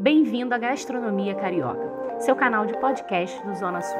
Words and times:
Bem-vindo 0.00 0.54
à 0.54 0.58
Gastronomia 0.58 1.34
Carioca, 1.34 2.20
seu 2.20 2.36
canal 2.36 2.64
de 2.64 2.72
podcast 2.78 3.44
do 3.44 3.52
Zona 3.56 3.82
Sul. 3.82 3.98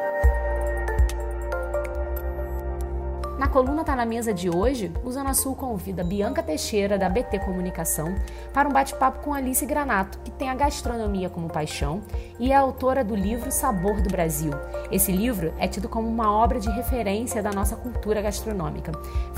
Na 3.37 3.49
coluna 3.49 3.83
Tá 3.83 3.97
na 3.97 4.07
Mesa 4.07 4.33
de 4.33 4.49
hoje, 4.49 4.93
o 5.03 5.11
Zona 5.11 5.35
Sul 5.35 5.57
convida 5.57 6.05
Bianca 6.05 6.41
Teixeira, 6.41 6.97
da 6.97 7.09
BT 7.09 7.41
Comunicação, 7.41 8.15
para 8.55 8.69
um 8.69 8.73
bate-papo 8.73 9.25
com 9.25 9.35
Alice 9.35 9.67
Granato, 9.67 10.21
que 10.21 10.31
tem 10.31 10.49
a 10.49 10.55
gastronomia 10.55 11.29
como 11.29 11.49
paixão 11.49 12.01
e 12.39 12.53
é 12.53 12.55
autora 12.55 13.03
do 13.03 13.17
livro 13.17 13.51
Sabor 13.51 14.01
do 14.01 14.09
Brasil. 14.09 14.53
Esse 14.93 15.11
livro 15.11 15.53
é 15.59 15.67
tido 15.67 15.89
como 15.89 16.07
uma 16.07 16.31
obra 16.31 16.61
de 16.61 16.71
referência 16.71 17.43
da 17.43 17.51
nossa 17.51 17.75
cultura 17.75 18.23
gastronômica. 18.23 18.93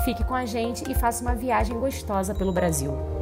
Fique 0.05 0.23
com 0.23 0.35
a 0.35 0.45
gente 0.45 0.91
e 0.91 0.93
faça 0.93 1.23
uma 1.23 1.33
viagem 1.33 1.79
gostosa 1.79 2.35
pelo 2.35 2.51
Brasil. 2.51 3.20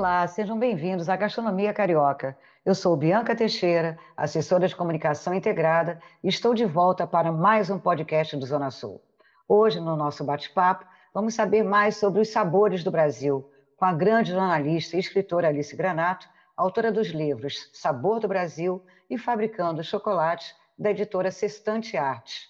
Olá, 0.00 0.26
sejam 0.26 0.58
bem-vindos 0.58 1.10
à 1.10 1.16
Gastronomia 1.16 1.74
Carioca. 1.74 2.34
Eu 2.64 2.74
sou 2.74 2.96
Bianca 2.96 3.36
Teixeira, 3.36 3.98
assessora 4.16 4.66
de 4.66 4.74
comunicação 4.74 5.34
integrada, 5.34 6.00
e 6.24 6.28
estou 6.28 6.54
de 6.54 6.64
volta 6.64 7.06
para 7.06 7.30
mais 7.30 7.68
um 7.68 7.78
podcast 7.78 8.34
do 8.34 8.46
Zona 8.46 8.70
Sul. 8.70 8.98
Hoje, 9.46 9.78
no 9.78 9.96
nosso 9.96 10.24
bate-papo, 10.24 10.86
vamos 11.12 11.34
saber 11.34 11.62
mais 11.62 11.98
sobre 11.98 12.22
os 12.22 12.30
sabores 12.30 12.82
do 12.82 12.90
Brasil, 12.90 13.52
com 13.76 13.84
a 13.84 13.92
grande 13.92 14.30
jornalista 14.30 14.96
e 14.96 15.00
escritora 15.00 15.48
Alice 15.48 15.76
Granato, 15.76 16.26
autora 16.56 16.90
dos 16.90 17.08
livros 17.08 17.68
Sabor 17.74 18.20
do 18.20 18.26
Brasil 18.26 18.82
e 19.10 19.18
Fabricando 19.18 19.84
Chocolates, 19.84 20.54
da 20.78 20.92
editora 20.92 21.30
Sextante 21.30 21.98
Artes. 21.98 22.48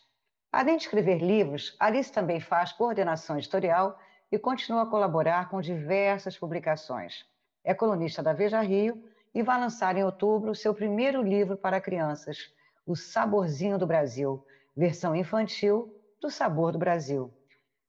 Além 0.53 0.77
de 0.77 0.85
escrever 0.85 1.19
livros, 1.19 1.75
Alice 1.81 2.13
também 2.13 2.39
faz 2.39 2.71
coordenação 2.71 3.37
editorial 3.37 3.99
e 4.31 4.39
continua 4.39 4.83
a 4.83 4.87
colaborar 4.87 5.49
com 5.49 5.61
diversas 5.61 6.39
publicações 6.39 7.29
é 7.65 7.75
colunista 7.75 8.23
da 8.23 8.33
Veja 8.33 8.61
Rio 8.61 9.03
e 9.35 9.43
vai 9.43 9.61
lançar 9.61 9.97
em 9.97 10.05
outubro 10.05 10.55
seu 10.55 10.75
primeiro 10.75 11.23
livro 11.23 11.57
para 11.57 11.81
crianças, 11.81 12.53
O 12.87 12.97
Saborzinho 12.97 13.79
do 13.79 13.87
Brasil, 13.87 14.45
versão 14.77 15.15
infantil 15.15 15.95
do 16.21 16.31
Sabor 16.31 16.73
do 16.73 16.79
Brasil. 16.79 17.33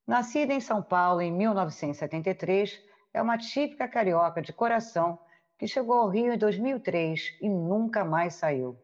Nascida 0.06 0.54
em 0.54 0.60
São 0.60 0.82
Paulo 0.82 1.22
em 1.22 1.32
1973, 1.32 2.80
é 3.14 3.22
uma 3.22 3.38
típica 3.38 3.88
carioca 3.88 4.42
de 4.42 4.54
coração 4.54 5.20
que 5.58 5.68
chegou 5.68 5.96
ao 5.96 6.10
Rio 6.10 6.34
em 6.34 6.38
2003 6.38 7.38
e 7.42 7.50
nunca 7.50 8.04
mais 8.04 8.36
saiu. 8.36 8.78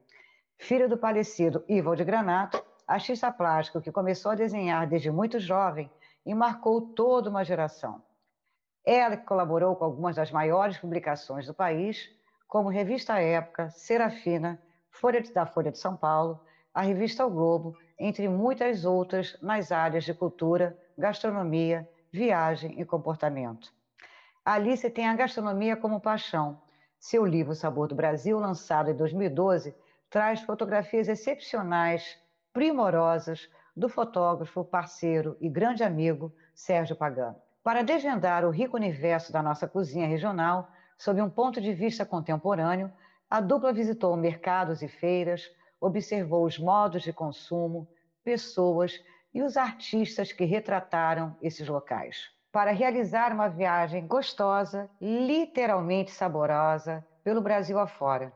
Filha 0.57 0.87
do 0.87 0.97
falecido 0.97 1.63
Ivo 1.67 1.95
de 1.95 2.03
Granato, 2.03 2.63
artista 2.87 3.31
plástico 3.31 3.81
que 3.81 3.91
começou 3.91 4.31
a 4.31 4.35
desenhar 4.35 4.87
desde 4.87 5.11
muito 5.11 5.39
jovem 5.39 5.89
e 6.25 6.33
marcou 6.33 6.81
toda 6.81 7.29
uma 7.29 7.43
geração. 7.43 8.01
Ela 8.89 9.17
colaborou 9.17 9.75
com 9.75 9.83
algumas 9.83 10.15
das 10.15 10.31
maiores 10.31 10.77
publicações 10.77 11.45
do 11.45 11.53
país, 11.53 12.09
como 12.47 12.69
Revista 12.69 13.19
Época, 13.19 13.69
Serafina, 13.71 14.63
Folha 14.89 15.21
da 15.33 15.45
Folha 15.45 15.73
de 15.73 15.77
São 15.77 15.97
Paulo, 15.97 16.39
a 16.73 16.83
Revista 16.83 17.25
O 17.25 17.29
Globo, 17.29 17.77
entre 17.99 18.29
muitas 18.29 18.85
outras 18.85 19.37
nas 19.41 19.73
áreas 19.73 20.05
de 20.05 20.13
cultura, 20.13 20.79
gastronomia, 20.97 21.85
viagem 22.13 22.79
e 22.79 22.85
comportamento. 22.85 23.73
Alice 24.45 24.89
tem 24.89 25.05
a 25.05 25.15
gastronomia 25.17 25.75
como 25.75 25.99
paixão. 25.99 26.61
Seu 26.97 27.25
livro 27.25 27.53
Sabor 27.53 27.89
do 27.89 27.95
Brasil, 27.95 28.39
lançado 28.39 28.89
em 28.89 28.95
2012, 28.95 29.75
traz 30.09 30.39
fotografias 30.43 31.09
excepcionais, 31.09 32.17
primorosas, 32.53 33.49
do 33.75 33.89
fotógrafo, 33.89 34.63
parceiro 34.63 35.35
e 35.41 35.49
grande 35.49 35.83
amigo 35.83 36.33
Sérgio 36.55 36.95
Pagano. 36.95 37.46
Para 37.67 37.83
desvendar 37.83 38.45
o 38.45 38.49
rico 38.49 38.77
universo 38.77 39.33
da 39.33 39.43
nossa 39.43 39.67
cozinha 39.67 40.07
regional, 40.07 40.69
sob 40.97 41.21
um 41.21 41.29
ponto 41.29 41.59
de 41.59 41.73
vista 41.73 42.05
contemporâneo, 42.05 42.89
a 43.29 43.41
dupla 43.41 43.73
visitou 43.73 44.15
mercados 44.15 44.81
e 44.81 44.87
feiras, 44.87 45.51
observou 45.77 46.45
os 46.45 46.57
modos 46.57 47.03
de 47.03 47.11
consumo, 47.11 47.85
pessoas 48.23 49.03
e 49.33 49.43
os 49.43 49.57
artistas 49.57 50.31
que 50.31 50.45
retrataram 50.45 51.35
esses 51.41 51.67
locais. 51.67 52.31
Para 52.53 52.71
realizar 52.71 53.33
uma 53.33 53.49
viagem 53.49 54.07
gostosa, 54.07 54.89
literalmente 55.01 56.11
saborosa, 56.11 57.05
pelo 57.21 57.41
Brasil 57.41 57.77
afora. 57.77 58.31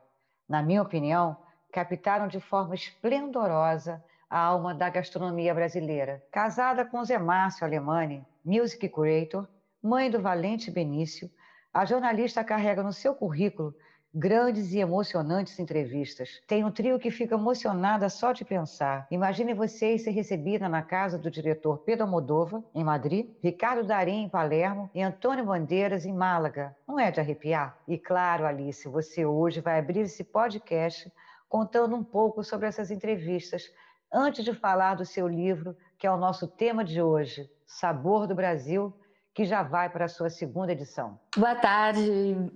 Na 0.45 0.61
minha 0.61 0.81
opinião, 0.81 1.37
captaram 1.71 2.27
de 2.27 2.41
forma 2.41 2.75
esplendorosa 2.75 4.03
a 4.29 4.39
alma 4.39 4.73
da 4.73 4.89
gastronomia 4.89 5.55
brasileira. 5.55 6.21
Casada 6.29 6.83
com 6.83 7.01
Zé 7.05 7.17
Márcio 7.17 7.65
Alemani, 7.65 8.25
music 8.43 8.89
curator, 8.89 9.47
mãe 9.81 10.09
do 10.09 10.21
Valente 10.21 10.69
Benício, 10.69 11.29
a 11.73 11.85
jornalista 11.85 12.43
carrega 12.43 12.83
no 12.83 12.91
seu 12.91 13.15
currículo 13.15 13.73
grandes 14.13 14.73
e 14.73 14.79
emocionantes 14.79 15.57
entrevistas. 15.57 16.41
Tem 16.45 16.65
um 16.65 16.71
trio 16.71 16.99
que 16.99 17.09
fica 17.09 17.35
emocionada 17.35 18.09
só 18.09 18.33
de 18.33 18.43
pensar. 18.43 19.07
Imagine 19.09 19.53
vocês 19.53 20.03
ser 20.03 20.11
recebida 20.11 20.67
na 20.67 20.81
casa 20.81 21.17
do 21.17 21.31
diretor 21.31 21.77
Pedro 21.79 22.03
Almodova, 22.03 22.63
em 22.75 22.83
Madrid, 22.83 23.29
Ricardo 23.41 23.85
Darim, 23.85 24.23
em 24.23 24.29
Palermo 24.29 24.89
e 24.93 25.01
Antônio 25.01 25.45
Bandeiras, 25.45 26.05
em 26.05 26.13
Málaga. 26.13 26.75
Não 26.85 26.99
é 26.99 27.09
de 27.09 27.21
arrepiar? 27.21 27.77
E 27.87 27.97
claro, 27.97 28.45
Alice, 28.45 28.85
você 28.87 29.25
hoje 29.25 29.61
vai 29.61 29.79
abrir 29.79 30.01
esse 30.01 30.25
podcast 30.25 31.11
contando 31.47 31.95
um 31.95 32.03
pouco 32.03 32.43
sobre 32.43 32.67
essas 32.67 32.91
entrevistas 32.91 33.71
antes 34.11 34.43
de 34.43 34.53
falar 34.53 34.95
do 34.95 35.05
seu 35.05 35.25
livro, 35.25 35.75
que 36.01 36.07
é 36.07 36.11
o 36.11 36.17
nosso 36.17 36.47
tema 36.47 36.83
de 36.83 36.99
hoje, 36.99 37.47
Sabor 37.63 38.25
do 38.25 38.33
Brasil, 38.33 38.91
que 39.35 39.45
já 39.45 39.61
vai 39.61 39.87
para 39.87 40.05
a 40.05 40.07
sua 40.07 40.31
segunda 40.31 40.71
edição. 40.71 41.19
Boa 41.37 41.53
tarde, 41.53 42.01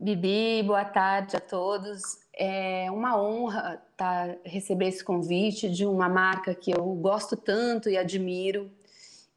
Bibi, 0.02 0.64
boa 0.64 0.84
tarde 0.84 1.38
a 1.38 1.40
todos. 1.40 2.02
É 2.36 2.90
uma 2.90 3.22
honra 3.22 3.80
tá, 3.96 4.36
receber 4.44 4.88
esse 4.88 5.04
convite 5.04 5.70
de 5.70 5.86
uma 5.86 6.10
marca 6.10 6.56
que 6.56 6.72
eu 6.72 6.84
gosto 6.96 7.38
tanto 7.38 7.88
e 7.88 7.96
admiro, 7.96 8.72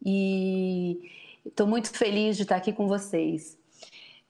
e 0.02 1.12
estou 1.44 1.66
muito 1.66 1.90
feliz 1.94 2.38
de 2.38 2.44
estar 2.44 2.56
aqui 2.56 2.72
com 2.72 2.88
vocês. 2.88 3.58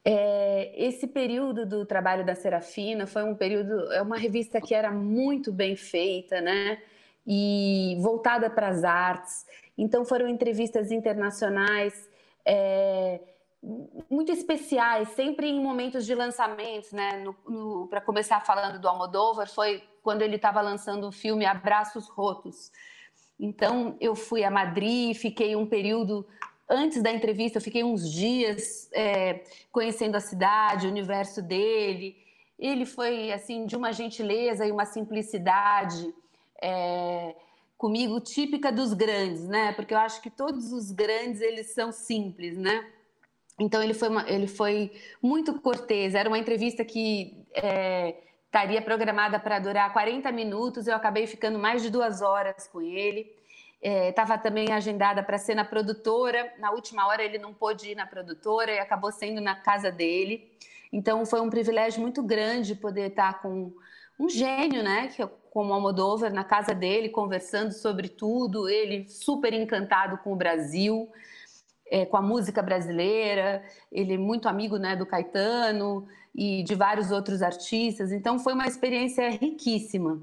É, 0.05 0.73
esse 0.75 1.07
período 1.07 1.65
do 1.65 1.87
trabalho 1.87 2.27
da 2.27 2.35
Serafina 2.35 3.07
foi 3.07 3.23
um 3.23 3.37
período, 3.37 3.93
é 3.93 4.03
uma 4.03 4.17
revista 4.19 4.61
que 4.61 4.75
era 4.75 4.91
muito 4.91 5.53
bem 5.53 5.77
feita, 5.77 6.41
né? 6.41 6.79
e 7.29 7.99
voltada 8.01 8.49
para 8.49 8.69
as 8.69 8.83
artes. 8.83 9.45
Então 9.79 10.05
foram 10.05 10.29
entrevistas 10.29 10.91
internacionais 10.91 12.11
é, 12.45 13.21
muito 14.11 14.33
especiais, 14.33 15.11
sempre 15.11 15.49
em 15.49 15.63
momentos 15.63 16.05
de 16.05 16.15
lançamentos, 16.15 16.93
né? 16.93 17.25
Para 17.89 18.01
começar 18.01 18.41
falando 18.41 18.81
do 18.81 18.89
Almodóvar, 18.89 19.49
foi 19.49 19.83
quando 20.03 20.23
ele 20.23 20.37
estava 20.37 20.61
lançando 20.61 21.07
o 21.07 21.13
filme 21.13 21.47
Abraços 21.47 22.09
Rotos. 22.09 22.73
Então 23.39 23.97
eu 24.01 24.17
fui 24.17 24.43
a 24.43 24.51
Madrid, 24.51 25.17
fiquei 25.17 25.55
um 25.55 25.67
período 25.67 26.27
antes 26.69 27.01
da 27.01 27.13
entrevista, 27.13 27.59
eu 27.59 27.63
fiquei 27.63 27.85
uns 27.85 28.11
dias 28.11 28.91
é, 28.93 29.45
conhecendo 29.71 30.17
a 30.17 30.21
cidade, 30.21 30.87
o 30.87 30.91
universo 30.91 31.41
dele. 31.41 32.17
Ele 32.59 32.85
foi 32.85 33.33
assim 33.33 33.67
de 33.67 33.77
uma 33.77 33.93
gentileza 33.93 34.67
e 34.67 34.73
uma 34.73 34.85
simplicidade 34.85 36.13
é, 36.61 37.37
comigo 37.79 38.21
típica 38.21 38.73
dos 38.73 38.93
grandes, 38.93 39.47
né? 39.47 39.73
Porque 39.73 39.95
eu 39.95 39.99
acho 39.99 40.21
que 40.21 40.29
todos 40.29 40.73
os 40.73 40.91
grandes 40.91 41.41
eles 41.41 41.73
são 41.73 41.93
simples, 41.93 42.59
né? 42.59 42.85
Então 43.59 43.83
ele 43.83 43.95
foi, 43.95 44.09
uma, 44.09 44.29
ele 44.29 44.49
foi 44.49 44.93
muito 45.23 45.61
cortês. 45.61 46.15
Era 46.15 46.29
uma 46.29 46.39
entrevista 46.39 46.85
que 46.85 47.47
é, 47.55 48.17
estaria 48.47 48.83
programada 48.83 49.39
para 49.39 49.61
durar 49.61 49.93
40 49.93 50.31
minutos. 50.33 50.87
Eu 50.89 50.97
acabei 50.97 51.27
ficando 51.27 51.59
mais 51.59 51.81
de 51.81 51.89
duas 51.89 52.21
horas 52.21 52.69
com 52.69 52.83
ele. 52.83 53.33
Estava 53.81 54.35
é, 54.35 54.39
também 54.39 54.73
agendada 54.73 55.23
para 55.23 55.39
ser 55.39 55.55
na 55.55 55.65
produtora. 55.65 56.53
Na 56.59 56.73
última 56.73 57.07
hora 57.07 57.23
ele 57.23 57.39
não 57.39 57.55
pôde 57.55 57.93
ir 57.93 57.95
na 57.95 58.07
produtora 58.07 58.73
e 58.73 58.79
acabou 58.81 59.13
sendo 59.13 59.41
na 59.41 59.55
casa 59.55 59.91
dele. 59.91 60.51
Então 60.93 61.25
foi 61.25 61.41
um 61.41 61.51
privilégio 61.51 62.01
muito 62.01 62.23
grande 62.23 62.75
poder 62.75 63.11
estar 63.11 63.41
com 63.41 63.73
um 64.19 64.29
gênio, 64.29 64.83
né? 64.83 65.09
Que 65.09 65.27
como 65.51 65.73
Almodóvar 65.73 66.33
na 66.33 66.45
casa 66.45 66.75
dele, 66.75 67.09
conversando 67.09 67.73
sobre 67.73 68.09
tudo, 68.09 68.69
ele 68.69 69.09
super 69.09 69.53
encantado 69.53 70.19
com 70.19 70.33
o 70.33 70.37
Brasil, 70.37 71.09
é, 71.91 72.05
com 72.05 72.17
a 72.17 72.23
música 72.23 72.63
brasileira, 72.63 73.65
ele 73.91 74.15
é 74.15 74.19
muito 74.19 74.49
amigo 74.49 74.77
né, 74.77 74.95
do 74.95 75.07
Caetano 75.07 76.07
e 76.35 76.63
de 76.63 76.75
vários 76.75 77.11
outros 77.11 77.43
artistas, 77.43 78.13
então 78.13 78.39
foi 78.39 78.53
uma 78.53 78.67
experiência 78.67 79.29
riquíssima. 79.31 80.21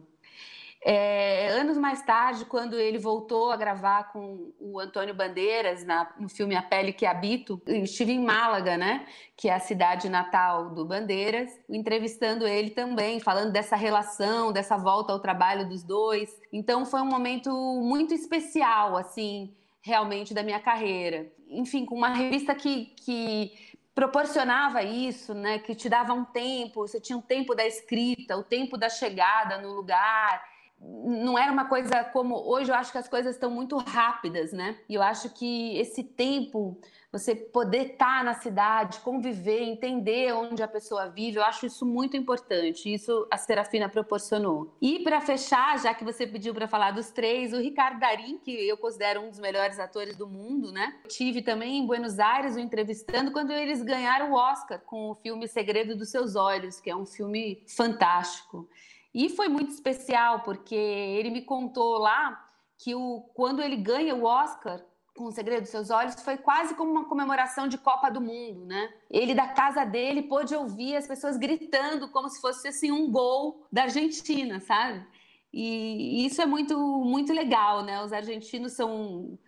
É, 0.88 1.48
anos 1.50 1.80
mais 1.80 2.04
tarde, 2.04 2.46
quando 2.46 2.80
ele 2.80 3.00
voltou 3.00 3.52
a 3.52 3.58
gravar 3.58 4.12
com 4.12 4.54
o 4.60 4.80
Antônio 4.80 5.16
Bandeiras 5.16 5.84
na, 5.84 6.14
no 6.20 6.30
filme 6.30 6.56
A 6.56 6.62
Pele 6.62 6.94
que 6.94 7.08
Habito, 7.08 7.60
estive 7.66 8.12
em 8.12 8.24
Málaga, 8.24 8.78
né, 8.78 9.08
que 9.36 9.50
é 9.50 9.56
a 9.56 9.60
cidade 9.60 10.08
natal 10.10 10.70
do 10.70 10.86
Bandeiras, 10.86 11.50
entrevistando 11.68 12.46
ele 12.46 12.70
também, 12.70 13.20
falando 13.20 13.52
dessa 13.52 13.76
relação, 13.76 14.52
dessa 14.52 14.78
volta 14.78 15.12
ao 15.12 15.20
trabalho 15.20 15.68
dos 15.68 15.82
dois. 15.82 16.40
Então 16.54 16.86
foi 16.86 17.02
um 17.02 17.10
momento 17.10 17.50
muito 17.82 18.14
especial, 18.14 18.96
assim, 18.96 19.56
realmente 19.82 20.36
da 20.36 20.44
minha 20.44 20.60
carreira. 20.60 21.32
enfim, 21.50 21.84
com 21.84 21.96
uma 21.96 22.10
revista 22.10 22.54
que, 22.54 22.94
que 22.98 23.76
proporcionava 23.96 24.84
isso, 24.84 25.34
né? 25.34 25.58
Que 25.58 25.74
te 25.74 25.90
dava 25.90 26.14
um 26.14 26.26
tempo, 26.26 26.88
você 26.88 27.02
tinha 27.02 27.18
um 27.18 27.22
tempo 27.22 27.56
da 27.56 27.66
escrita, 27.66 28.38
o 28.38 28.44
tempo 28.44 28.78
da 28.78 28.88
chegada 28.88 29.58
no 29.58 29.74
lugar 29.74 30.55
não 30.82 31.38
era 31.38 31.52
uma 31.52 31.66
coisa 31.66 32.04
como 32.04 32.36
hoje 32.36 32.72
eu 32.72 32.76
acho 32.76 32.92
que 32.92 32.98
as 32.98 33.08
coisas 33.08 33.36
estão 33.36 33.50
muito 33.50 33.78
rápidas, 33.78 34.52
né? 34.52 34.78
E 34.88 34.96
eu 34.96 35.02
acho 35.02 35.30
que 35.30 35.78
esse 35.78 36.04
tempo, 36.04 36.78
você 37.12 37.36
poder 37.36 37.94
estar 37.94 38.24
na 38.24 38.34
cidade, 38.36 39.00
conviver, 39.00 39.62
entender 39.64 40.34
onde 40.34 40.62
a 40.62 40.68
pessoa 40.68 41.08
vive, 41.08 41.38
eu 41.38 41.44
acho 41.44 41.66
isso 41.66 41.86
muito 41.86 42.16
importante. 42.18 42.94
Isso 42.94 43.26
a 43.32 43.38
Serafina 43.38 43.90
proporcionou. 43.90 44.76
E 44.82 45.00
para 45.00 45.22
fechar, 45.22 45.80
já 45.80 45.94
que 45.94 46.04
você 46.04 46.28
pediu 46.28 46.54
para 46.54 46.68
falar 46.68 46.92
dos 46.92 47.10
três, 47.10 47.54
o 47.54 47.60
Ricardo 47.60 48.00
Darim, 48.00 48.38
que 48.38 48.52
eu 48.52 48.78
considero 48.78 49.22
um 49.22 49.30
dos 49.30 49.40
melhores 49.40 49.80
atores 49.80 50.16
do 50.16 50.28
mundo, 50.28 50.72
né? 50.72 50.96
Eu 51.04 51.10
tive 51.10 51.42
também 51.42 51.78
em 51.78 51.86
Buenos 51.86 52.20
Aires 52.20 52.56
o 52.56 52.60
entrevistando 52.60 53.32
quando 53.32 53.52
eles 53.52 53.82
ganharam 53.82 54.32
o 54.32 54.36
Oscar 54.36 54.80
com 54.80 55.12
o 55.12 55.16
filme 55.16 55.48
Segredo 55.48 55.96
dos 55.96 56.10
Seus 56.10 56.36
Olhos, 56.36 56.80
que 56.80 56.90
é 56.90 56.96
um 56.96 57.06
filme 57.06 57.64
fantástico. 57.68 58.68
E 59.16 59.30
foi 59.30 59.48
muito 59.48 59.72
especial, 59.72 60.42
porque 60.42 60.76
ele 60.76 61.30
me 61.30 61.42
contou 61.42 61.98
lá 61.98 62.46
que 62.78 62.94
o, 62.94 63.22
quando 63.34 63.62
ele 63.62 63.78
ganha 63.78 64.14
o 64.14 64.26
Oscar 64.26 64.84
com 65.16 65.24
o 65.24 65.32
Segredo 65.32 65.62
dos 65.62 65.70
Seus 65.70 65.90
Olhos, 65.90 66.22
foi 66.22 66.36
quase 66.36 66.76
como 66.76 66.92
uma 66.92 67.06
comemoração 67.06 67.70
de 67.70 67.78
Copa 67.78 68.10
do 68.10 68.20
Mundo, 68.20 68.66
né? 68.66 68.94
Ele, 69.10 69.34
da 69.34 69.48
casa 69.48 69.86
dele, 69.86 70.24
pôde 70.24 70.54
ouvir 70.54 70.98
as 70.98 71.08
pessoas 71.08 71.38
gritando 71.38 72.10
como 72.10 72.30
se 72.30 72.42
fosse 72.42 72.68
assim, 72.68 72.92
um 72.92 73.10
gol 73.10 73.66
da 73.72 73.84
Argentina, 73.84 74.60
sabe? 74.60 75.08
E 75.54 76.26
isso 76.26 76.42
é 76.42 76.46
muito, 76.46 76.78
muito 76.78 77.32
legal, 77.32 77.82
né? 77.84 78.04
Os 78.04 78.12
argentinos 78.12 78.74
são 78.74 79.40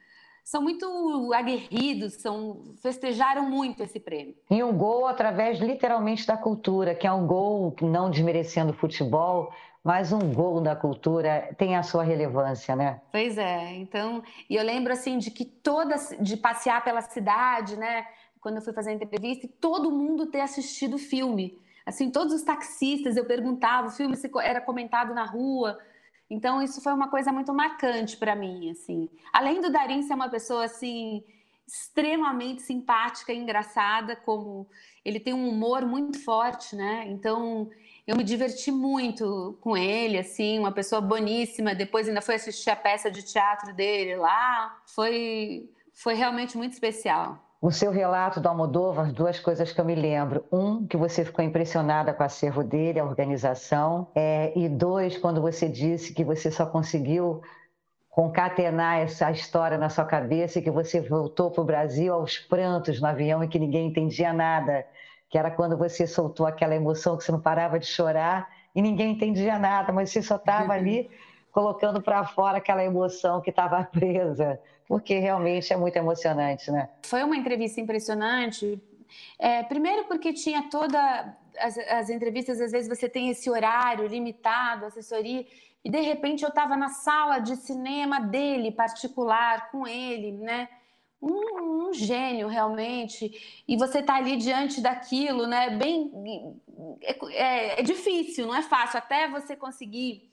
são 0.47 0.61
muito 0.61 1.33
aguerridos, 1.33 2.13
são, 2.13 2.73
festejaram 2.81 3.49
muito 3.49 3.83
esse 3.83 3.99
prêmio. 3.99 4.33
E 4.49 4.63
um 4.63 4.77
gol 4.77 5.05
através 5.05 5.59
literalmente 5.59 6.25
da 6.25 6.37
cultura, 6.37 6.95
que 6.95 7.05
é 7.05 7.11
um 7.11 7.27
gol 7.27 7.75
não 7.81 8.09
desmerecendo 8.09 8.71
o 8.71 8.73
futebol, 8.73 9.51
mas 9.83 10.13
um 10.13 10.33
gol 10.33 10.61
da 10.61 10.73
cultura 10.73 11.53
tem 11.57 11.75
a 11.75 11.83
sua 11.83 12.01
relevância, 12.01 12.77
né? 12.77 13.01
Pois 13.11 13.37
é. 13.37 13.73
Então, 13.73 14.23
e 14.49 14.55
eu 14.55 14.63
lembro 14.63 14.93
assim 14.93 15.17
de 15.17 15.31
que 15.31 15.43
toda 15.43 15.95
de 16.17 16.37
passear 16.37 16.81
pela 16.81 17.01
cidade, 17.01 17.75
né, 17.75 18.07
quando 18.39 18.55
eu 18.55 18.61
fui 18.61 18.71
fazer 18.71 18.91
a 18.91 18.93
entrevista, 18.93 19.47
e 19.47 19.49
todo 19.49 19.91
mundo 19.91 20.27
ter 20.27 20.39
assistido 20.39 20.93
o 20.93 20.97
filme. 20.97 21.59
Assim, 21.85 22.09
todos 22.09 22.33
os 22.33 22.43
taxistas 22.43 23.17
eu 23.17 23.25
perguntava, 23.25 23.89
o 23.89 23.91
filme 23.91 24.15
era 24.41 24.61
comentado 24.61 25.13
na 25.13 25.25
rua. 25.25 25.77
Então 26.29 26.61
isso 26.61 26.81
foi 26.81 26.93
uma 26.93 27.09
coisa 27.09 27.31
muito 27.31 27.53
marcante 27.53 28.17
para 28.17 28.35
mim, 28.35 28.69
assim. 28.71 29.09
Além 29.31 29.61
do 29.61 29.71
Darim 29.71 30.01
ser 30.01 30.13
uma 30.13 30.29
pessoa 30.29 30.65
assim 30.65 31.23
extremamente 31.67 32.61
simpática 32.61 33.33
e 33.33 33.37
engraçada, 33.37 34.15
como 34.15 34.67
ele 35.03 35.19
tem 35.19 35.33
um 35.33 35.49
humor 35.49 35.85
muito 35.85 36.23
forte, 36.23 36.75
né? 36.75 37.05
Então 37.07 37.69
eu 38.05 38.15
me 38.15 38.23
diverti 38.23 38.71
muito 38.71 39.57
com 39.61 39.75
ele, 39.75 40.17
assim, 40.17 40.57
uma 40.59 40.71
pessoa 40.71 41.01
boníssima. 41.01 41.75
Depois 41.75 42.07
ainda 42.07 42.21
fui 42.21 42.35
assistir 42.35 42.69
a 42.69 42.75
peça 42.75 43.11
de 43.11 43.21
teatro 43.23 43.73
dele 43.73 44.15
lá. 44.15 44.81
Foi 44.85 45.69
foi 45.93 46.13
realmente 46.13 46.55
muito 46.57 46.73
especial. 46.73 47.46
O 47.59 47.71
seu 47.71 47.91
relato 47.91 48.39
do 48.39 48.47
Almodóvar, 48.47 49.11
duas 49.11 49.39
coisas 49.39 49.71
que 49.73 49.81
eu 49.81 49.85
me 49.85 49.95
lembro. 49.95 50.45
Um, 50.51 50.85
que 50.85 50.95
você 50.95 51.25
ficou 51.25 51.43
impressionada 51.43 52.13
com 52.13 52.21
o 52.21 52.25
acervo 52.25 52.63
dele, 52.63 52.99
a 52.99 53.03
organização. 53.03 54.11
É, 54.13 54.53
e 54.55 54.69
dois, 54.69 55.17
quando 55.17 55.41
você 55.41 55.67
disse 55.67 56.13
que 56.13 56.23
você 56.23 56.51
só 56.51 56.67
conseguiu 56.67 57.41
concatenar 58.11 58.99
essa 58.99 59.31
história 59.31 59.77
na 59.77 59.89
sua 59.89 60.05
cabeça 60.05 60.59
e 60.59 60.61
que 60.61 60.69
você 60.69 61.01
voltou 61.01 61.49
para 61.49 61.61
o 61.61 61.65
Brasil 61.65 62.13
aos 62.13 62.37
prantos 62.37 63.01
no 63.01 63.07
avião 63.07 63.43
e 63.43 63.47
que 63.47 63.57
ninguém 63.57 63.87
entendia 63.87 64.31
nada. 64.31 64.85
Que 65.27 65.37
era 65.37 65.49
quando 65.49 65.75
você 65.75 66.05
soltou 66.05 66.45
aquela 66.45 66.75
emoção 66.75 67.17
que 67.17 67.23
você 67.23 67.31
não 67.31 67.41
parava 67.41 67.79
de 67.79 67.87
chorar 67.87 68.47
e 68.75 68.81
ninguém 68.83 69.13
entendia 69.13 69.57
nada, 69.57 69.91
mas 69.91 70.11
você 70.11 70.21
só 70.21 70.35
estava 70.35 70.73
ali 70.73 71.09
colocando 71.57 71.99
para 71.99 72.23
fora 72.23 72.59
aquela 72.59 72.83
emoção 72.83 73.41
que 73.41 73.49
estava 73.49 73.83
presa 73.91 74.59
porque 74.87 75.17
realmente 75.17 75.73
é 75.73 75.75
muito 75.75 75.95
emocionante, 75.95 76.69
né? 76.69 76.87
Foi 77.01 77.23
uma 77.23 77.35
entrevista 77.35 77.81
impressionante. 77.81 78.79
É, 79.39 79.63
primeiro 79.63 80.05
porque 80.05 80.31
tinha 80.33 80.69
toda 80.69 81.35
as, 81.59 81.75
as, 81.79 82.09
entrevistas, 82.11 82.61
às 82.61 82.71
vezes 82.71 82.87
você 82.87 83.09
tem 83.09 83.29
esse 83.29 83.49
horário 83.49 84.05
limitado, 84.05 84.85
assessoria, 84.85 85.47
e 85.83 85.89
de 85.89 85.99
repente 85.99 86.43
eu 86.43 86.49
estava 86.49 86.77
na 86.77 86.89
sala 86.89 87.39
de 87.39 87.55
cinema 87.55 88.21
dele, 88.21 88.71
particular, 88.71 89.71
com 89.71 89.87
ele, 89.87 90.33
né? 90.33 90.69
Um, 91.19 91.87
um, 91.87 91.93
gênio 91.93 92.47
realmente 92.47 93.63
e 93.67 93.75
você 93.75 93.99
está 93.99 94.17
ali 94.17 94.37
diante 94.37 94.79
daquilo 94.79 95.47
né 95.47 95.71
bem 95.71 96.11
é, 97.31 97.79
é, 97.79 97.81
difícil 97.81 98.45
não 98.45 98.53
é 98.53 98.61
fácil 98.61 98.99
até 98.99 99.27
você 99.27 99.55
conseguir 99.55 100.29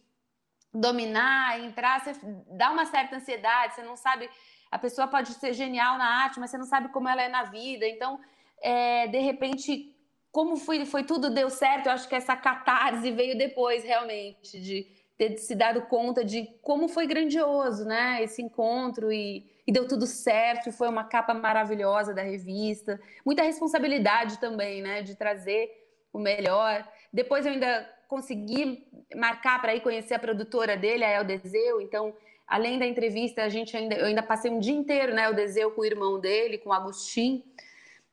dominar, 0.75 1.61
entrar, 1.61 2.01
você 2.01 2.13
dá 2.51 2.71
uma 2.71 2.85
certa 2.85 3.17
ansiedade, 3.17 3.75
você 3.75 3.83
não 3.83 3.97
sabe. 3.97 4.29
A 4.71 4.79
pessoa 4.79 5.07
pode 5.07 5.33
ser 5.35 5.53
genial 5.53 5.97
na 5.97 6.23
arte, 6.25 6.41
mas 6.41 6.51
você 6.51 6.59
não 6.59 6.67
sabe 6.67 6.89
como 6.89 7.09
ela 7.09 7.23
é 7.23 7.29
na 7.29 7.45
vida. 7.45 7.87
Então, 7.87 8.19
é, 8.61 9.07
de 9.07 9.19
repente, 9.19 9.95
como 10.33 10.57
foi, 10.57 10.85
foi 10.85 11.05
tudo 11.05 11.31
deu 11.31 11.49
certo, 11.49 11.87
eu 11.87 11.93
acho 11.93 12.09
que 12.09 12.15
essa 12.15 12.35
catarse 12.35 13.11
veio 13.13 13.39
depois, 13.39 13.85
realmente, 13.85 14.61
de 14.61 14.87
ter 15.17 15.39
se 15.39 15.55
dado 15.55 15.83
conta 15.83 16.25
de 16.25 16.47
como 16.61 16.89
foi 16.89 17.07
grandioso, 17.07 17.85
né? 17.85 18.21
Esse 18.21 18.43
encontro 18.43 19.13
e, 19.13 19.49
e 19.65 19.71
deu 19.71 19.87
tudo 19.87 20.07
certo, 20.07 20.73
foi 20.73 20.89
uma 20.89 21.05
capa 21.05 21.33
maravilhosa 21.33 22.13
da 22.13 22.23
revista. 22.23 23.01
Muita 23.25 23.45
responsabilidade 23.45 24.41
também, 24.41 24.83
né? 24.83 25.03
De 25.03 25.15
trazer 25.15 25.71
o 26.13 26.19
melhor. 26.19 26.85
Depois 27.13 27.47
eu 27.47 27.53
ainda 27.53 27.89
consegui 28.15 28.87
marcar 29.17 29.61
para 29.61 29.75
ir 29.75 29.81
conhecer 29.81 30.15
a 30.15 30.19
produtora 30.19 30.77
dele, 30.77 31.05
a 31.05 31.17
Eldezeu. 31.17 31.81
Então, 31.81 32.15
além 32.47 32.79
da 32.79 32.87
entrevista, 32.87 33.43
a 33.43 33.49
gente 33.49 33.77
ainda, 33.77 33.97
eu 33.97 34.07
ainda 34.07 34.23
passei 34.23 34.51
um 34.51 34.61
dia 34.61 34.75
inteiro, 34.75 35.13
né, 35.13 35.25
Eldezeu 35.25 35.73
com 35.73 35.81
o 35.81 35.85
irmão 35.85 36.21
dele, 36.21 36.59
com 36.59 36.71
o 36.71 36.73
Agostinho, 36.73 37.43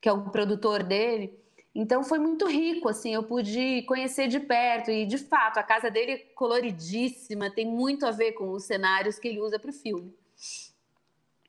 que 0.02 0.10
é 0.10 0.12
o 0.12 0.30
produtor 0.32 0.82
dele. 0.82 1.40
Então 1.74 2.04
foi 2.04 2.20
muito 2.20 2.48
rico, 2.48 2.90
assim, 2.90 3.14
eu 3.14 3.24
pude 3.24 3.84
conhecer 3.84 4.28
de 4.28 4.40
perto 4.40 4.92
e 4.92 5.06
de 5.06 5.18
fato 5.18 5.58
a 5.58 5.64
casa 5.64 5.90
dele 5.90 6.12
é 6.12 6.18
coloridíssima, 6.18 7.50
tem 7.50 7.66
muito 7.66 8.06
a 8.06 8.12
ver 8.12 8.34
com 8.34 8.50
os 8.50 8.66
cenários 8.66 9.20
que 9.20 9.28
ele 9.28 9.40
usa 9.40 9.58
para 9.58 9.70
o 9.70 9.74
filme. 9.74 10.14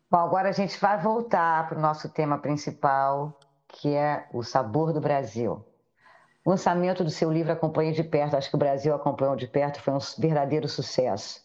Bom, 0.08 0.18
agora 0.18 0.50
a 0.50 0.52
gente 0.52 0.78
vai 0.78 1.00
voltar 1.00 1.68
para 1.68 1.78
o 1.78 1.80
nosso 1.80 2.08
tema 2.10 2.38
principal, 2.38 3.40
que 3.66 3.88
é 3.88 4.28
o 4.32 4.42
sabor 4.44 4.92
do 4.92 5.00
Brasil. 5.00 5.64
O 6.44 6.50
lançamento 6.50 7.04
do 7.04 7.10
seu 7.10 7.30
livro 7.30 7.52
Acompanhe 7.52 7.92
de 7.92 8.02
Perto, 8.02 8.36
acho 8.36 8.50
que 8.50 8.56
o 8.56 8.58
Brasil 8.58 8.92
acompanhou 8.92 9.36
de 9.36 9.46
perto, 9.46 9.80
foi 9.80 9.94
um 9.94 9.98
verdadeiro 10.18 10.68
sucesso. 10.68 11.40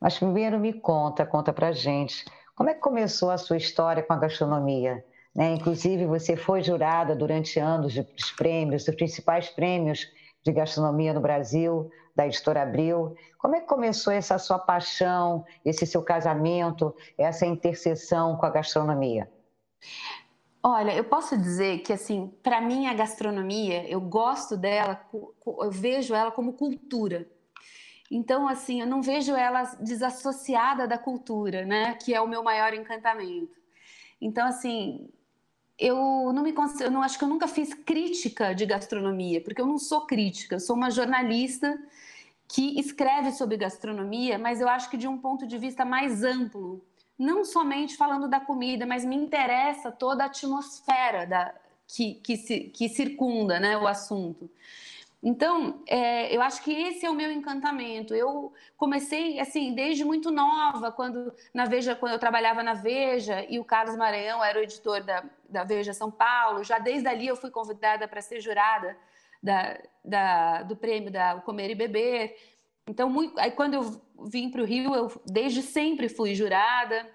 Mas 0.00 0.18
primeiro 0.18 0.58
me 0.58 0.72
conta, 0.72 1.26
conta 1.26 1.52
pra 1.52 1.72
gente, 1.72 2.24
como 2.54 2.70
é 2.70 2.74
que 2.74 2.80
começou 2.80 3.30
a 3.30 3.36
sua 3.36 3.58
história 3.58 4.02
com 4.02 4.14
a 4.14 4.18
gastronomia? 4.18 5.04
Né? 5.34 5.52
Inclusive, 5.52 6.06
você 6.06 6.36
foi 6.36 6.62
jurada 6.62 7.14
durante 7.14 7.60
anos 7.60 7.94
dos 7.94 8.32
prêmios, 8.32 8.84
dos 8.84 8.94
principais 8.94 9.50
prêmios 9.50 10.06
de 10.42 10.52
gastronomia 10.52 11.12
no 11.12 11.20
Brasil, 11.20 11.90
da 12.16 12.26
Editora 12.26 12.62
Abril. 12.62 13.14
Como 13.38 13.56
é 13.56 13.60
que 13.60 13.66
começou 13.66 14.10
essa 14.10 14.38
sua 14.38 14.58
paixão, 14.58 15.44
esse 15.62 15.86
seu 15.86 16.02
casamento, 16.02 16.94
essa 17.18 17.44
interseção 17.44 18.36
com 18.36 18.46
a 18.46 18.50
gastronomia? 18.50 19.30
Olha, 20.62 20.94
eu 20.94 21.04
posso 21.04 21.38
dizer 21.38 21.78
que 21.78 21.92
assim, 21.92 22.32
para 22.42 22.60
mim 22.60 22.86
a 22.86 22.94
gastronomia, 22.94 23.88
eu 23.88 24.00
gosto 24.00 24.56
dela, 24.56 25.00
eu 25.12 25.70
vejo 25.70 26.14
ela 26.14 26.30
como 26.30 26.52
cultura. 26.52 27.26
Então, 28.10 28.48
assim, 28.48 28.80
eu 28.80 28.86
não 28.86 29.00
vejo 29.00 29.34
ela 29.34 29.62
desassociada 29.80 30.86
da 30.86 30.98
cultura, 30.98 31.64
né? 31.64 31.94
Que 31.94 32.12
é 32.12 32.20
o 32.20 32.26
meu 32.26 32.42
maior 32.42 32.74
encantamento. 32.74 33.56
Então, 34.20 34.46
assim, 34.46 35.08
eu 35.78 35.96
não 36.34 36.42
me 36.42 36.52
eu 36.80 36.90
não 36.90 37.02
acho 37.02 37.16
que 37.18 37.24
eu 37.24 37.28
nunca 37.28 37.48
fiz 37.48 37.72
crítica 37.72 38.54
de 38.54 38.66
gastronomia, 38.66 39.40
porque 39.42 39.62
eu 39.62 39.66
não 39.66 39.78
sou 39.78 40.06
crítica, 40.06 40.56
eu 40.56 40.60
sou 40.60 40.76
uma 40.76 40.90
jornalista 40.90 41.80
que 42.48 42.78
escreve 42.78 43.32
sobre 43.32 43.56
gastronomia, 43.56 44.38
mas 44.38 44.60
eu 44.60 44.68
acho 44.68 44.90
que 44.90 44.96
de 44.96 45.08
um 45.08 45.16
ponto 45.16 45.46
de 45.46 45.56
vista 45.56 45.84
mais 45.84 46.22
amplo, 46.22 46.84
não 47.20 47.44
somente 47.44 47.98
falando 47.98 48.26
da 48.26 48.40
comida, 48.40 48.86
mas 48.86 49.04
me 49.04 49.14
interessa 49.14 49.92
toda 49.92 50.24
a 50.24 50.26
atmosfera 50.26 51.26
da, 51.26 51.54
que, 51.86 52.14
que, 52.14 52.36
que 52.70 52.88
circunda 52.88 53.60
né, 53.60 53.76
o 53.76 53.86
assunto. 53.86 54.50
Então, 55.22 55.82
é, 55.86 56.34
eu 56.34 56.40
acho 56.40 56.62
que 56.62 56.72
esse 56.72 57.04
é 57.04 57.10
o 57.10 57.14
meu 57.14 57.30
encantamento. 57.30 58.14
Eu 58.14 58.54
comecei 58.74 59.38
assim 59.38 59.74
desde 59.74 60.02
muito 60.02 60.30
nova, 60.30 60.90
quando 60.90 61.30
na 61.52 61.66
Veja, 61.66 61.94
quando 61.94 62.12
eu 62.12 62.18
trabalhava 62.18 62.62
na 62.62 62.72
Veja 62.72 63.44
e 63.50 63.58
o 63.58 63.64
Carlos 63.64 63.96
Maranhão 63.96 64.42
era 64.42 64.58
o 64.58 64.62
editor 64.62 65.04
da, 65.04 65.22
da 65.46 65.62
Veja 65.62 65.92
São 65.92 66.10
Paulo. 66.10 66.64
Já 66.64 66.78
desde 66.78 67.06
ali 67.06 67.26
eu 67.26 67.36
fui 67.36 67.50
convidada 67.50 68.08
para 68.08 68.22
ser 68.22 68.40
jurada 68.40 68.96
da, 69.42 69.78
da, 70.02 70.62
do 70.62 70.74
prêmio 70.74 71.10
da 71.10 71.34
Comer 71.36 71.70
e 71.70 71.74
Beber. 71.74 72.34
Então, 72.90 73.08
muito, 73.08 73.38
aí 73.38 73.52
quando 73.52 73.74
eu 73.74 74.02
vim 74.24 74.50
para 74.50 74.62
o 74.62 74.64
Rio, 74.64 74.92
eu 74.96 75.22
desde 75.24 75.62
sempre 75.62 76.08
fui 76.08 76.34
jurada. 76.34 77.08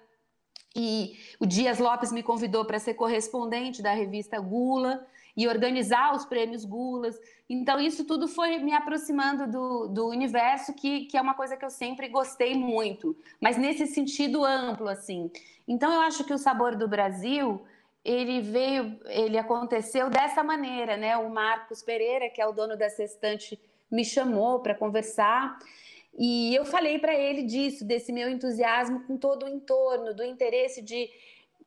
E 0.74 1.18
o 1.38 1.44
Dias 1.44 1.78
Lopes 1.78 2.10
me 2.10 2.22
convidou 2.22 2.64
para 2.64 2.78
ser 2.78 2.94
correspondente 2.94 3.82
da 3.82 3.92
revista 3.92 4.40
Gula 4.40 5.06
e 5.36 5.46
organizar 5.46 6.14
os 6.14 6.24
prêmios 6.24 6.64
Gulas. 6.64 7.20
Então, 7.48 7.78
isso 7.78 8.06
tudo 8.06 8.26
foi 8.26 8.58
me 8.58 8.72
aproximando 8.72 9.46
do, 9.46 9.88
do 9.88 10.08
universo, 10.08 10.72
que, 10.72 11.04
que 11.04 11.18
é 11.18 11.20
uma 11.20 11.34
coisa 11.34 11.58
que 11.58 11.64
eu 11.64 11.70
sempre 11.70 12.08
gostei 12.08 12.54
muito, 12.54 13.14
mas 13.38 13.58
nesse 13.58 13.86
sentido 13.86 14.46
amplo, 14.46 14.88
assim. 14.88 15.30
Então, 15.68 15.92
eu 15.92 16.00
acho 16.00 16.24
que 16.24 16.32
o 16.32 16.38
Sabor 16.38 16.74
do 16.74 16.88
Brasil, 16.88 17.62
ele 18.02 18.40
veio, 18.40 18.98
ele 19.04 19.36
aconteceu 19.36 20.08
dessa 20.08 20.42
maneira, 20.42 20.96
né? 20.96 21.18
O 21.18 21.28
Marcos 21.28 21.82
Pereira, 21.82 22.30
que 22.30 22.40
é 22.40 22.46
o 22.46 22.52
dono 22.52 22.78
da 22.78 22.88
Sextante, 22.88 23.60
me 23.90 24.04
chamou 24.04 24.60
para 24.60 24.74
conversar. 24.74 25.58
E 26.18 26.54
eu 26.54 26.64
falei 26.64 26.98
para 26.98 27.14
ele 27.14 27.42
disso, 27.42 27.84
desse 27.84 28.12
meu 28.12 28.28
entusiasmo 28.28 29.00
com 29.00 29.16
todo 29.16 29.44
o 29.44 29.48
entorno, 29.48 30.14
do 30.14 30.24
interesse 30.24 30.80
de 30.80 31.10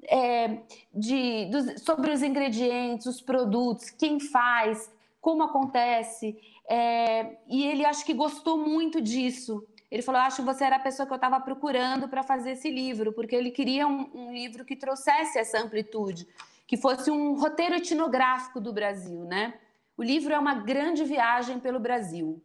é, 0.07 0.59
de, 0.93 1.45
dos, 1.45 1.81
sobre 1.81 2.11
os 2.11 2.21
ingredientes, 2.21 3.05
os 3.05 3.21
produtos, 3.21 3.89
quem 3.89 4.19
faz, 4.19 4.91
como 5.19 5.43
acontece. 5.43 6.37
É, 6.69 7.37
e 7.47 7.65
ele 7.65 7.85
acho 7.85 8.05
que 8.05 8.13
gostou 8.13 8.57
muito 8.57 9.01
disso. 9.01 9.65
Ele 9.91 10.01
falou: 10.01 10.21
Acho 10.21 10.37
que 10.37 10.41
você 10.43 10.63
era 10.63 10.75
a 10.75 10.79
pessoa 10.79 11.05
que 11.05 11.13
eu 11.13 11.15
estava 11.15 11.39
procurando 11.39 12.07
para 12.07 12.23
fazer 12.23 12.51
esse 12.51 12.69
livro, 12.69 13.11
porque 13.11 13.35
ele 13.35 13.51
queria 13.51 13.87
um, 13.87 14.09
um, 14.13 14.33
livro 14.33 14.63
que 14.63 14.75
trouxesse 14.75 15.39
essa 15.39 15.59
amplitude, 15.59 16.27
que 16.67 16.77
fosse 16.77 17.09
um 17.09 17.33
roteiro 17.33 17.75
etnográfico 17.75 18.61
do 18.61 18.71
Brasil, 18.71 19.23
né? 19.25 19.55
O 19.99 20.03
livro 20.03 20.33
é 20.33 20.39
uma 20.39 20.55
grande 20.55 21.03
viagem 21.03 21.59
pelo 21.59 21.77
Brasil. 21.77 22.41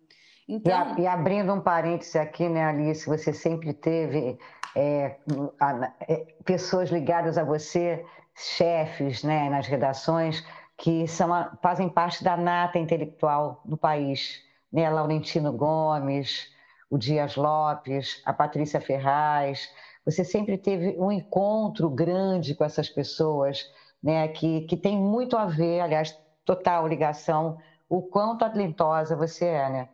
Então... 0.48 0.98
E, 0.98 1.02
e 1.02 1.06
abrindo 1.06 1.54
um 1.54 1.60
parêntese 1.60 2.18
aqui, 2.18 2.48
né, 2.48 2.64
Alice, 2.64 3.06
você 3.06 3.32
sempre 3.32 3.72
teve 3.72 4.36
é, 4.74 5.18
é, 6.00 6.34
pessoas 6.44 6.90
ligadas 6.90 7.38
a 7.38 7.44
você, 7.44 8.04
chefes 8.34 9.22
né, 9.22 9.48
nas 9.48 9.68
redações, 9.68 10.44
que 10.76 11.06
são 11.06 11.30
fazem 11.62 11.88
parte 11.88 12.24
da 12.24 12.36
nata 12.36 12.76
intelectual 12.76 13.62
do 13.64 13.76
país. 13.76 14.42
Né? 14.72 14.90
Laurentino 14.90 15.52
Gomes, 15.52 16.52
o 16.90 16.98
Dias 16.98 17.36
Lopes, 17.36 18.20
a 18.26 18.32
Patrícia 18.32 18.80
Ferraz. 18.80 19.70
Você 20.04 20.24
sempre 20.24 20.58
teve 20.58 20.96
um 20.98 21.12
encontro 21.12 21.88
grande 21.88 22.52
com 22.56 22.64
essas 22.64 22.90
pessoas, 22.90 23.64
né, 24.02 24.26
que, 24.26 24.62
que 24.62 24.76
tem 24.76 24.98
muito 24.98 25.36
a 25.36 25.46
ver, 25.46 25.78
aliás, 25.82 26.18
total 26.44 26.86
ligação, 26.86 27.58
o 27.88 28.02
quanto 28.02 28.40
talentosa 28.40 29.16
você 29.16 29.46
é, 29.46 29.70
né? 29.70 29.88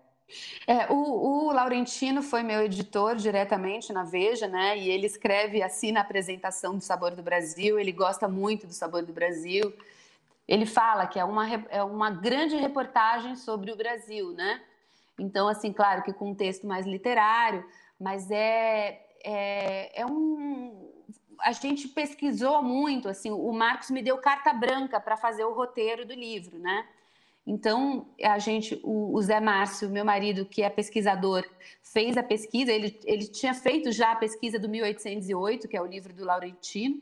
É, 0.66 0.87
o, 0.92 1.49
o, 1.49 1.52
Laurentino 1.52 2.23
foi 2.23 2.42
meu 2.42 2.62
editor 2.62 3.16
diretamente 3.16 3.92
na 3.92 4.04
Veja, 4.04 4.47
né? 4.47 4.78
E 4.78 4.88
ele 4.88 5.07
escreve 5.07 5.62
assim 5.62 5.90
na 5.90 6.02
apresentação 6.02 6.76
do 6.76 6.85
Sabor 6.85 7.16
do 7.16 7.23
Brasil. 7.23 7.78
Ele 7.78 7.90
gosta 7.90 8.28
muito 8.28 8.66
do 8.66 8.73
Sabor 8.73 9.02
do 9.02 9.12
Brasil. 9.12 9.75
Ele 10.47 10.66
fala 10.66 11.07
que 11.07 11.19
é 11.19 11.25
uma, 11.25 11.47
é 11.69 11.83
uma 11.83 12.11
grande 12.11 12.57
reportagem 12.57 13.35
sobre 13.35 13.73
o 13.73 13.76
Brasil, 13.76 14.33
né? 14.33 14.61
Então, 15.19 15.49
assim, 15.49 15.73
claro 15.73 16.02
que 16.02 16.12
com 16.12 16.30
um 16.30 16.35
texto 16.35 16.66
mais 16.66 16.87
literário, 16.87 17.64
mas 17.99 18.30
é, 18.30 19.00
é, 19.23 20.00
é 20.00 20.07
um. 20.07 20.90
A 21.42 21.52
gente 21.52 21.88
pesquisou 21.88 22.62
muito, 22.62 23.09
assim, 23.09 23.30
o 23.30 23.52
Marcos 23.52 23.90
me 23.90 24.02
deu 24.02 24.18
carta 24.18 24.52
branca 24.52 25.00
para 25.00 25.16
fazer 25.16 25.44
o 25.44 25.52
roteiro 25.52 26.06
do 26.06 26.14
livro, 26.14 26.59
né? 26.59 26.87
Então, 27.47 28.06
a 28.23 28.38
gente, 28.38 28.78
o, 28.82 29.14
o, 29.14 29.23
Zé 29.23 29.40
Márcio, 29.40 29.88
meu 29.88 30.04
marido, 30.04 30.44
que 30.44 30.62
é 30.62 30.70
pesquisador, 30.70 31.44
fez 31.82 32.16
a 32.16 32.23
pesquisa, 32.23 32.70
ele, 32.70 33.00
ele 33.04 33.26
tinha 33.26 33.54
feito 33.54 33.90
já 33.90 34.12
a 34.12 34.16
pesquisa 34.16 34.59
do 34.59 34.68
1808, 34.68 35.66
que 35.66 35.76
é 35.76 35.82
o 35.82 35.87
livro 35.87 36.12
do 36.12 36.25
Laurentino. 36.25 37.00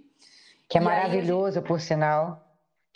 Que 0.68 0.78
é 0.78 0.80
maravilhoso, 0.80 1.56
gente... 1.56 1.66
por 1.66 1.80
sinal. 1.80 2.44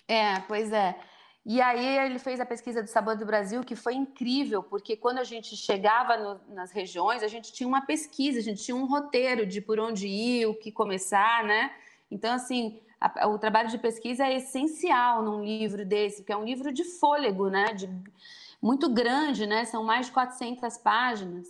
É, 0.07 0.41
pois 0.41 0.73
é. 0.73 0.97
E 1.45 1.61
aí 1.61 1.99
ele 1.99 2.21
fez 2.21 2.39
a 2.39 2.47
pesquisa 2.47 2.83
do 2.83 2.89
Sabor 2.89 3.17
do 3.17 3.27
Brasil, 3.27 3.65
que 3.65 3.75
foi 3.75 3.95
incrível, 3.95 4.63
porque 4.63 4.97
quando 4.97 5.19
a 5.19 5.25
gente 5.25 5.57
chegava 5.57 6.17
no, 6.17 6.41
nas 6.55 6.71
regiões, 6.71 7.23
a 7.23 7.29
gente 7.29 7.53
tinha 7.53 7.69
uma 7.69 7.81
pesquisa, 7.81 8.39
a 8.39 8.43
gente 8.43 8.63
tinha 8.63 8.77
um 8.77 8.87
roteiro 8.87 9.45
de 9.45 9.61
por 9.61 9.81
onde 9.81 10.07
ir, 10.07 10.47
o 10.47 10.55
que 10.55 10.71
começar, 10.71 11.43
né? 11.43 11.73
Então, 12.09 12.33
assim, 12.33 12.81
a, 13.01 13.27
o 13.27 13.39
trabalho 13.39 13.69
de 13.69 13.79
pesquisa 13.79 14.25
é 14.25 14.37
essencial 14.37 15.23
num 15.23 15.45
livro 15.45 15.85
desse, 15.85 16.19
porque 16.19 16.33
é 16.33 16.37
um 16.37 16.45
livro 16.45 16.73
de 16.73 16.85
fôlego, 16.85 17.49
né? 17.51 17.75
De, 17.75 17.89
muito 18.61 18.89
grande, 18.89 19.45
né? 19.45 19.65
São 19.65 19.83
mais 19.83 20.07
de 20.07 20.13
400 20.13 20.79
páginas. 20.79 21.49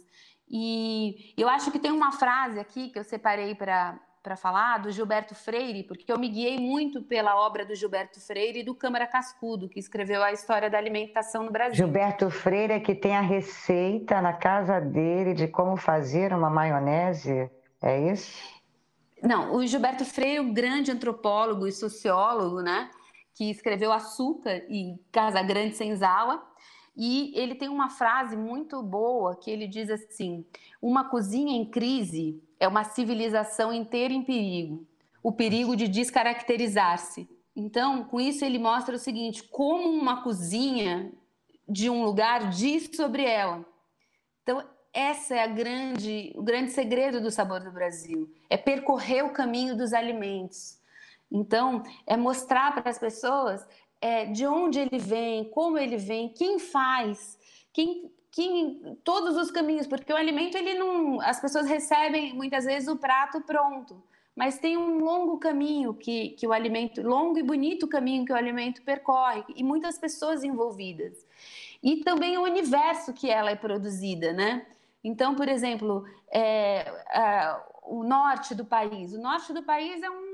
E 0.48 1.34
eu 1.36 1.48
acho 1.48 1.70
que 1.70 1.78
tem 1.78 1.92
uma 1.92 2.12
frase 2.12 2.58
aqui 2.58 2.88
que 2.88 2.98
eu 2.98 3.04
separei 3.04 3.54
para 3.54 4.00
para 4.22 4.36
falar 4.36 4.78
do 4.78 4.90
Gilberto 4.90 5.34
Freire, 5.34 5.82
porque 5.82 6.10
eu 6.10 6.18
me 6.18 6.28
guiei 6.28 6.58
muito 6.58 7.02
pela 7.02 7.34
obra 7.34 7.64
do 7.64 7.74
Gilberto 7.74 8.20
Freire 8.20 8.60
e 8.60 8.62
do 8.62 8.74
Câmara 8.74 9.06
Cascudo, 9.06 9.68
que 9.68 9.80
escreveu 9.80 10.22
a 10.22 10.32
história 10.32 10.70
da 10.70 10.78
alimentação 10.78 11.42
no 11.42 11.50
Brasil. 11.50 11.74
Gilberto 11.74 12.30
Freire 12.30 12.74
é 12.74 12.80
que 12.80 12.94
tem 12.94 13.16
a 13.16 13.20
receita 13.20 14.22
na 14.22 14.32
casa 14.32 14.80
dele 14.80 15.34
de 15.34 15.48
como 15.48 15.76
fazer 15.76 16.32
uma 16.32 16.48
maionese, 16.48 17.50
é 17.82 18.12
isso? 18.12 18.40
Não, 19.20 19.56
o 19.56 19.66
Gilberto 19.66 20.04
Freire, 20.04 20.40
o 20.40 20.52
grande 20.52 20.92
antropólogo 20.92 21.66
e 21.66 21.72
sociólogo, 21.72 22.60
né, 22.60 22.90
que 23.34 23.50
escreveu 23.50 23.92
Açúcar 23.92 24.62
e 24.68 24.94
Casa 25.10 25.42
Grande 25.42 25.76
Senzala, 25.76 26.42
e 26.96 27.32
ele 27.34 27.54
tem 27.54 27.68
uma 27.68 27.88
frase 27.88 28.36
muito 28.36 28.82
boa 28.82 29.36
que 29.36 29.50
ele 29.50 29.66
diz 29.66 29.88
assim: 29.90 30.44
uma 30.80 31.08
cozinha 31.08 31.56
em 31.56 31.64
crise 31.64 32.42
é 32.60 32.68
uma 32.68 32.84
civilização 32.84 33.72
inteira 33.72 34.12
em 34.12 34.22
perigo, 34.22 34.86
o 35.22 35.32
perigo 35.32 35.74
de 35.74 35.88
descaracterizar-se. 35.88 37.28
Então, 37.54 38.04
com 38.04 38.20
isso 38.20 38.44
ele 38.44 38.58
mostra 38.58 38.94
o 38.94 38.98
seguinte: 38.98 39.42
como 39.44 39.88
uma 39.88 40.22
cozinha 40.22 41.12
de 41.68 41.88
um 41.88 42.04
lugar 42.04 42.50
diz 42.50 42.90
sobre 42.94 43.24
ela. 43.24 43.64
Então, 44.42 44.62
essa 44.92 45.34
é 45.34 45.42
a 45.42 45.46
grande, 45.46 46.32
o 46.36 46.42
grande 46.42 46.70
segredo 46.70 47.20
do 47.20 47.30
sabor 47.30 47.60
do 47.60 47.70
Brasil, 47.70 48.30
é 48.50 48.56
percorrer 48.56 49.24
o 49.24 49.32
caminho 49.32 49.76
dos 49.76 49.94
alimentos. 49.94 50.78
Então, 51.30 51.82
é 52.06 52.14
mostrar 52.14 52.74
para 52.74 52.90
as 52.90 52.98
pessoas 52.98 53.66
é, 54.02 54.26
de 54.26 54.44
onde 54.46 54.80
ele 54.80 54.98
vem, 54.98 55.44
como 55.44 55.78
ele 55.78 55.96
vem, 55.96 56.28
quem 56.28 56.58
faz, 56.58 57.38
quem, 57.72 58.10
quem, 58.32 58.98
todos 59.04 59.36
os 59.36 59.50
caminhos, 59.50 59.86
porque 59.86 60.12
o 60.12 60.16
alimento 60.16 60.58
ele 60.58 60.74
não, 60.74 61.20
as 61.20 61.40
pessoas 61.40 61.66
recebem 61.66 62.34
muitas 62.34 62.64
vezes 62.64 62.88
o 62.88 62.96
prato 62.96 63.40
pronto, 63.40 64.02
mas 64.34 64.58
tem 64.58 64.76
um 64.76 64.98
longo 64.98 65.38
caminho 65.38 65.94
que, 65.94 66.30
que 66.30 66.46
o 66.46 66.52
alimento, 66.52 67.00
longo 67.00 67.38
e 67.38 67.42
bonito 67.42 67.86
caminho 67.86 68.24
que 68.24 68.32
o 68.32 68.36
alimento 68.36 68.82
percorre 68.82 69.44
e 69.54 69.62
muitas 69.62 69.96
pessoas 69.98 70.42
envolvidas 70.42 71.24
e 71.82 71.98
também 71.98 72.36
o 72.38 72.42
universo 72.42 73.12
que 73.12 73.30
ela 73.30 73.50
é 73.50 73.56
produzida, 73.56 74.32
né? 74.32 74.66
Então, 75.04 75.34
por 75.34 75.48
exemplo, 75.48 76.04
é, 76.32 76.86
o 77.82 78.04
norte 78.04 78.54
do 78.54 78.64
país. 78.64 79.12
O 79.12 79.20
norte 79.20 79.52
do 79.52 79.62
país 79.62 80.00
é 80.02 80.08
um, 80.08 80.31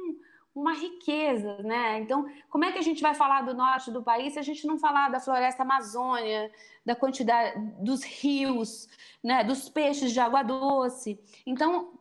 uma 0.61 0.75
riqueza, 0.75 1.59
né? 1.62 1.99
Então, 2.00 2.27
como 2.50 2.65
é 2.65 2.73
que 2.73 2.79
a 2.79 2.83
gente 2.83 3.03
vai 3.03 3.15
falar 3.15 3.43
do 3.43 3.55
norte 3.55 3.91
do 3.91 4.03
país 4.03 4.33
se 4.33 4.38
a 4.38 4.43
gente 4.43 4.67
não 4.67 4.79
falar 4.79 5.09
da 5.09 5.21
floresta 5.21 5.62
amazônia, 5.62 6.50
da 6.85 6.95
quantidade 6.95 7.59
dos 7.81 8.03
rios, 8.03 8.88
né? 9.23 9.45
Dos 9.45 9.69
peixes 9.69 10.12
de 10.12 10.21
água 10.21 10.43
doce? 10.43 11.21
Então, 11.47 11.93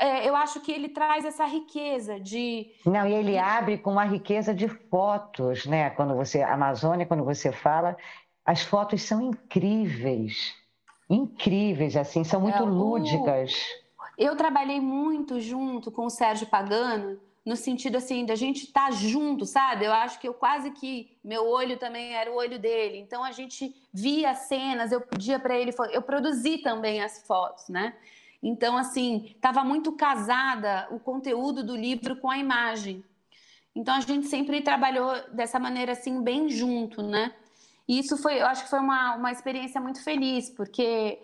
é, 0.00 0.28
eu 0.28 0.34
acho 0.34 0.60
que 0.60 0.72
ele 0.72 0.88
traz 0.88 1.24
essa 1.24 1.44
riqueza 1.44 2.18
de. 2.18 2.72
Não, 2.86 3.06
e 3.06 3.12
ele 3.12 3.38
abre 3.38 3.78
com 3.78 3.92
uma 3.92 4.04
riqueza 4.04 4.54
de 4.54 4.68
fotos, 4.68 5.66
né? 5.66 5.90
Quando 5.90 6.14
você. 6.14 6.42
Amazônia, 6.42 7.06
quando 7.06 7.24
você 7.24 7.52
fala, 7.52 7.96
as 8.44 8.62
fotos 8.62 9.02
são 9.02 9.20
incríveis 9.20 10.56
incríveis, 11.08 11.96
assim, 11.96 12.22
são 12.22 12.40
muito 12.40 12.62
é, 12.62 12.66
lúdicas. 12.66 13.54
Eu 14.16 14.36
trabalhei 14.36 14.80
muito 14.80 15.40
junto 15.40 15.90
com 15.90 16.06
o 16.06 16.10
Sérgio 16.10 16.46
Pagano, 16.46 17.18
no 17.48 17.56
sentido 17.56 17.96
assim, 17.96 18.26
da 18.26 18.34
gente 18.34 18.64
estar 18.64 18.88
tá 18.88 18.90
junto, 18.90 19.46
sabe? 19.46 19.86
Eu 19.86 19.92
acho 19.94 20.20
que 20.20 20.28
eu 20.28 20.34
quase 20.34 20.70
que 20.70 21.16
meu 21.24 21.48
olho 21.48 21.78
também 21.78 22.14
era 22.14 22.30
o 22.30 22.34
olho 22.34 22.58
dele. 22.58 22.98
Então 22.98 23.24
a 23.24 23.32
gente 23.32 23.74
via 23.90 24.34
cenas, 24.34 24.92
eu 24.92 25.00
pedia 25.00 25.40
para 25.40 25.56
ele, 25.56 25.72
eu 25.90 26.02
produzi 26.02 26.58
também 26.58 27.00
as 27.02 27.26
fotos, 27.26 27.70
né? 27.70 27.96
Então 28.42 28.76
assim, 28.76 29.32
estava 29.34 29.64
muito 29.64 29.92
casada 29.92 30.88
o 30.90 31.00
conteúdo 31.00 31.64
do 31.64 31.74
livro 31.74 32.16
com 32.16 32.30
a 32.30 32.36
imagem. 32.36 33.02
Então 33.74 33.94
a 33.94 34.00
gente 34.00 34.26
sempre 34.26 34.60
trabalhou 34.60 35.10
dessa 35.32 35.58
maneira 35.58 35.92
assim 35.92 36.22
bem 36.22 36.50
junto, 36.50 37.02
né? 37.02 37.34
E 37.88 37.98
isso 37.98 38.18
foi, 38.18 38.42
eu 38.42 38.46
acho 38.46 38.64
que 38.64 38.70
foi 38.70 38.80
uma, 38.80 39.16
uma 39.16 39.32
experiência 39.32 39.80
muito 39.80 40.04
feliz, 40.04 40.50
porque 40.50 41.18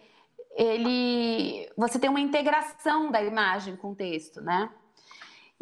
ele, 0.56 1.70
você 1.76 1.98
tem 1.98 2.08
uma 2.08 2.20
integração 2.20 3.10
da 3.10 3.22
imagem 3.22 3.76
com 3.76 3.90
o 3.90 3.94
texto, 3.94 4.40
né? 4.40 4.70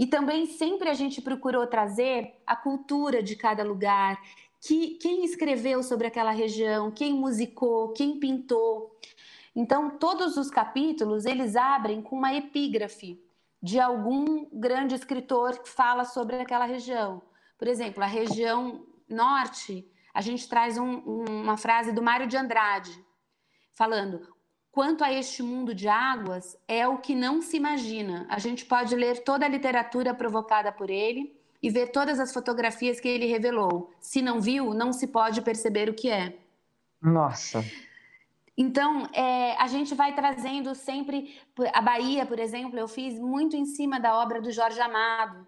E 0.02 0.06
também 0.08 0.46
sempre 0.46 0.88
a 0.90 0.94
gente 0.94 1.22
procurou 1.22 1.64
trazer 1.64 2.34
a 2.44 2.56
cultura 2.56 3.22
de 3.22 3.36
cada 3.36 3.62
lugar, 3.62 4.20
que, 4.60 4.96
quem 4.96 5.24
escreveu 5.24 5.80
sobre 5.80 6.08
aquela 6.08 6.32
região, 6.32 6.90
quem 6.90 7.14
musicou, 7.14 7.92
quem 7.92 8.18
pintou. 8.18 8.98
Então, 9.54 9.90
todos 9.90 10.36
os 10.36 10.50
capítulos, 10.50 11.24
eles 11.24 11.54
abrem 11.54 12.02
com 12.02 12.16
uma 12.16 12.34
epígrafe. 12.34 13.22
de 13.62 13.78
algum 13.78 14.44
grande 14.52 14.96
escritor 14.96 15.60
que 15.60 15.68
fala 15.68 16.04
sobre 16.04 16.34
aquela 16.34 16.64
região. 16.64 17.22
Por 17.56 17.68
exemplo, 17.68 18.02
a 18.02 18.06
região 18.06 18.84
norte, 19.08 19.88
a 20.12 20.20
gente 20.20 20.48
traz 20.48 20.78
um, 20.78 20.96
uma 21.44 21.56
frase 21.56 21.92
do 21.92 22.02
Mário 22.02 22.26
de 22.26 22.36
Andrade, 22.36 22.92
falando: 23.72 24.31
quanto 24.72 25.04
a 25.04 25.12
este 25.12 25.42
mundo 25.42 25.74
de 25.74 25.86
águas, 25.86 26.58
é 26.66 26.88
o 26.88 26.96
que 26.96 27.14
não 27.14 27.42
se 27.42 27.58
imagina. 27.58 28.26
A 28.30 28.38
gente 28.38 28.64
pode 28.64 28.96
ler 28.96 29.22
toda 29.22 29.44
a 29.44 29.48
literatura 29.48 30.14
provocada 30.14 30.72
por 30.72 30.88
ele 30.88 31.38
e 31.62 31.68
ver 31.68 31.88
todas 31.88 32.18
as 32.18 32.32
fotografias 32.32 32.98
que 32.98 33.06
ele 33.06 33.26
revelou. 33.26 33.92
Se 34.00 34.22
não 34.22 34.40
viu, 34.40 34.72
não 34.72 34.92
se 34.92 35.06
pode 35.06 35.42
perceber 35.42 35.90
o 35.90 35.94
que 35.94 36.08
é. 36.10 36.36
Nossa. 37.00 37.62
Então, 38.56 39.08
é, 39.12 39.54
a 39.56 39.66
gente 39.66 39.94
vai 39.94 40.14
trazendo 40.14 40.74
sempre. 40.74 41.38
A 41.72 41.80
Bahia, 41.82 42.24
por 42.24 42.38
exemplo, 42.38 42.78
eu 42.78 42.88
fiz 42.88 43.18
muito 43.18 43.56
em 43.56 43.66
cima 43.66 44.00
da 44.00 44.18
obra 44.18 44.40
do 44.40 44.50
Jorge 44.50 44.80
Amado. 44.80 45.46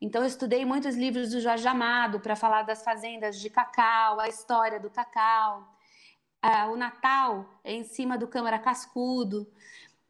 Então, 0.00 0.22
eu 0.22 0.26
estudei 0.26 0.64
muitos 0.64 0.96
livros 0.96 1.30
do 1.30 1.40
Jorge 1.40 1.66
Amado 1.66 2.18
para 2.20 2.34
falar 2.34 2.62
das 2.62 2.82
fazendas 2.82 3.40
de 3.40 3.48
cacau, 3.48 4.20
a 4.20 4.28
história 4.28 4.80
do 4.80 4.90
cacau. 4.90 5.73
O 6.70 6.76
Natal 6.76 7.58
é 7.64 7.72
em 7.72 7.84
cima 7.84 8.18
do 8.18 8.28
Câmara 8.28 8.58
Cascudo. 8.58 9.46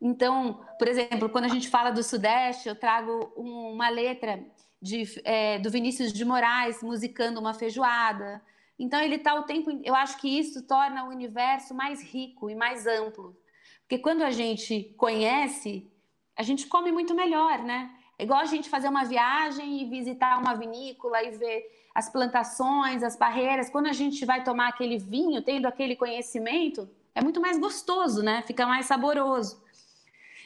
Então, 0.00 0.60
por 0.78 0.88
exemplo, 0.88 1.28
quando 1.28 1.44
a 1.44 1.48
gente 1.48 1.68
fala 1.68 1.90
do 1.90 2.02
Sudeste, 2.02 2.68
eu 2.68 2.74
trago 2.74 3.32
um, 3.36 3.72
uma 3.72 3.88
letra 3.88 4.44
de, 4.82 5.04
é, 5.24 5.58
do 5.58 5.70
Vinícius 5.70 6.12
de 6.12 6.24
Moraes 6.24 6.82
musicando 6.82 7.40
uma 7.40 7.54
feijoada. 7.54 8.42
Então 8.78 9.00
ele 9.00 9.14
está 9.14 9.34
o 9.34 9.44
tempo. 9.44 9.70
Eu 9.82 9.94
acho 9.94 10.18
que 10.18 10.28
isso 10.28 10.66
torna 10.66 11.04
o 11.04 11.08
universo 11.08 11.74
mais 11.74 12.02
rico 12.02 12.50
e 12.50 12.54
mais 12.54 12.86
amplo, 12.86 13.36
porque 13.80 13.98
quando 13.98 14.22
a 14.22 14.30
gente 14.30 14.94
conhece, 14.96 15.90
a 16.36 16.42
gente 16.42 16.66
come 16.66 16.90
muito 16.90 17.14
melhor, 17.14 17.60
né? 17.60 17.90
É 18.18 18.24
igual 18.24 18.40
a 18.40 18.46
gente 18.46 18.68
fazer 18.68 18.88
uma 18.88 19.04
viagem 19.04 19.80
e 19.80 19.88
visitar 19.88 20.38
uma 20.38 20.54
vinícola 20.54 21.22
e 21.22 21.30
ver 21.30 21.83
as 21.94 22.08
plantações, 22.08 23.02
as 23.02 23.16
barreiras. 23.16 23.70
Quando 23.70 23.86
a 23.86 23.92
gente 23.92 24.24
vai 24.24 24.42
tomar 24.42 24.68
aquele 24.68 24.98
vinho, 24.98 25.40
tendo 25.42 25.66
aquele 25.66 25.94
conhecimento, 25.94 26.88
é 27.14 27.22
muito 27.22 27.40
mais 27.40 27.56
gostoso, 27.58 28.22
né? 28.22 28.42
Fica 28.46 28.66
mais 28.66 28.86
saboroso. 28.86 29.62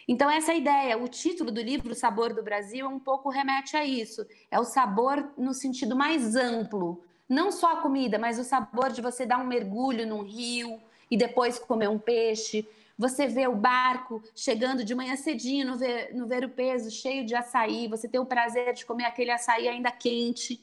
Então, 0.06 0.30
essa 0.30 0.52
é 0.52 0.58
ideia, 0.58 0.96
o 0.96 1.06
título 1.06 1.50
do 1.50 1.60
livro, 1.60 1.94
Sabor 1.94 2.32
do 2.32 2.42
Brasil, 2.42 2.88
um 2.88 2.98
pouco 2.98 3.28
remete 3.28 3.76
a 3.76 3.84
isso. 3.84 4.26
É 4.50 4.58
o 4.58 4.64
sabor 4.64 5.32
no 5.36 5.52
sentido 5.52 5.94
mais 5.94 6.34
amplo. 6.34 7.02
Não 7.28 7.52
só 7.52 7.74
a 7.74 7.76
comida, 7.82 8.18
mas 8.18 8.38
o 8.38 8.44
sabor 8.44 8.90
de 8.90 9.02
você 9.02 9.26
dar 9.26 9.38
um 9.38 9.46
mergulho 9.46 10.06
num 10.06 10.22
rio 10.22 10.80
e 11.10 11.16
depois 11.16 11.58
comer 11.58 11.88
um 11.88 11.98
peixe. 11.98 12.66
Você 12.96 13.26
vê 13.26 13.46
o 13.46 13.54
barco 13.54 14.22
chegando 14.34 14.82
de 14.82 14.94
manhã 14.94 15.14
cedinho 15.14 15.66
no 15.66 15.76
ver, 15.76 16.14
no 16.14 16.26
ver 16.26 16.44
o 16.44 16.48
peso, 16.48 16.90
cheio 16.90 17.24
de 17.24 17.34
açaí. 17.34 17.86
Você 17.86 18.08
tem 18.08 18.18
o 18.18 18.26
prazer 18.26 18.72
de 18.72 18.86
comer 18.86 19.04
aquele 19.04 19.30
açaí 19.30 19.68
ainda 19.68 19.90
quente. 19.90 20.58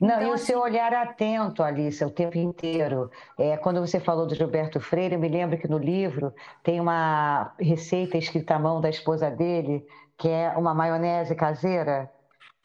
Não, 0.00 0.14
então, 0.14 0.22
e 0.22 0.30
o 0.30 0.32
assim... 0.32 0.46
seu 0.46 0.60
olhar 0.60 0.94
atento, 0.94 1.62
Alice, 1.62 2.02
o 2.02 2.10
tempo 2.10 2.38
inteiro. 2.38 3.10
É, 3.38 3.56
quando 3.58 3.80
você 3.80 4.00
falou 4.00 4.26
do 4.26 4.34
Gilberto 4.34 4.80
Freire, 4.80 5.14
eu 5.14 5.20
me 5.20 5.28
lembro 5.28 5.58
que 5.58 5.68
no 5.68 5.76
livro 5.76 6.32
tem 6.62 6.80
uma 6.80 7.52
receita 7.60 8.16
escrita 8.16 8.54
à 8.54 8.58
mão 8.58 8.80
da 8.80 8.88
esposa 8.88 9.30
dele, 9.30 9.86
que 10.16 10.28
é 10.28 10.50
uma 10.56 10.72
maionese 10.72 11.34
caseira, 11.34 12.10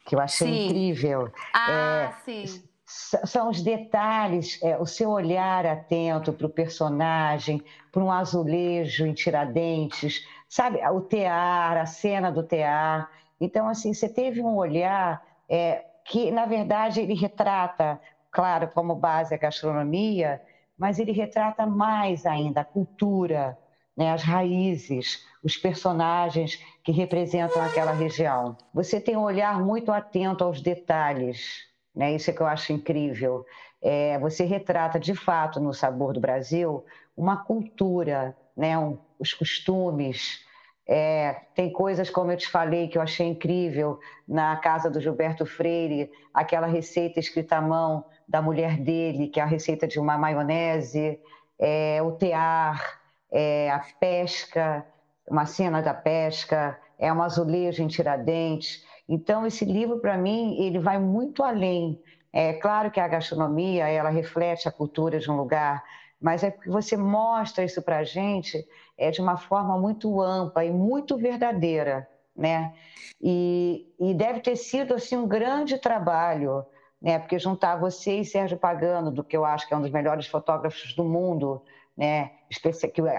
que 0.06 0.14
eu 0.14 0.20
achei 0.20 0.48
sim. 0.48 0.66
incrível. 0.66 1.30
Ah, 1.52 2.10
é, 2.10 2.12
sim. 2.24 2.62
São 2.86 3.50
os 3.50 3.60
detalhes, 3.60 4.62
é, 4.62 4.78
o 4.78 4.86
seu 4.86 5.10
olhar 5.10 5.66
atento 5.66 6.32
para 6.32 6.46
o 6.46 6.50
personagem, 6.50 7.62
para 7.92 8.02
um 8.02 8.12
azulejo 8.12 9.04
em 9.04 9.12
Tiradentes, 9.12 10.26
sabe? 10.48 10.78
O 10.88 11.00
tear, 11.00 11.76
a 11.76 11.84
cena 11.84 12.30
do 12.30 12.42
tear. 12.42 13.10
Então, 13.40 13.68
assim, 13.68 13.92
você 13.92 14.08
teve 14.08 14.40
um 14.40 14.56
olhar 14.56 15.20
é, 15.48 15.84
que, 16.08 16.30
na 16.30 16.46
verdade, 16.46 17.00
ele 17.00 17.14
retrata, 17.14 18.00
claro, 18.30 18.68
como 18.68 18.94
base 18.94 19.34
a 19.34 19.38
gastronomia, 19.38 20.40
mas 20.78 20.98
ele 20.98 21.12
retrata 21.12 21.66
mais 21.66 22.24
ainda 22.26 22.60
a 22.60 22.64
cultura, 22.64 23.58
né, 23.96 24.12
as 24.12 24.22
raízes, 24.22 25.24
os 25.42 25.56
personagens 25.56 26.60
que 26.84 26.92
representam 26.92 27.62
aquela 27.62 27.92
região. 27.92 28.56
Você 28.74 29.00
tem 29.00 29.16
um 29.16 29.22
olhar 29.22 29.58
muito 29.62 29.90
atento 29.90 30.44
aos 30.44 30.60
detalhes, 30.60 31.64
né? 31.94 32.14
Isso 32.14 32.30
é 32.30 32.32
que 32.34 32.42
eu 32.42 32.46
acho 32.46 32.72
incrível. 32.74 33.44
É, 33.80 34.18
você 34.18 34.44
retrata 34.44 35.00
de 35.00 35.14
fato 35.14 35.58
no 35.58 35.72
Sabor 35.72 36.12
do 36.12 36.20
Brasil 36.20 36.84
uma 37.16 37.38
cultura, 37.38 38.36
né? 38.54 38.78
Um, 38.78 38.98
os 39.18 39.32
costumes, 39.32 40.44
é, 40.88 41.40
tem 41.54 41.72
coisas, 41.72 42.08
como 42.08 42.30
eu 42.30 42.36
te 42.36 42.48
falei, 42.48 42.86
que 42.86 42.96
eu 42.96 43.02
achei 43.02 43.26
incrível 43.26 43.98
na 44.26 44.56
casa 44.56 44.88
do 44.88 45.00
Gilberto 45.00 45.44
Freire, 45.44 46.10
aquela 46.32 46.66
receita 46.66 47.18
escrita 47.18 47.56
à 47.56 47.60
mão 47.60 48.04
da 48.28 48.40
mulher 48.40 48.78
dele, 48.78 49.28
que 49.28 49.40
é 49.40 49.42
a 49.42 49.46
receita 49.46 49.86
de 49.86 49.98
uma 49.98 50.16
maionese, 50.16 51.18
é, 51.58 52.00
o 52.02 52.12
tear, 52.12 53.00
é, 53.32 53.70
a 53.70 53.84
pesca, 53.98 54.86
uma 55.28 55.44
cena 55.44 55.82
da 55.82 55.92
pesca, 55.92 56.78
é 56.98 57.12
um 57.12 57.22
azulejo 57.22 57.82
em 57.82 57.88
Tiradentes. 57.88 58.84
Então, 59.08 59.46
esse 59.46 59.64
livro, 59.64 59.98
para 59.98 60.16
mim, 60.16 60.56
ele 60.60 60.78
vai 60.78 60.98
muito 60.98 61.42
além. 61.42 62.00
É 62.32 62.52
claro 62.52 62.90
que 62.90 63.00
a 63.00 63.08
gastronomia, 63.08 63.88
ela 63.88 64.10
reflete 64.10 64.68
a 64.68 64.72
cultura 64.72 65.18
de 65.18 65.30
um 65.30 65.36
lugar, 65.36 65.82
mas 66.20 66.42
é 66.42 66.50
porque 66.50 66.70
você 66.70 66.96
mostra 66.96 67.64
isso 67.64 67.82
para 67.82 67.98
a 67.98 68.04
gente 68.04 68.66
é, 68.96 69.10
de 69.10 69.20
uma 69.20 69.36
forma 69.36 69.78
muito 69.78 70.20
ampla 70.20 70.64
e 70.64 70.70
muito 70.70 71.16
verdadeira, 71.16 72.08
né? 72.34 72.74
E, 73.20 73.86
e 73.98 74.14
deve 74.14 74.40
ter 74.40 74.56
sido 74.56 74.94
assim 74.94 75.16
um 75.16 75.26
grande 75.26 75.78
trabalho, 75.78 76.64
né? 77.00 77.18
Porque 77.18 77.38
juntar 77.38 77.76
você 77.76 78.20
e 78.20 78.24
Sérgio 78.24 78.58
Pagano, 78.58 79.10
do 79.10 79.22
que 79.22 79.36
eu 79.36 79.44
acho 79.44 79.68
que 79.68 79.74
é 79.74 79.76
um 79.76 79.82
dos 79.82 79.90
melhores 79.90 80.26
fotógrafos 80.26 80.94
do 80.94 81.04
mundo, 81.04 81.62
né? 81.96 82.32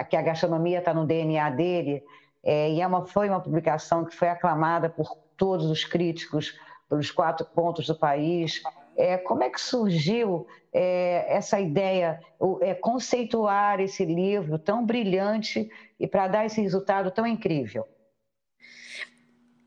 Que 0.09 0.15
a 0.15 0.21
gastronomia 0.21 0.79
está 0.79 0.93
no 0.93 1.05
DNA 1.05 1.49
dele, 1.51 2.03
é, 2.43 2.71
e 2.71 2.81
é 2.81 2.87
uma, 2.87 3.05
foi 3.05 3.29
uma 3.29 3.41
publicação 3.41 4.05
que 4.05 4.15
foi 4.15 4.29
aclamada 4.29 4.89
por 4.89 5.17
todos 5.35 5.69
os 5.69 5.83
críticos, 5.83 6.57
pelos 6.89 7.11
quatro 7.11 7.45
pontos 7.45 7.87
do 7.87 7.95
país. 7.95 8.61
É, 8.97 9.15
como 9.15 9.43
é 9.43 9.49
que 9.49 9.61
surgiu 9.61 10.47
é, 10.73 11.25
essa 11.29 11.59
ideia, 11.59 12.19
é, 12.61 12.73
conceituar 12.73 13.79
esse 13.79 14.03
livro 14.03 14.57
tão 14.57 14.83
brilhante 14.83 15.69
e 15.99 16.07
para 16.07 16.27
dar 16.27 16.45
esse 16.47 16.59
resultado 16.59 17.11
tão 17.11 17.27
incrível? 17.27 17.87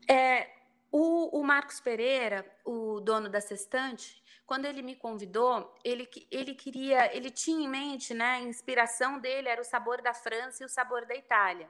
É, 0.07 0.49
o, 0.91 1.39
o, 1.39 1.43
Marcos 1.43 1.79
Pereira, 1.79 2.45
o 2.65 2.99
dono 2.99 3.29
da 3.29 3.39
Sextante, 3.39 4.21
quando 4.45 4.65
ele 4.65 4.81
me 4.81 4.97
convidou, 4.97 5.73
ele, 5.81 6.09
ele 6.29 6.53
queria, 6.53 7.15
ele 7.15 7.31
tinha 7.31 7.65
em 7.65 7.69
mente, 7.69 8.13
né, 8.13 8.31
a 8.31 8.41
inspiração 8.41 9.17
dele 9.17 9.47
era 9.47 9.61
o 9.61 9.65
sabor 9.65 10.01
da 10.01 10.13
França 10.13 10.61
e 10.61 10.65
o 10.65 10.69
sabor 10.69 11.05
da 11.05 11.15
Itália, 11.15 11.69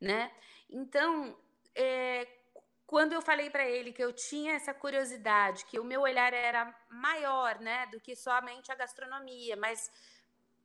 né? 0.00 0.30
Então, 0.70 1.36
é, 1.74 2.26
quando 2.90 3.12
eu 3.12 3.22
falei 3.22 3.48
para 3.48 3.64
ele 3.64 3.92
que 3.92 4.02
eu 4.02 4.12
tinha 4.12 4.54
essa 4.54 4.74
curiosidade, 4.74 5.64
que 5.64 5.78
o 5.78 5.84
meu 5.84 6.00
olhar 6.00 6.34
era 6.34 6.76
maior, 6.88 7.60
né, 7.60 7.86
do 7.86 8.00
que 8.00 8.16
somente 8.16 8.72
a 8.72 8.74
gastronomia, 8.74 9.54
mas 9.54 9.88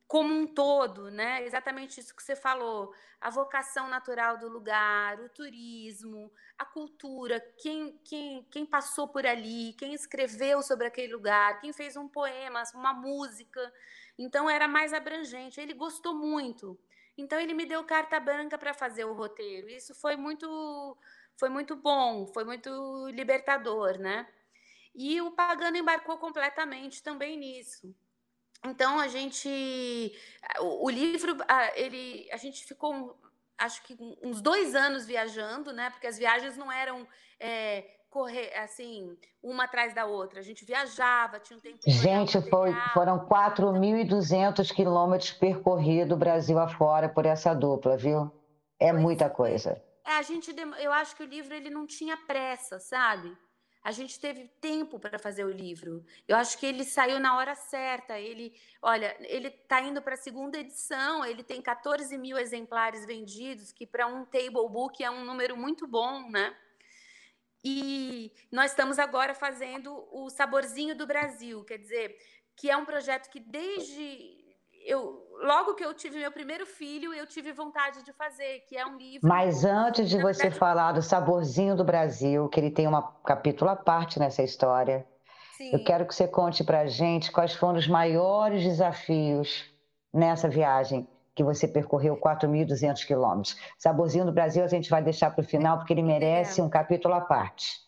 como 0.08 0.34
um 0.34 0.44
todo, 0.44 1.08
né? 1.08 1.44
Exatamente 1.44 2.00
isso 2.00 2.16
que 2.16 2.20
você 2.24 2.34
falou, 2.34 2.92
a 3.20 3.30
vocação 3.30 3.86
natural 3.86 4.38
do 4.38 4.48
lugar, 4.48 5.20
o 5.20 5.28
turismo, 5.28 6.32
a 6.58 6.64
cultura, 6.64 7.40
quem, 7.58 7.96
quem, 8.04 8.42
quem 8.50 8.66
passou 8.66 9.06
por 9.06 9.24
ali, 9.24 9.72
quem 9.74 9.94
escreveu 9.94 10.62
sobre 10.62 10.88
aquele 10.88 11.12
lugar, 11.12 11.60
quem 11.60 11.72
fez 11.72 11.96
um 11.96 12.08
poema, 12.08 12.60
uma 12.74 12.92
música. 12.92 13.72
Então 14.18 14.50
era 14.50 14.66
mais 14.66 14.92
abrangente. 14.92 15.60
Ele 15.60 15.74
gostou 15.74 16.12
muito. 16.12 16.76
Então 17.16 17.38
ele 17.38 17.54
me 17.54 17.66
deu 17.66 17.84
carta 17.84 18.18
branca 18.18 18.58
para 18.58 18.74
fazer 18.74 19.04
o 19.04 19.14
roteiro. 19.14 19.68
Isso 19.68 19.94
foi 19.94 20.16
muito 20.16 20.96
foi 21.38 21.48
muito 21.48 21.76
bom, 21.76 22.26
foi 22.26 22.44
muito 22.44 23.08
libertador, 23.08 23.98
né? 23.98 24.26
E 24.94 25.20
o 25.20 25.30
Pagano 25.30 25.76
embarcou 25.76 26.16
completamente 26.16 27.02
também 27.02 27.36
nisso. 27.36 27.94
Então 28.64 28.98
a 28.98 29.08
gente, 29.08 30.12
o, 30.60 30.86
o 30.86 30.90
livro, 30.90 31.36
ele, 31.74 32.28
a 32.32 32.36
gente 32.36 32.64
ficou, 32.64 33.18
acho 33.58 33.82
que 33.82 33.96
uns 34.22 34.40
dois 34.40 34.74
anos 34.74 35.06
viajando, 35.06 35.72
né? 35.72 35.90
Porque 35.90 36.06
as 36.06 36.16
viagens 36.16 36.56
não 36.56 36.72
eram 36.72 37.06
é, 37.38 37.84
correr 38.08 38.56
assim 38.56 39.14
uma 39.42 39.64
atrás 39.64 39.94
da 39.94 40.06
outra. 40.06 40.40
A 40.40 40.42
gente 40.42 40.64
viajava, 40.64 41.38
tinha 41.38 41.58
um 41.58 41.60
tempo. 41.60 41.78
Gente, 41.86 42.40
foi, 42.48 42.72
foram 42.94 43.28
4.200 43.28 44.72
quilômetros 44.74 45.32
percorridos 45.32 46.18
Brasil 46.18 46.58
afora 46.58 47.08
por 47.08 47.26
essa 47.26 47.54
dupla, 47.54 47.96
viu? 47.98 48.32
É 48.80 48.92
muita 48.92 49.28
coisa. 49.28 49.80
É, 50.06 50.12
a 50.12 50.22
gente, 50.22 50.54
eu 50.78 50.92
acho 50.92 51.16
que 51.16 51.24
o 51.24 51.26
livro 51.26 51.52
ele 51.52 51.68
não 51.68 51.84
tinha 51.84 52.16
pressa, 52.16 52.78
sabe? 52.78 53.36
A 53.82 53.90
gente 53.90 54.18
teve 54.18 54.48
tempo 54.60 54.98
para 55.00 55.18
fazer 55.18 55.44
o 55.44 55.50
livro. 55.50 56.04
Eu 56.26 56.36
acho 56.36 56.58
que 56.58 56.66
ele 56.66 56.84
saiu 56.84 57.18
na 57.18 57.36
hora 57.36 57.54
certa. 57.54 58.18
Ele, 58.18 58.52
olha, 58.80 59.16
ele 59.20 59.48
está 59.48 59.80
indo 59.80 60.00
para 60.00 60.14
a 60.14 60.16
segunda 60.16 60.58
edição. 60.58 61.24
Ele 61.24 61.42
tem 61.42 61.60
14 61.60 62.16
mil 62.18 62.38
exemplares 62.38 63.04
vendidos, 63.04 63.72
que 63.72 63.86
para 63.86 64.06
um 64.06 64.24
table 64.24 64.68
book 64.68 65.02
é 65.02 65.10
um 65.10 65.24
número 65.24 65.56
muito 65.56 65.86
bom, 65.86 66.28
né? 66.30 66.56
E 67.64 68.32
nós 68.50 68.70
estamos 68.70 68.98
agora 68.98 69.34
fazendo 69.34 70.06
o 70.12 70.30
Saborzinho 70.30 70.96
do 70.96 71.06
Brasil, 71.06 71.64
quer 71.64 71.78
dizer, 71.78 72.16
que 72.54 72.70
é 72.70 72.76
um 72.76 72.84
projeto 72.84 73.28
que 73.28 73.40
desde 73.40 74.35
eu 74.86 75.26
logo 75.42 75.74
que 75.74 75.84
eu 75.84 75.92
tive 75.92 76.18
meu 76.18 76.32
primeiro 76.32 76.64
filho, 76.64 77.12
eu 77.12 77.26
tive 77.26 77.52
vontade 77.52 78.02
de 78.02 78.12
fazer, 78.12 78.60
que 78.68 78.76
é 78.76 78.86
um 78.86 78.96
livro. 78.96 79.28
Mas 79.28 79.64
antes 79.64 80.08
de 80.08 80.20
você 80.20 80.50
falar 80.50 80.92
do 80.92 81.02
Saborzinho 81.02 81.76
do 81.76 81.84
Brasil, 81.84 82.48
que 82.48 82.58
ele 82.58 82.70
tem 82.70 82.88
um 82.88 83.02
capítulo 83.24 83.70
à 83.70 83.76
parte 83.76 84.18
nessa 84.18 84.42
história, 84.42 85.06
Sim. 85.56 85.72
eu 85.72 85.84
quero 85.84 86.06
que 86.06 86.14
você 86.14 86.26
conte 86.26 86.64
para 86.64 86.86
gente 86.86 87.30
quais 87.30 87.54
foram 87.54 87.78
os 87.78 87.86
maiores 87.86 88.62
desafios 88.62 89.64
nessa 90.12 90.48
viagem 90.48 91.06
que 91.34 91.44
você 91.44 91.68
percorreu 91.68 92.16
4.200 92.16 93.06
quilômetros. 93.06 93.58
Saborzinho 93.76 94.24
do 94.24 94.32
Brasil 94.32 94.64
a 94.64 94.68
gente 94.68 94.88
vai 94.88 95.02
deixar 95.02 95.30
para 95.30 95.42
o 95.42 95.46
final, 95.46 95.76
porque 95.76 95.92
ele 95.92 96.02
merece 96.02 96.62
um 96.62 96.68
capítulo 96.68 97.12
à 97.12 97.20
parte. 97.20 97.85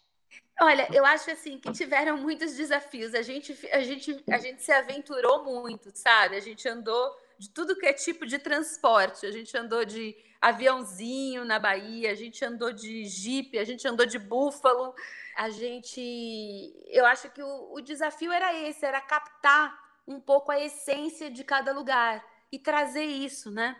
Olha, 0.60 0.88
eu 0.92 1.04
acho 1.06 1.30
assim 1.30 1.56
que 1.58 1.70
tiveram 1.72 2.16
muitos 2.16 2.56
desafios. 2.56 3.14
A 3.14 3.22
gente, 3.22 3.56
a 3.70 3.80
gente, 3.80 4.24
a 4.28 4.38
gente 4.38 4.60
se 4.60 4.72
aventurou 4.72 5.44
muito, 5.44 5.90
sabe? 5.94 6.36
A 6.36 6.40
gente 6.40 6.68
andou 6.68 7.16
de 7.38 7.48
tudo 7.48 7.76
que 7.76 7.86
é 7.86 7.92
tipo 7.92 8.26
de 8.26 8.40
transporte. 8.40 9.24
A 9.24 9.30
gente 9.30 9.56
andou 9.56 9.84
de 9.84 10.16
aviãozinho 10.40 11.44
na 11.44 11.60
Bahia, 11.60 12.10
a 12.10 12.14
gente 12.14 12.44
andou 12.44 12.72
de 12.72 13.04
jipe, 13.04 13.56
a 13.56 13.64
gente 13.64 13.86
andou 13.86 14.04
de 14.04 14.18
búfalo. 14.18 14.92
A 15.36 15.48
gente, 15.48 16.74
eu 16.88 17.06
acho 17.06 17.30
que 17.30 17.40
o, 17.40 17.74
o 17.74 17.80
desafio 17.80 18.32
era 18.32 18.52
esse, 18.52 18.84
era 18.84 19.00
captar 19.00 19.78
um 20.08 20.18
pouco 20.18 20.50
a 20.50 20.58
essência 20.58 21.30
de 21.30 21.44
cada 21.44 21.72
lugar 21.72 22.24
e 22.50 22.58
trazer 22.58 23.04
isso, 23.04 23.48
né? 23.48 23.76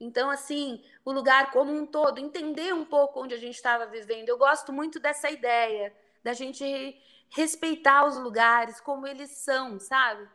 Então, 0.00 0.30
assim, 0.30 0.82
o 1.04 1.12
lugar 1.12 1.50
como 1.50 1.72
um 1.72 1.84
todo, 1.84 2.18
entender 2.18 2.72
um 2.72 2.86
pouco 2.86 3.22
onde 3.22 3.34
a 3.34 3.38
gente 3.38 3.54
estava 3.54 3.84
vivendo. 3.84 4.30
Eu 4.30 4.38
gosto 4.38 4.72
muito 4.72 4.98
dessa 4.98 5.30
ideia 5.30 5.92
da 6.22 6.32
gente 6.32 6.64
respeitar 7.30 8.06
os 8.06 8.16
lugares 8.16 8.80
como 8.80 9.06
eles 9.06 9.30
são, 9.30 9.78
sabe? 9.80 10.28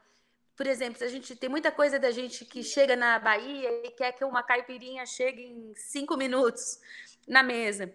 Por 0.56 0.66
exemplo, 0.66 1.04
a 1.04 1.08
gente 1.08 1.36
tem 1.36 1.50
muita 1.50 1.72
coisa 1.72 2.00
da 2.00 2.10
gente 2.10 2.44
que 2.44 2.64
chega 2.64 2.96
na 2.96 3.20
Bahia 3.20 3.70
e 3.86 3.92
quer 3.92 4.12
que 4.14 4.26
uma 4.26 4.42
caipirinha 4.42 5.06
chegue 5.06 5.44
em 5.44 5.74
cinco 5.76 6.18
minutos 6.18 6.80
na 7.28 7.44
mesa. 7.44 7.94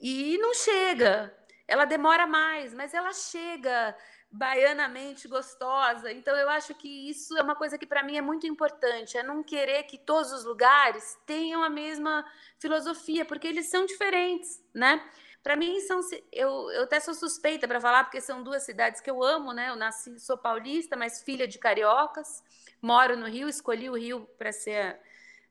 E 0.00 0.36
não 0.38 0.52
chega. 0.52 1.34
Ela 1.66 1.86
demora 1.86 2.26
mais, 2.26 2.74
mas 2.74 2.92
ela 2.92 3.12
chega 3.14 3.96
baianamente 4.30 5.28
gostosa. 5.28 6.12
Então 6.12 6.36
eu 6.36 6.50
acho 6.50 6.74
que 6.74 7.08
isso 7.08 7.38
é 7.38 7.42
uma 7.42 7.54
coisa 7.54 7.78
que 7.78 7.86
para 7.86 8.02
mim 8.02 8.16
é 8.16 8.20
muito 8.20 8.46
importante, 8.46 9.16
é 9.16 9.22
não 9.22 9.42
querer 9.42 9.84
que 9.84 9.96
todos 9.96 10.32
os 10.32 10.44
lugares 10.44 11.16
tenham 11.24 11.62
a 11.62 11.70
mesma 11.70 12.22
filosofia, 12.58 13.24
porque 13.24 13.46
eles 13.46 13.66
são 13.68 13.86
diferentes, 13.86 14.62
né? 14.74 15.00
Para 15.44 15.56
mim 15.56 15.78
são 15.82 16.00
eu, 16.32 16.70
eu 16.70 16.84
até 16.84 16.98
sou 16.98 17.12
suspeita 17.12 17.68
para 17.68 17.78
falar 17.78 18.04
porque 18.04 18.18
são 18.18 18.42
duas 18.42 18.62
cidades 18.62 19.02
que 19.02 19.10
eu 19.10 19.22
amo, 19.22 19.52
né? 19.52 19.68
Eu 19.68 19.76
nasci 19.76 20.18
sou 20.18 20.38
paulista, 20.38 20.96
mas 20.96 21.22
filha 21.22 21.46
de 21.46 21.58
cariocas, 21.58 22.42
moro 22.80 23.14
no 23.14 23.26
Rio, 23.26 23.46
escolhi 23.46 23.90
o 23.90 23.94
Rio 23.94 24.26
para 24.38 24.50
ser 24.52 24.98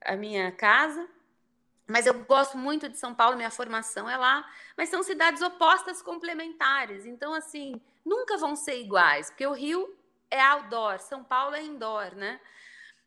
a, 0.04 0.14
a 0.14 0.18
minha 0.18 0.52
casa. 0.52 1.08
Mas 1.88 2.08
eu 2.08 2.24
gosto 2.24 2.58
muito 2.58 2.90
de 2.90 2.98
São 2.98 3.14
Paulo, 3.14 3.38
minha 3.38 3.52
formação 3.52 4.10
é 4.10 4.18
lá, 4.18 4.44
mas 4.76 4.90
são 4.90 5.04
cidades 5.04 5.44
opostas 5.44 6.02
complementares. 6.02 7.06
Então 7.06 7.32
assim, 7.32 7.80
nunca 8.04 8.36
vão 8.36 8.56
ser 8.56 8.82
iguais, 8.82 9.30
porque 9.30 9.46
o 9.46 9.54
Rio 9.54 9.96
é 10.32 10.42
outdoor, 10.42 10.98
São 10.98 11.24
Paulo 11.24 11.56
é 11.56 11.62
indoor, 11.62 12.16
né? 12.16 12.42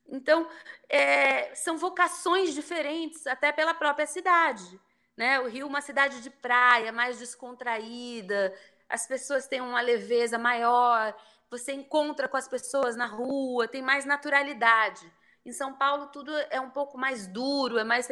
Então, 0.08 0.48
é, 0.88 1.52
são 1.56 1.76
vocações 1.76 2.54
diferentes, 2.54 3.26
até 3.26 3.50
pela 3.50 3.74
própria 3.74 4.06
cidade. 4.06 4.80
Né? 5.16 5.40
O 5.40 5.48
Rio 5.48 5.64
é 5.64 5.68
uma 5.68 5.80
cidade 5.80 6.20
de 6.20 6.30
praia, 6.30 6.92
mais 6.92 7.18
descontraída, 7.18 8.54
as 8.88 9.06
pessoas 9.06 9.46
têm 9.46 9.60
uma 9.60 9.80
leveza 9.80 10.38
maior, 10.38 11.16
você 11.50 11.72
encontra 11.72 12.28
com 12.28 12.36
as 12.36 12.46
pessoas 12.46 12.96
na 12.96 13.06
rua, 13.06 13.66
tem 13.66 13.82
mais 13.82 14.04
naturalidade. 14.04 15.10
Em 15.44 15.52
São 15.52 15.72
Paulo, 15.72 16.08
tudo 16.08 16.30
é 16.50 16.60
um 16.60 16.70
pouco 16.70 16.98
mais 16.98 17.26
duro, 17.26 17.78
é 17.78 17.84
mais. 17.84 18.10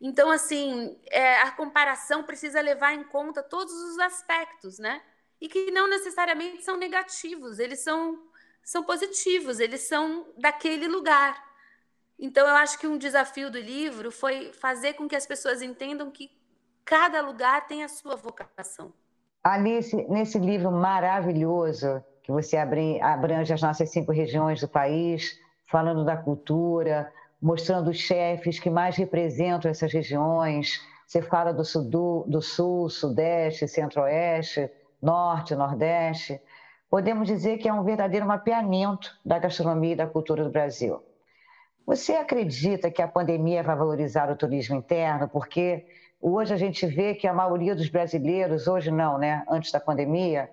Então, 0.00 0.30
assim, 0.30 1.00
é, 1.10 1.40
a 1.42 1.50
comparação 1.50 2.22
precisa 2.22 2.60
levar 2.60 2.92
em 2.92 3.04
conta 3.04 3.42
todos 3.42 3.72
os 3.72 3.98
aspectos, 3.98 4.78
né? 4.78 5.02
e 5.44 5.48
que 5.48 5.70
não 5.70 5.86
necessariamente 5.86 6.64
são 6.64 6.78
negativos, 6.78 7.58
eles 7.58 7.80
são, 7.80 8.18
são 8.62 8.82
positivos, 8.82 9.60
eles 9.60 9.82
são 9.82 10.26
daquele 10.38 10.88
lugar. 10.88 11.52
Então, 12.18 12.48
eu 12.48 12.54
acho 12.54 12.78
que 12.78 12.86
um 12.86 12.96
desafio 12.96 13.50
do 13.50 13.58
livro 13.58 14.10
foi 14.10 14.54
fazer 14.54 14.94
com 14.94 15.06
que 15.06 15.14
as 15.14 15.26
pessoas 15.26 15.60
entendam 15.60 16.10
que 16.10 16.30
cada 16.84 17.20
lugar 17.22 17.66
tem 17.66 17.82
a 17.82 17.88
sua 17.88 18.16
vocação. 18.16 18.92
Alice, 19.42 19.94
nesse 20.08 20.38
livro 20.38 20.70
maravilhoso, 20.70 22.02
que 22.22 22.32
você 22.32 22.56
abrange 22.56 23.52
as 23.52 23.60
nossas 23.60 23.90
cinco 23.90 24.12
regiões 24.12 24.60
do 24.60 24.68
país, 24.68 25.38
falando 25.66 26.04
da 26.04 26.16
cultura, 26.16 27.12
mostrando 27.40 27.90
os 27.90 27.98
chefes 27.98 28.58
que 28.58 28.70
mais 28.70 28.96
representam 28.96 29.70
essas 29.70 29.92
regiões, 29.92 30.80
você 31.06 31.20
fala 31.20 31.52
do 31.52 31.64
sul, 31.64 32.24
do 32.26 32.40
sul 32.40 32.88
sudeste, 32.88 33.68
centro-oeste, 33.68 34.70
norte, 35.00 35.54
nordeste, 35.54 36.40
podemos 36.88 37.28
dizer 37.28 37.58
que 37.58 37.68
é 37.68 37.72
um 37.72 37.84
verdadeiro 37.84 38.26
mapeamento 38.26 39.14
da 39.24 39.38
gastronomia 39.38 39.92
e 39.92 39.96
da 39.96 40.06
cultura 40.06 40.42
do 40.42 40.50
Brasil. 40.50 41.02
Você 41.86 42.14
acredita 42.14 42.90
que 42.90 43.02
a 43.02 43.08
pandemia 43.08 43.62
vai 43.62 43.76
valorizar 43.76 44.30
o 44.30 44.36
turismo 44.36 44.76
interno? 44.76 45.28
Porque 45.28 45.86
hoje 46.24 46.54
a 46.54 46.56
gente 46.56 46.86
vê 46.86 47.14
que 47.14 47.26
a 47.26 47.34
maioria 47.34 47.74
dos 47.74 47.90
brasileiros, 47.90 48.66
hoje 48.66 48.90
não, 48.90 49.18
né? 49.18 49.44
Antes 49.46 49.70
da 49.70 49.78
pandemia, 49.78 50.48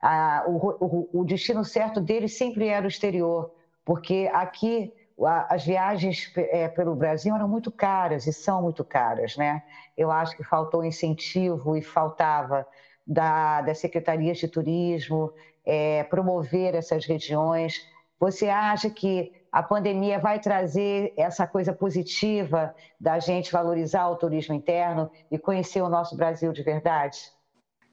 a, 0.00 0.44
o, 0.46 0.56
o, 0.84 1.20
o, 1.20 1.24
destino 1.24 1.64
certo 1.64 1.98
deles 1.98 2.36
sempre 2.36 2.68
era 2.68 2.84
o 2.84 2.88
exterior, 2.88 3.50
porque 3.86 4.30
aqui 4.34 4.92
a, 5.22 5.54
as 5.54 5.64
viagens 5.64 6.30
é, 6.36 6.68
pelo 6.68 6.94
Brasil 6.94 7.34
eram 7.34 7.48
muito 7.48 7.72
caras 7.72 8.26
e 8.26 8.32
são 8.32 8.60
muito 8.60 8.84
caras, 8.84 9.34
né? 9.38 9.62
Eu 9.96 10.10
acho 10.10 10.36
que 10.36 10.44
faltou 10.44 10.84
incentivo 10.84 11.74
e 11.74 11.80
faltava 11.80 12.66
da, 13.06 13.62
das 13.62 13.78
secretarias 13.78 14.36
de 14.36 14.48
turismo, 14.48 15.32
é, 15.64 16.04
promover 16.04 16.74
essas 16.74 17.06
regiões. 17.06 17.80
Você 18.20 18.50
acha 18.50 18.90
que 18.90 19.32
a 19.54 19.62
pandemia 19.62 20.18
vai 20.18 20.40
trazer 20.40 21.14
essa 21.16 21.46
coisa 21.46 21.72
positiva 21.72 22.74
da 22.98 23.20
gente 23.20 23.52
valorizar 23.52 24.08
o 24.08 24.16
turismo 24.16 24.52
interno 24.52 25.08
e 25.30 25.38
conhecer 25.38 25.80
o 25.80 25.88
nosso 25.88 26.16
Brasil 26.16 26.52
de 26.52 26.60
verdade? 26.60 27.30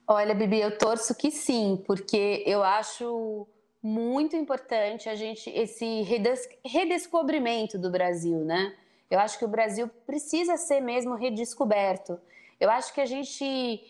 Olha, 0.04 0.34
Bibi, 0.34 0.60
eu 0.60 0.76
torço 0.76 1.14
que 1.14 1.30
sim, 1.30 1.80
porque 1.86 2.42
eu 2.44 2.64
acho 2.64 3.46
muito 3.80 4.34
importante 4.34 5.08
a 5.08 5.14
gente 5.14 5.48
esse 5.50 6.02
redes, 6.02 6.48
redescobrimento 6.66 7.78
do 7.78 7.92
Brasil, 7.92 8.40
né? 8.40 8.74
Eu 9.08 9.20
acho 9.20 9.38
que 9.38 9.44
o 9.44 9.48
Brasil 9.48 9.88
precisa 10.04 10.56
ser 10.56 10.80
mesmo 10.80 11.14
redescoberto. 11.14 12.18
Eu 12.58 12.70
acho 12.70 12.92
que 12.92 13.00
a 13.00 13.06
gente 13.06 13.80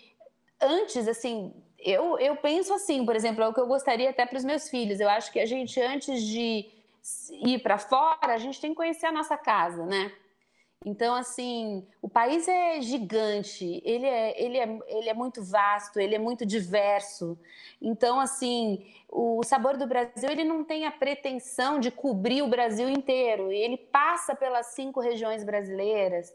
antes, 0.60 1.08
assim, 1.08 1.54
eu, 1.78 2.18
eu 2.18 2.36
penso 2.36 2.74
assim, 2.74 3.06
por 3.06 3.16
exemplo, 3.16 3.42
é 3.42 3.48
o 3.48 3.54
que 3.54 3.60
eu 3.60 3.66
gostaria 3.66 4.10
até 4.10 4.26
para 4.26 4.36
os 4.36 4.44
meus 4.44 4.68
filhos. 4.68 5.00
Eu 5.00 5.08
acho 5.08 5.32
que 5.32 5.40
a 5.40 5.46
gente, 5.46 5.80
antes 5.80 6.22
de 6.22 6.81
ir 7.44 7.60
para 7.60 7.78
fora, 7.78 8.34
a 8.34 8.38
gente 8.38 8.60
tem 8.60 8.70
que 8.70 8.76
conhecer 8.76 9.06
a 9.06 9.12
nossa 9.12 9.36
casa, 9.36 9.84
né? 9.84 10.12
Então, 10.84 11.14
assim, 11.14 11.86
o 12.00 12.08
país 12.08 12.48
é 12.48 12.80
gigante, 12.80 13.80
ele 13.84 14.06
é, 14.06 14.42
ele, 14.42 14.58
é, 14.58 14.78
ele 14.88 15.08
é 15.08 15.14
muito 15.14 15.42
vasto, 15.42 16.00
ele 16.00 16.14
é 16.14 16.18
muito 16.18 16.44
diverso. 16.44 17.38
Então, 17.80 18.18
assim, 18.18 18.84
o 19.08 19.42
Sabor 19.44 19.76
do 19.76 19.86
Brasil, 19.86 20.28
ele 20.28 20.42
não 20.42 20.64
tem 20.64 20.84
a 20.84 20.90
pretensão 20.90 21.78
de 21.78 21.90
cobrir 21.90 22.42
o 22.42 22.48
Brasil 22.48 22.88
inteiro. 22.88 23.52
Ele 23.52 23.76
passa 23.76 24.34
pelas 24.34 24.66
cinco 24.74 25.00
regiões 25.00 25.44
brasileiras. 25.44 26.34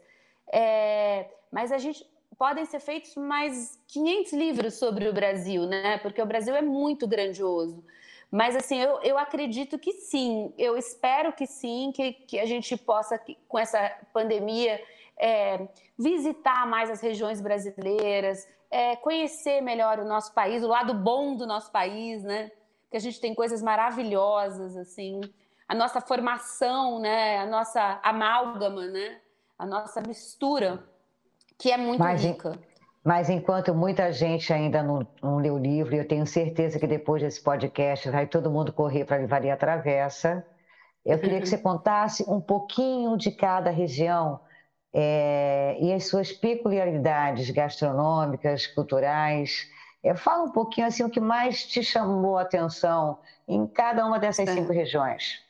É, 0.50 1.26
mas 1.52 1.70
a 1.70 1.76
gente, 1.76 2.06
podem 2.38 2.64
ser 2.64 2.80
feitos 2.80 3.16
mais 3.16 3.78
500 3.88 4.32
livros 4.32 4.74
sobre 4.74 5.08
o 5.08 5.12
Brasil, 5.12 5.66
né? 5.66 5.98
Porque 5.98 6.22
o 6.22 6.26
Brasil 6.26 6.54
é 6.54 6.62
muito 6.62 7.06
grandioso. 7.06 7.84
Mas, 8.30 8.54
assim, 8.54 8.78
eu, 8.78 9.00
eu 9.02 9.18
acredito 9.18 9.78
que 9.78 9.92
sim, 9.92 10.52
eu 10.58 10.76
espero 10.76 11.32
que 11.32 11.46
sim, 11.46 11.92
que, 11.94 12.12
que 12.12 12.38
a 12.38 12.44
gente 12.44 12.76
possa, 12.76 13.18
com 13.48 13.58
essa 13.58 13.90
pandemia, 14.12 14.80
é, 15.18 15.66
visitar 15.98 16.66
mais 16.66 16.90
as 16.90 17.00
regiões 17.00 17.40
brasileiras, 17.40 18.46
é, 18.70 18.96
conhecer 18.96 19.60
melhor 19.62 19.98
o 19.98 20.04
nosso 20.04 20.32
país, 20.34 20.62
o 20.62 20.68
lado 20.68 20.92
bom 20.92 21.36
do 21.36 21.46
nosso 21.46 21.72
país, 21.72 22.22
né? 22.22 22.50
Que 22.90 22.96
a 22.96 23.00
gente 23.00 23.20
tem 23.20 23.34
coisas 23.34 23.62
maravilhosas, 23.62 24.76
assim, 24.76 25.20
a 25.66 25.74
nossa 25.74 26.00
formação, 26.00 26.98
né? 26.98 27.38
A 27.38 27.46
nossa 27.46 27.98
amálgama, 28.02 28.86
né? 28.86 29.20
A 29.58 29.66
nossa 29.66 30.00
mistura 30.00 30.84
que 31.58 31.72
é 31.72 31.76
muito 31.76 31.98
mas, 31.98 32.22
rica. 32.22 32.58
Mas 33.04 33.30
enquanto 33.30 33.74
muita 33.74 34.12
gente 34.12 34.52
ainda 34.52 34.82
não, 34.82 35.06
não 35.22 35.38
leu 35.38 35.54
o 35.54 35.58
livro, 35.58 35.94
eu 35.94 36.06
tenho 36.06 36.26
certeza 36.26 36.78
que 36.78 36.86
depois 36.86 37.22
desse 37.22 37.42
podcast 37.42 38.10
vai 38.10 38.26
todo 38.26 38.50
mundo 38.50 38.72
correr 38.72 39.04
para 39.04 39.16
a 39.16 39.20
Livraria 39.20 39.56
Travessa. 39.56 40.44
Eu 41.04 41.18
queria 41.18 41.40
que 41.40 41.48
você 41.48 41.58
contasse 41.58 42.24
um 42.28 42.40
pouquinho 42.40 43.16
de 43.16 43.30
cada 43.30 43.70
região 43.70 44.40
é, 44.92 45.76
e 45.80 45.92
as 45.92 46.06
suas 46.08 46.32
peculiaridades 46.32 47.50
gastronômicas, 47.50 48.66
culturais, 48.66 49.70
É, 50.02 50.14
fala 50.14 50.44
um 50.44 50.52
pouquinho 50.52 50.86
assim 50.86 51.04
o 51.04 51.10
que 51.10 51.20
mais 51.20 51.66
te 51.66 51.82
chamou 51.82 52.38
a 52.38 52.42
atenção 52.42 53.18
em 53.48 53.66
cada 53.66 54.06
uma 54.06 54.18
dessas 54.18 54.48
cinco 54.50 54.72
regiões. 54.72 55.42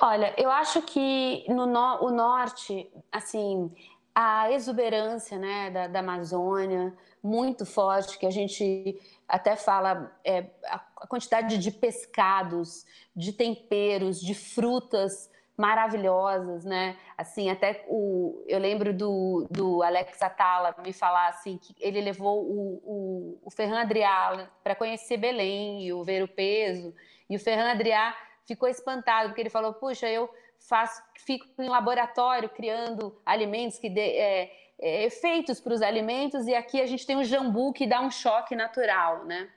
Olha, 0.00 0.34
eu 0.36 0.50
acho 0.50 0.82
que 0.82 1.44
no, 1.48 1.66
no 1.66 2.04
o 2.06 2.10
norte, 2.10 2.90
assim, 3.12 3.70
a 4.18 4.50
exuberância 4.50 5.38
né, 5.38 5.70
da, 5.70 5.86
da, 5.88 5.98
Amazônia 5.98 6.96
muito 7.22 7.66
forte, 7.66 8.18
que 8.18 8.24
a 8.24 8.30
gente 8.30 8.98
até 9.28 9.56
fala 9.56 10.10
é, 10.24 10.46
a 10.64 11.06
quantidade 11.06 11.58
de 11.58 11.70
pescados, 11.70 12.86
de 13.14 13.30
temperos, 13.30 14.18
de 14.18 14.34
frutas 14.34 15.30
maravilhosas, 15.54 16.64
né? 16.64 16.96
Assim, 17.16 17.50
até 17.50 17.84
o, 17.88 18.42
eu 18.46 18.58
lembro 18.58 18.94
do, 18.94 19.46
do 19.50 19.82
Alex 19.82 20.22
Atala 20.22 20.74
me 20.82 20.94
falar 20.94 21.28
assim 21.28 21.58
que 21.58 21.74
ele 21.78 22.00
levou 22.00 22.42
o, 22.42 22.82
o, 22.84 23.38
o 23.44 23.50
Ferran 23.50 23.80
Adrià 23.80 24.48
para 24.64 24.74
conhecer 24.74 25.18
Belém 25.18 25.86
e 25.86 26.04
ver 26.04 26.22
o 26.22 26.28
peso, 26.28 26.94
e 27.28 27.36
o 27.36 27.40
Ferran 27.40 27.70
Adrià 27.70 28.14
ficou 28.46 28.68
espantado 28.68 29.28
porque 29.28 29.42
ele 29.42 29.50
falou: 29.50 29.74
puxa, 29.74 30.08
eu 30.08 30.30
faço, 30.60 31.02
fico 31.24 31.46
em 31.62 31.68
laboratório 31.68 32.48
criando 32.48 33.20
alimentos 33.24 33.78
que 33.78 33.88
dê, 33.88 34.18
é, 34.18 34.52
é, 34.78 35.04
efeitos 35.04 35.60
para 35.60 35.72
os 35.72 35.82
alimentos 35.82 36.46
e 36.46 36.54
aqui 36.54 36.80
a 36.80 36.86
gente 36.86 37.06
tem 37.06 37.16
um 37.16 37.24
jambu 37.24 37.72
que 37.72 37.86
dá 37.86 38.00
um 38.00 38.10
choque 38.10 38.54
natural, 38.54 39.24
né? 39.24 39.48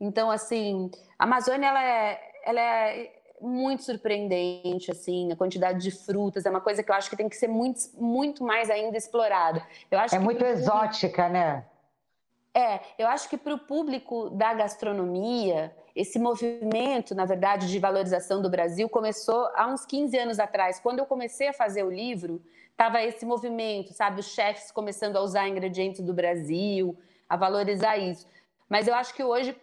Então, 0.00 0.30
assim, 0.30 0.90
a 1.18 1.24
Amazônia 1.24 1.68
ela 1.68 1.84
é, 1.84 2.32
ela 2.44 2.60
é 2.60 3.12
muito 3.40 3.82
surpreendente, 3.82 4.90
assim, 4.90 5.32
a 5.32 5.36
quantidade 5.36 5.80
de 5.80 5.90
frutas, 5.90 6.44
é 6.44 6.50
uma 6.50 6.60
coisa 6.60 6.82
que 6.82 6.90
eu 6.90 6.94
acho 6.94 7.08
que 7.08 7.16
tem 7.16 7.28
que 7.28 7.36
ser 7.36 7.48
muito, 7.48 7.80
muito 7.96 8.44
mais 8.44 8.70
ainda 8.70 8.96
explorada. 8.96 9.64
Eu 9.90 9.98
acho 9.98 10.14
é 10.14 10.18
muito 10.18 10.44
exótica, 10.44 11.28
né? 11.28 11.64
É, 12.54 12.80
eu 12.98 13.06
acho 13.06 13.28
que 13.28 13.38
para 13.38 13.54
o 13.54 13.58
público 13.58 14.30
da 14.30 14.52
gastronomia, 14.54 15.74
esse 15.94 16.18
movimento, 16.18 17.14
na 17.14 17.24
verdade, 17.24 17.68
de 17.68 17.78
valorização 17.78 18.40
do 18.40 18.48
Brasil 18.48 18.88
começou 18.88 19.48
há 19.54 19.66
uns 19.66 19.84
15 19.84 20.16
anos 20.18 20.38
atrás. 20.38 20.80
Quando 20.80 20.98
eu 20.98 21.06
comecei 21.06 21.48
a 21.48 21.52
fazer 21.52 21.82
o 21.82 21.90
livro, 21.90 22.42
estava 22.70 23.02
esse 23.02 23.26
movimento, 23.26 23.92
sabe? 23.92 24.20
Os 24.20 24.26
chefes 24.26 24.70
começando 24.70 25.16
a 25.16 25.20
usar 25.20 25.48
ingredientes 25.48 26.00
do 26.00 26.14
Brasil, 26.14 26.96
a 27.28 27.36
valorizar 27.36 27.96
isso. 27.96 28.26
Mas 28.68 28.86
eu 28.86 28.94
acho 28.94 29.14
que 29.14 29.22
hoje 29.22 29.56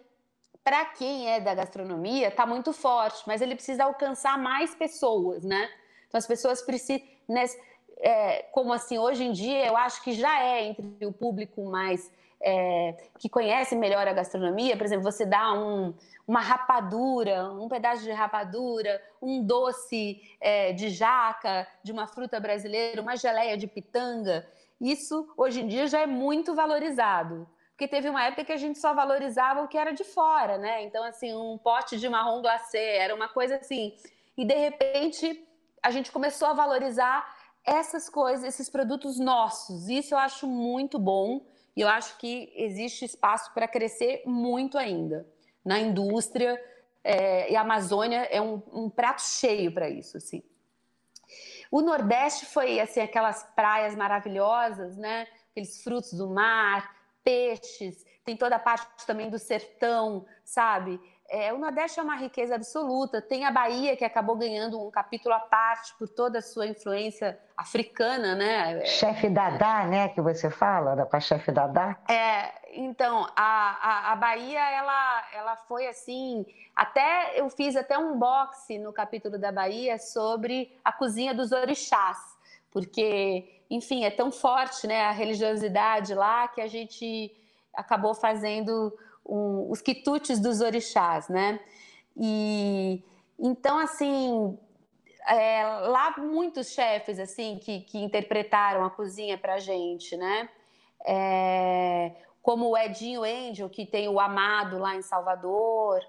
para 0.67 0.83
quem 0.83 1.31
é 1.31 1.39
da 1.39 1.55
gastronomia, 1.55 2.27
está 2.27 2.45
muito 2.45 2.73
forte, 2.73 3.23
mas 3.25 3.41
ele 3.41 3.55
precisa 3.55 3.85
alcançar 3.85 4.37
mais 4.37 4.75
pessoas, 4.75 5.45
né? 5.45 5.69
Então 6.09 6.17
as 6.17 6.27
pessoas 6.27 6.61
precisam. 6.61 7.07
É, 7.99 8.43
como 8.51 8.73
assim, 8.73 8.97
hoje 8.97 9.23
em 9.23 9.31
dia, 9.31 9.65
eu 9.65 9.77
acho 9.77 10.03
que 10.03 10.11
já 10.11 10.43
é 10.43 10.65
entre 10.65 11.05
o 11.05 11.13
público 11.13 11.63
mais. 11.63 12.11
É, 12.39 12.95
que 13.17 13.27
conhece 13.27 13.75
melhor 13.75 14.07
a 14.07 14.13
gastronomia, 14.13 14.77
por 14.77 14.85
exemplo, 14.85 15.03
você 15.03 15.25
dá 15.25 15.53
um, 15.53 15.93
uma 16.27 16.39
rapadura, 16.39 17.49
um 17.51 17.67
pedaço 17.67 18.03
de 18.03 18.11
rapadura, 18.11 19.01
um 19.19 19.43
doce 19.43 20.21
é, 20.39 20.71
de 20.71 20.89
jaca, 20.89 21.67
de 21.83 21.91
uma 21.91 22.05
fruta 22.05 22.39
brasileira, 22.39 23.01
uma 23.01 23.15
geleia 23.15 23.57
de 23.57 23.65
pitanga. 23.65 24.47
Isso 24.79 25.27
hoje 25.35 25.61
em 25.61 25.67
dia 25.67 25.87
já 25.87 26.01
é 26.01 26.05
muito 26.05 26.53
valorizado 26.53 27.47
porque 27.77 27.87
teve 27.87 28.09
uma 28.09 28.23
época 28.23 28.43
que 28.43 28.51
a 28.51 28.57
gente 28.57 28.79
só 28.79 28.91
valorizava 28.91 29.61
o 29.61 29.67
que 29.67 29.77
era 29.77 29.91
de 29.91 30.03
fora, 30.03 30.57
né? 30.57 30.83
Então, 30.83 31.03
assim, 31.03 31.31
um 31.35 31.59
pote 31.59 31.99
de 31.99 32.09
marrom 32.09 32.41
glacê 32.41 32.79
era 32.79 33.13
uma 33.13 33.27
coisa 33.29 33.57
assim. 33.57 33.93
E 34.35 34.43
de 34.43 34.55
repente 34.55 35.47
a 35.83 35.91
gente 35.91 36.11
começou 36.11 36.47
a 36.47 36.53
valorizar 36.53 37.31
essas 37.63 38.09
coisas, 38.09 38.43
esses 38.43 38.67
produtos 38.67 39.19
nossos. 39.19 39.87
Isso 39.89 40.15
eu 40.15 40.17
acho 40.17 40.47
muito 40.47 40.97
bom 40.97 41.45
e 41.77 41.81
eu 41.81 41.87
acho 41.87 42.17
que 42.17 42.51
existe 42.55 43.05
espaço 43.05 43.53
para 43.53 43.67
crescer 43.67 44.23
muito 44.25 44.79
ainda 44.79 45.27
na 45.63 45.79
indústria. 45.79 46.59
É, 47.03 47.51
e 47.51 47.55
a 47.55 47.61
Amazônia 47.61 48.27
é 48.31 48.41
um, 48.41 48.63
um 48.73 48.89
prato 48.89 49.21
cheio 49.21 49.71
para 49.71 49.87
isso, 49.87 50.17
assim. 50.17 50.41
O 51.69 51.81
Nordeste 51.81 52.47
foi 52.47 52.79
assim 52.79 52.99
aquelas 52.99 53.43
praias 53.55 53.95
maravilhosas, 53.95 54.97
né? 54.97 55.27
Aqueles 55.51 55.83
frutos 55.83 56.13
do 56.13 56.27
mar, 56.27 56.97
peixes, 57.23 58.03
tem 58.25 58.35
toda 58.35 58.55
a 58.55 58.59
parte 58.59 59.05
também 59.05 59.29
do 59.29 59.37
sertão, 59.37 60.25
sabe? 60.43 60.99
É, 61.29 61.51
o 61.51 61.57
Nordeste 61.57 61.99
é 61.99 62.03
uma 62.03 62.15
riqueza 62.15 62.55
absoluta. 62.55 63.21
Tem 63.21 63.45
a 63.45 63.51
Bahia, 63.51 63.97
que 63.97 64.05
acabou 64.05 64.37
ganhando 64.37 64.81
um 64.81 64.89
capítulo 64.89 65.35
à 65.35 65.39
parte 65.39 65.93
por 65.99 66.07
toda 66.07 66.39
a 66.39 66.41
sua 66.41 66.67
influência 66.67 67.37
africana, 67.57 68.33
né? 68.33 68.85
Chefe 68.85 69.29
Dadá, 69.29 69.85
né? 69.85 70.07
Que 70.09 70.21
você 70.21 70.49
fala, 70.49 71.05
com 71.05 71.17
a 71.17 71.19
chefe 71.19 71.51
Dadá. 71.51 71.97
É, 72.07 72.53
então, 72.73 73.27
a, 73.35 73.41
a, 73.81 74.11
a, 74.13 74.15
Bahia, 74.15 74.59
ela, 74.71 75.23
ela 75.33 75.55
foi 75.57 75.87
assim. 75.87 76.45
Até 76.73 77.39
eu 77.39 77.49
fiz 77.49 77.75
até 77.75 77.97
um 77.97 78.17
boxe 78.17 78.79
no 78.79 78.93
capítulo 78.93 79.37
da 79.37 79.51
Bahia 79.51 79.97
sobre 79.97 80.79
a 80.83 80.93
cozinha 80.93 81.33
dos 81.33 81.51
orixás, 81.51 82.17
porque 82.71 83.57
enfim, 83.69 84.05
é 84.05 84.11
tão 84.11 84.31
forte 84.31 84.87
né, 84.87 85.01
a 85.01 85.11
religiosidade 85.11 86.13
lá 86.13 86.47
que 86.47 86.61
a 86.61 86.67
gente 86.67 87.35
acabou 87.73 88.13
fazendo 88.13 88.97
um, 89.27 89.69
os 89.69 89.81
quitutes 89.81 90.39
dos 90.39 90.61
orixás, 90.61 91.27
né? 91.27 91.59
E 92.15 93.03
então, 93.39 93.77
assim, 93.77 94.57
é, 95.27 95.63
lá 95.63 96.15
muitos 96.17 96.71
chefes 96.71 97.19
assim 97.19 97.59
que, 97.59 97.81
que 97.81 97.99
interpretaram 97.99 98.83
a 98.83 98.89
cozinha 98.89 99.37
para 99.37 99.59
gente, 99.59 100.15
né? 100.15 100.49
É, 101.05 102.11
como 102.41 102.69
o 102.69 102.77
Edinho 102.77 103.23
Angel, 103.23 103.69
que 103.69 103.85
tem 103.85 104.07
o 104.07 104.19
Amado 104.19 104.77
lá 104.79 104.95
em 104.95 105.01
Salvador, 105.01 105.99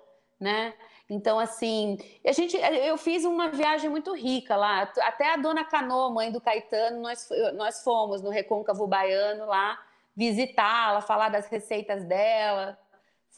né? 0.40 0.72
Então, 1.10 1.38
assim, 1.38 1.98
a 2.24 2.32
gente, 2.32 2.56
eu 2.56 2.96
fiz 2.98 3.24
uma 3.24 3.48
viagem 3.48 3.88
muito 3.90 4.14
rica 4.14 4.54
lá. 4.56 4.82
Até 4.98 5.32
a 5.32 5.36
dona 5.36 5.64
Canoa, 5.64 6.10
mãe 6.10 6.30
do 6.30 6.40
Caetano, 6.40 7.00
nós, 7.00 7.28
nós 7.54 7.82
fomos 7.82 8.22
no 8.22 8.30
Recôncavo 8.30 8.86
Baiano 8.86 9.46
lá 9.46 9.78
visitá-la, 10.14 11.00
falar 11.00 11.28
das 11.28 11.46
receitas 11.48 12.04
dela. 12.04 12.78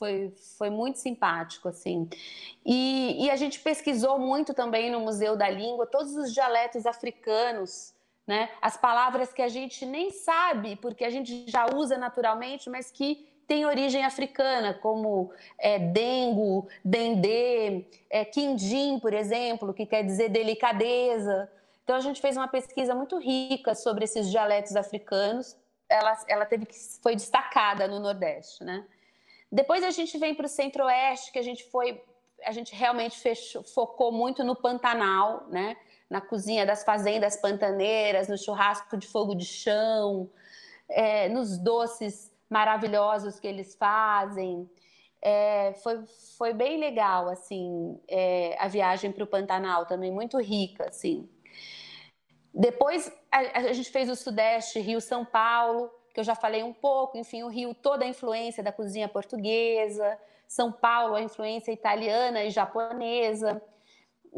Foi, 0.01 0.33
foi 0.57 0.71
muito 0.71 0.99
simpático, 0.99 1.69
assim. 1.69 2.09
E, 2.65 3.27
e 3.27 3.31
a 3.31 3.37
gente 3.37 3.61
pesquisou 3.61 4.19
muito 4.19 4.55
também 4.55 4.91
no 4.91 4.99
Museu 4.99 5.37
da 5.37 5.51
Língua 5.51 5.85
todos 5.85 6.17
os 6.17 6.33
dialetos 6.33 6.87
africanos, 6.87 7.93
né? 8.27 8.49
As 8.63 8.79
palavras 8.79 9.31
que 9.31 9.43
a 9.43 9.49
gente 9.49 9.85
nem 9.85 10.11
sabe, 10.11 10.77
porque 10.77 11.05
a 11.05 11.11
gente 11.11 11.45
já 11.47 11.67
usa 11.67 11.99
naturalmente, 11.99 12.71
mas 12.71 12.91
que 12.91 13.29
tem 13.47 13.67
origem 13.67 14.03
africana, 14.03 14.73
como 14.73 15.31
é, 15.59 15.79
dengo, 15.79 16.67
dendê, 16.83 17.85
é, 18.09 18.25
quindim, 18.25 18.99
por 18.99 19.13
exemplo, 19.13 19.75
que 19.75 19.85
quer 19.85 20.03
dizer 20.03 20.31
delicadeza. 20.31 21.53
Então 21.85 21.95
a 21.95 22.01
gente 22.01 22.23
fez 22.23 22.39
uma 22.39 22.49
pesquisa 22.49 22.95
muito 22.95 23.19
rica 23.19 23.75
sobre 23.75 24.05
esses 24.05 24.31
dialetos 24.31 24.75
africanos. 24.77 25.59
Ela, 25.91 26.25
ela 26.27 26.47
teve 26.47 26.65
que 26.65 26.77
foi 27.03 27.15
destacada 27.15 27.87
no 27.87 28.01
Nordeste, 28.01 28.65
né? 28.65 28.87
Depois 29.51 29.83
a 29.83 29.91
gente 29.91 30.17
vem 30.19 30.35
para 30.35 30.47
o 30.47 30.49
Centro-Oeste, 30.49 31.33
que 31.33 31.39
a 31.39 31.43
gente 31.43 31.65
foi, 31.71 32.03
a 32.45 32.53
gente 32.53 32.75
realmente 32.75 33.19
fechou, 33.19 33.63
focou 33.65 34.13
muito 34.13 34.45
no 34.45 34.55
Pantanal, 34.55 35.47
né? 35.49 35.77
Na 36.09 36.21
cozinha 36.21 36.67
das 36.67 36.85
fazendas 36.85 37.37
pantaneiras, 37.37 38.29
no 38.29 38.39
churrasco 38.39 38.97
de 38.97 39.07
fogo 39.07 39.35
de 39.35 39.45
chão, 39.45 40.31
é, 40.89 41.29
nos 41.29 41.59
doces 41.59 42.33
maravilhosos 42.49 43.39
que 43.39 43.47
eles 43.47 43.75
fazem. 43.75 44.69
É, 45.23 45.75
foi, 45.83 46.05
foi 46.39 46.53
bem 46.55 46.79
legal, 46.79 47.29
assim, 47.29 48.01
é, 48.09 48.57
a 48.59 48.69
viagem 48.69 49.13
para 49.13 49.25
o 49.25 49.27
Pantanal 49.27 49.85
também, 49.87 50.11
muito 50.11 50.39
rica, 50.39 50.89
assim. 50.89 51.29
Depois 52.53 53.13
a, 53.31 53.39
a, 53.59 53.73
gente 53.73 53.91
fez 53.91 54.09
o 54.11 54.17
Sudeste, 54.17 54.81
Rio 54.81 55.01
São 55.01 55.25
Paulo, 55.25 55.91
que 56.21 56.23
eu 56.23 56.25
já 56.25 56.35
falei 56.35 56.63
um 56.63 56.73
pouco, 56.73 57.17
enfim, 57.17 57.43
o 57.43 57.49
Rio, 57.49 57.75
toda 57.75 58.05
a 58.05 58.09
influência 58.09 58.63
da 58.63 58.71
cozinha 58.71 59.09
portuguesa, 59.09 60.19
São 60.47 60.71
Paulo, 60.71 61.15
a 61.15 61.23
influência 61.23 61.73
italiana 61.73 62.45
e 62.45 62.51
japonesa. 62.51 63.63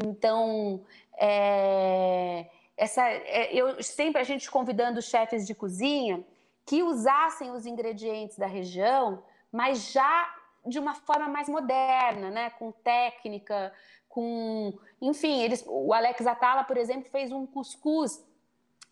Então, 0.01 0.85
é, 1.17 2.47
essa, 2.77 3.05
é, 3.05 3.53
eu 3.53 3.83
sempre 3.83 4.21
a 4.21 4.23
gente 4.23 4.49
convidando 4.49 5.01
chefes 5.01 5.45
de 5.45 5.53
cozinha 5.53 6.25
que 6.65 6.81
usassem 6.81 7.51
os 7.51 7.65
ingredientes 7.65 8.37
da 8.37 8.47
região, 8.47 9.21
mas 9.51 9.91
já 9.91 10.33
de 10.65 10.79
uma 10.79 10.95
forma 10.95 11.27
mais 11.27 11.49
moderna, 11.49 12.31
né? 12.31 12.49
com 12.51 12.71
técnica, 12.71 13.73
com. 14.07 14.73
Enfim, 15.01 15.41
eles, 15.41 15.65
o 15.67 15.93
Alex 15.93 16.25
Atala, 16.25 16.63
por 16.63 16.77
exemplo, 16.77 17.11
fez 17.11 17.33
um 17.33 17.45
cuscuz 17.45 18.23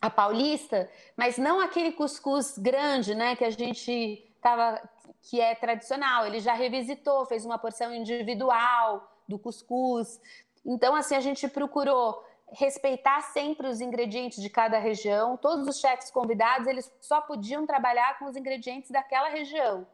a 0.01 0.09
paulista, 0.09 0.89
mas 1.15 1.37
não 1.37 1.59
aquele 1.59 1.91
cuscuz 1.91 2.57
grande, 2.57 3.13
né, 3.13 3.35
que 3.35 3.45
a 3.45 3.51
gente 3.51 4.27
tava 4.41 4.81
que 5.21 5.39
é 5.39 5.53
tradicional. 5.53 6.25
Ele 6.25 6.39
já 6.39 6.53
revisitou, 6.53 7.25
fez 7.27 7.45
uma 7.45 7.59
porção 7.59 7.93
individual 7.93 9.07
do 9.27 9.37
cuscuz. 9.37 10.19
Então, 10.65 10.95
assim, 10.95 11.15
a 11.15 11.19
gente 11.19 11.47
procurou 11.47 12.25
respeitar 12.53 13.21
sempre 13.21 13.67
os 13.67 13.79
ingredientes 13.79 14.41
de 14.41 14.49
cada 14.49 14.79
região. 14.79 15.37
Todos 15.37 15.67
os 15.67 15.79
chefes 15.79 16.09
convidados, 16.11 16.67
eles 16.67 16.91
só 16.99 17.21
podiam 17.21 17.65
trabalhar 17.65 18.17
com 18.17 18.25
os 18.25 18.35
ingredientes 18.35 18.89
daquela 18.89 19.29
região. 19.29 19.85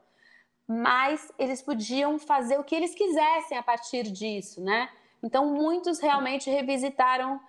mas 0.68 1.32
eles 1.40 1.62
podiam 1.62 2.20
fazer 2.20 2.60
o 2.60 2.64
que 2.64 2.76
eles 2.76 2.94
quisessem 2.94 3.58
a 3.58 3.64
partir 3.64 4.04
disso, 4.04 4.62
né? 4.62 4.90
Então, 5.24 5.46
muitos 5.48 6.00
realmente 6.00 6.50
revisitaram. 6.50 7.40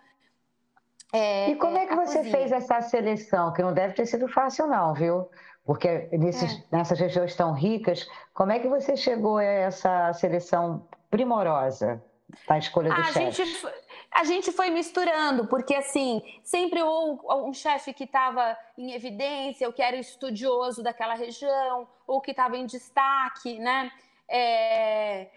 É, 1.12 1.50
e 1.50 1.56
como 1.56 1.78
é 1.78 1.86
que 1.86 1.94
você 1.94 2.18
cozinha. 2.18 2.36
fez 2.36 2.52
essa 2.52 2.80
seleção? 2.82 3.52
Que 3.52 3.62
não 3.62 3.72
deve 3.72 3.94
ter 3.94 4.06
sido 4.06 4.28
fácil, 4.28 4.66
não, 4.66 4.92
viu? 4.92 5.28
Porque 5.64 6.08
nesses, 6.12 6.52
é. 6.52 6.76
nessas 6.76 6.98
regiões 6.98 7.34
tão 7.34 7.52
ricas, 7.52 8.08
como 8.34 8.52
é 8.52 8.58
que 8.58 8.68
você 8.68 8.96
chegou 8.96 9.38
a 9.38 9.44
essa 9.44 10.12
seleção 10.14 10.86
primorosa 11.10 12.02
da 12.46 12.58
escolha 12.58 12.90
do 12.94 13.04
chefe? 13.04 13.32
Gente, 13.32 13.66
a 14.10 14.24
gente 14.24 14.52
foi 14.52 14.70
misturando, 14.70 15.46
porque 15.46 15.74
assim, 15.74 16.22
sempre 16.42 16.82
ou 16.82 17.20
um 17.46 17.52
chefe 17.52 17.92
que 17.92 18.04
estava 18.04 18.56
em 18.76 18.92
evidência, 18.92 19.66
ou 19.66 19.72
que 19.72 19.82
era 19.82 19.96
estudioso 19.96 20.82
daquela 20.82 21.14
região, 21.14 21.86
ou 22.06 22.20
que 22.20 22.30
estava 22.30 22.56
em 22.56 22.66
destaque, 22.66 23.58
né? 23.58 23.90
É... 24.30 25.28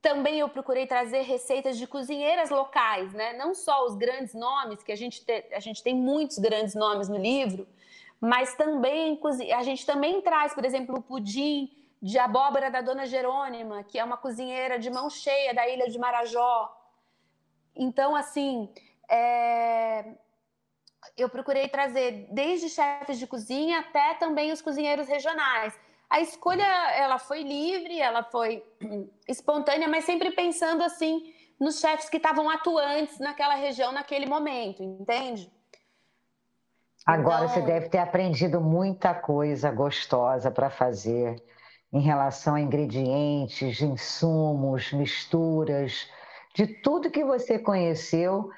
Também 0.00 0.38
eu 0.38 0.48
procurei 0.48 0.86
trazer 0.86 1.22
receitas 1.22 1.76
de 1.76 1.86
cozinheiras 1.86 2.50
locais, 2.50 3.12
né? 3.12 3.32
Não 3.32 3.54
só 3.54 3.84
os 3.84 3.96
grandes 3.96 4.32
nomes, 4.32 4.82
que 4.82 4.92
a 4.92 4.96
gente, 4.96 5.24
te... 5.24 5.46
a 5.52 5.60
gente 5.60 5.82
tem 5.82 5.94
muitos 5.94 6.38
grandes 6.38 6.74
nomes 6.74 7.08
no 7.08 7.16
livro, 7.16 7.66
mas 8.20 8.54
também 8.54 9.20
a 9.56 9.62
gente 9.62 9.84
também 9.84 10.20
traz, 10.20 10.54
por 10.54 10.64
exemplo, 10.64 10.98
o 10.98 11.02
pudim 11.02 11.70
de 12.00 12.16
abóbora 12.16 12.70
da 12.70 12.80
Dona 12.80 13.06
Jerônima, 13.06 13.82
que 13.82 13.98
é 13.98 14.04
uma 14.04 14.16
cozinheira 14.16 14.78
de 14.78 14.88
mão 14.88 15.10
cheia 15.10 15.52
da 15.52 15.68
ilha 15.68 15.88
de 15.88 15.98
Marajó. 15.98 16.72
Então, 17.74 18.14
assim, 18.14 18.72
é... 19.10 20.14
eu 21.16 21.28
procurei 21.28 21.68
trazer 21.68 22.28
desde 22.30 22.68
chefes 22.68 23.18
de 23.18 23.26
cozinha 23.26 23.80
até 23.80 24.14
também 24.14 24.52
os 24.52 24.62
cozinheiros 24.62 25.08
regionais. 25.08 25.78
A 26.10 26.20
escolha, 26.20 26.64
ela 26.94 27.18
foi 27.18 27.42
livre, 27.42 28.00
ela 28.00 28.22
foi 28.22 28.64
espontânea, 29.28 29.88
mas 29.88 30.04
sempre 30.04 30.30
pensando 30.32 30.82
assim 30.82 31.34
nos 31.60 31.80
chefes 31.80 32.08
que 32.08 32.16
estavam 32.16 32.48
atuantes 32.48 33.18
naquela 33.18 33.54
região 33.56 33.92
naquele 33.92 34.26
momento, 34.26 34.82
entende? 34.82 35.50
Agora 37.04 37.44
então... 37.44 37.54
você 37.54 37.60
deve 37.62 37.88
ter 37.88 37.98
aprendido 37.98 38.60
muita 38.60 39.14
coisa 39.14 39.70
gostosa 39.70 40.50
para 40.50 40.70
fazer 40.70 41.42
em 41.92 42.00
relação 42.00 42.54
a 42.54 42.60
ingredientes, 42.60 43.80
insumos, 43.80 44.92
misturas, 44.92 46.08
de 46.54 46.66
tudo 46.66 47.10
que 47.10 47.24
você 47.24 47.58
conheceu. 47.58 48.50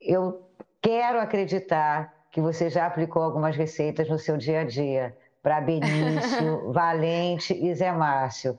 Eu 0.00 0.48
quero 0.80 1.20
acreditar 1.20 2.14
que 2.30 2.40
você 2.40 2.70
já 2.70 2.86
aplicou 2.86 3.22
algumas 3.22 3.56
receitas 3.56 4.08
no 4.08 4.18
seu 4.18 4.36
dia 4.36 4.60
a 4.60 4.64
dia 4.64 5.16
para 5.42 5.60
Benício, 5.60 6.70
Valente 6.72 7.52
e 7.54 7.74
Zé 7.74 7.92
Márcio. 7.92 8.58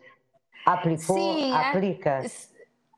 Aplicou? 0.65 1.15
Sim, 1.15 1.52
é. 1.52 1.56
aplica? 1.56 2.22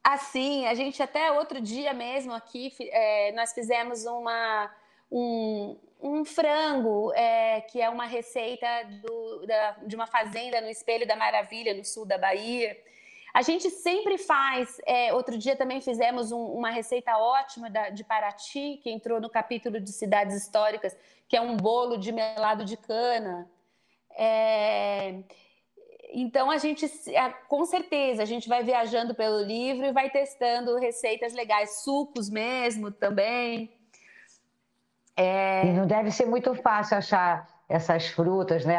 Assim, 0.04 0.66
a 0.66 0.74
gente 0.74 1.02
até 1.02 1.32
outro 1.32 1.62
dia 1.62 1.94
mesmo 1.94 2.34
aqui, 2.34 2.74
é, 2.80 3.32
nós 3.34 3.54
fizemos 3.54 4.06
uma, 4.06 4.72
um, 5.12 5.78
um 6.02 6.26
frango, 6.26 7.14
é, 7.14 7.62
que 7.62 7.80
é 7.80 7.90
uma 7.90 8.06
receita 8.06 8.68
do, 9.02 9.46
da, 9.46 9.72
de 9.86 9.96
uma 9.96 10.08
fazenda 10.08 10.60
no 10.60 10.70
Espelho 10.70 11.08
da 11.08 11.16
Maravilha, 11.16 11.74
no 11.74 11.86
sul 11.86 12.06
da 12.06 12.18
Bahia. 12.18 12.76
A 13.34 13.42
gente 13.42 13.70
sempre 13.70 14.18
faz. 14.18 14.82
É, 14.86 15.14
outro 15.14 15.38
dia 15.38 15.56
também 15.56 15.80
fizemos 15.80 16.32
um, 16.32 16.44
uma 16.48 16.70
receita 16.70 17.18
ótima 17.18 17.70
da, 17.70 17.90
de 17.90 18.04
Paraty, 18.04 18.80
que 18.82 18.90
entrou 18.90 19.22
no 19.22 19.30
capítulo 19.30 19.80
de 19.80 19.92
cidades 19.92 20.36
históricas, 20.36 20.98
que 21.28 21.38
é 21.38 21.42
um 21.42 21.56
bolo 21.56 21.98
de 21.98 22.12
melado 22.12 22.66
de 22.66 22.76
cana. 22.76 23.50
É, 24.18 25.24
então 26.14 26.52
a 26.52 26.58
gente, 26.58 26.86
com 27.48 27.66
certeza, 27.66 28.22
a 28.22 28.26
gente 28.26 28.50
vai 28.50 28.64
viajando 28.64 29.16
pelo 29.16 29.42
livro 29.42 29.86
e 29.86 29.92
vai 29.92 30.10
testando 30.10 30.78
receitas 30.78 31.34
legais, 31.34 31.84
sucos 31.84 32.30
mesmo 32.30 32.92
também. 32.92 33.72
É... 35.16 35.66
E 35.66 35.72
não 35.74 35.88
deve 35.88 36.12
ser 36.12 36.26
muito 36.26 36.54
fácil 36.56 36.98
achar 36.98 37.48
essas 37.70 38.08
frutas, 38.08 38.66
né? 38.66 38.78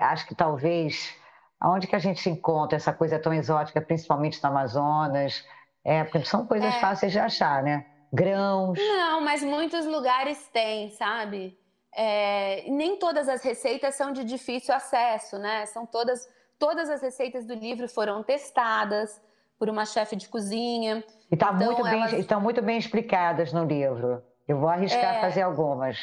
Acho 0.00 0.26
que 0.26 0.34
talvez 0.34 1.14
aonde 1.60 1.86
que 1.86 1.96
a 1.96 1.98
gente 1.98 2.28
encontra 2.28 2.76
essa 2.76 2.92
coisa 2.92 3.18
tão 3.18 3.32
exótica, 3.32 3.80
principalmente 3.80 4.42
no 4.42 4.50
Amazonas, 4.50 5.44
é, 5.84 6.04
porque 6.04 6.24
são 6.24 6.46
coisas 6.46 6.74
é... 6.74 6.80
fáceis 6.80 7.12
de 7.12 7.18
achar, 7.18 7.62
né? 7.62 7.86
Grãos. 8.12 8.78
Não, 8.78 9.20
mas 9.20 9.42
muitos 9.42 9.84
lugares 9.86 10.48
têm, 10.48 10.90
sabe? 10.90 11.58
É... 11.96 12.64
nem 12.68 12.98
todas 12.98 13.28
as 13.28 13.42
receitas 13.42 13.94
são 13.94 14.12
de 14.12 14.22
difícil 14.22 14.74
acesso, 14.74 15.38
né? 15.38 15.64
São 15.66 15.86
todas, 15.86 16.28
todas 16.58 16.90
as 16.90 17.00
receitas 17.00 17.46
do 17.46 17.54
livro 17.54 17.88
foram 17.88 18.22
testadas 18.22 19.20
por 19.58 19.70
uma 19.70 19.86
chefe 19.86 20.16
de 20.16 20.28
cozinha. 20.28 21.02
E 21.30 21.36
tá 21.36 21.52
então, 21.54 21.66
muito 21.66 21.82
bem, 21.82 22.00
elas... 22.00 22.12
estão 22.12 22.40
muito 22.40 22.62
bem 22.62 22.78
explicadas 22.78 23.52
no 23.52 23.64
livro. 23.64 24.22
Eu 24.46 24.58
vou 24.58 24.68
arriscar 24.68 25.16
é, 25.16 25.20
fazer 25.20 25.42
algumas. 25.42 25.98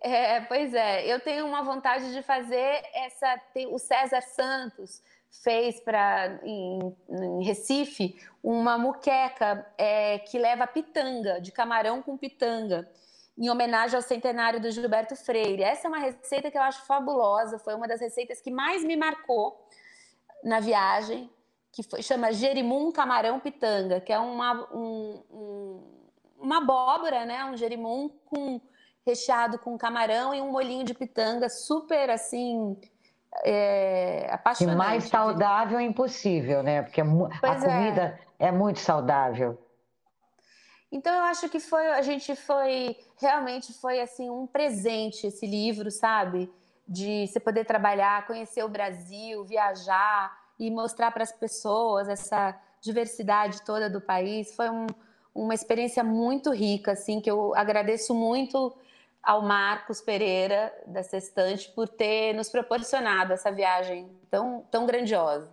É, 0.00 0.40
pois 0.42 0.72
é, 0.72 1.06
eu 1.06 1.20
tenho 1.20 1.46
uma 1.46 1.62
vontade 1.62 2.12
de 2.12 2.22
fazer 2.22 2.82
essa. 2.94 3.38
Tem, 3.52 3.66
o 3.66 3.78
César 3.78 4.22
Santos 4.22 5.02
fez 5.42 5.80
para 5.80 6.40
em, 6.42 6.96
em, 7.10 7.44
Recife 7.44 8.16
uma 8.42 8.78
muqueca 8.78 9.66
é, 9.76 10.18
que 10.20 10.38
leva 10.38 10.66
pitanga, 10.66 11.40
de 11.40 11.52
camarão 11.52 12.00
com 12.00 12.16
pitanga, 12.16 12.88
em 13.38 13.48
homenagem 13.48 13.96
ao 13.96 14.02
centenário 14.02 14.60
do 14.60 14.70
Gilberto 14.70 15.14
Freire. 15.14 15.62
Essa 15.62 15.86
é 15.86 15.88
uma 15.88 15.98
receita 15.98 16.50
que 16.50 16.58
eu 16.58 16.62
acho 16.62 16.84
fabulosa, 16.84 17.58
foi 17.58 17.74
uma 17.74 17.86
das 17.86 18.00
receitas 18.00 18.40
que 18.40 18.50
mais 18.50 18.82
me 18.82 18.96
marcou 18.96 19.64
na 20.42 20.58
viagem, 20.58 21.30
que 21.70 21.82
foi, 21.82 22.02
chama 22.02 22.32
Jerimum 22.32 22.90
Camarão 22.90 23.38
Pitanga, 23.38 24.00
que 24.00 24.12
é 24.12 24.18
uma, 24.18 24.68
um, 24.74 25.22
um 25.30 25.98
uma 26.40 26.58
abóbora, 26.58 27.24
né? 27.24 27.44
Um 27.44 27.56
gerimum 27.56 28.10
com 28.26 28.60
recheado 29.04 29.58
com 29.58 29.76
camarão 29.76 30.34
e 30.34 30.40
um 30.40 30.52
molinho 30.52 30.84
de 30.84 30.94
pitanga, 30.94 31.48
super 31.48 32.10
assim 32.10 32.76
é, 33.42 34.28
apaixonante. 34.30 34.74
E 34.74 34.78
mais 34.78 35.04
saudável 35.04 35.78
é 35.78 35.82
impossível, 35.82 36.62
né? 36.62 36.82
Porque 36.82 37.02
pois 37.40 37.64
a 37.64 37.66
é. 37.66 37.76
comida 37.76 38.20
é. 38.38 38.48
é 38.48 38.52
muito 38.52 38.78
saudável. 38.80 39.58
Então 40.90 41.14
eu 41.14 41.22
acho 41.24 41.48
que 41.48 41.60
foi 41.60 41.86
a 41.88 42.02
gente 42.02 42.34
foi 42.34 42.96
realmente 43.16 43.72
foi 43.74 44.00
assim 44.00 44.30
um 44.30 44.46
presente 44.46 45.26
esse 45.26 45.46
livro, 45.46 45.90
sabe? 45.90 46.50
De 46.86 47.26
você 47.26 47.38
poder 47.38 47.64
trabalhar, 47.64 48.26
conhecer 48.26 48.64
o 48.64 48.68
Brasil, 48.68 49.44
viajar 49.44 50.34
e 50.58 50.70
mostrar 50.70 51.10
para 51.10 51.22
as 51.22 51.32
pessoas 51.32 52.08
essa 52.08 52.58
diversidade 52.80 53.62
toda 53.62 53.90
do 53.90 54.00
país. 54.00 54.54
Foi 54.54 54.70
um, 54.70 54.86
uma 55.34 55.54
experiência 55.54 56.02
muito 56.02 56.50
rica, 56.50 56.92
assim, 56.92 57.20
que 57.20 57.30
eu 57.30 57.54
agradeço 57.54 58.14
muito 58.14 58.74
ao 59.22 59.42
Marcos 59.42 60.00
Pereira, 60.00 60.72
da 60.86 61.02
Sextante, 61.02 61.70
por 61.72 61.86
ter 61.88 62.32
nos 62.32 62.48
proporcionado 62.48 63.32
essa 63.32 63.52
viagem 63.52 64.10
tão, 64.30 64.64
tão 64.70 64.86
grandiosa. 64.86 65.50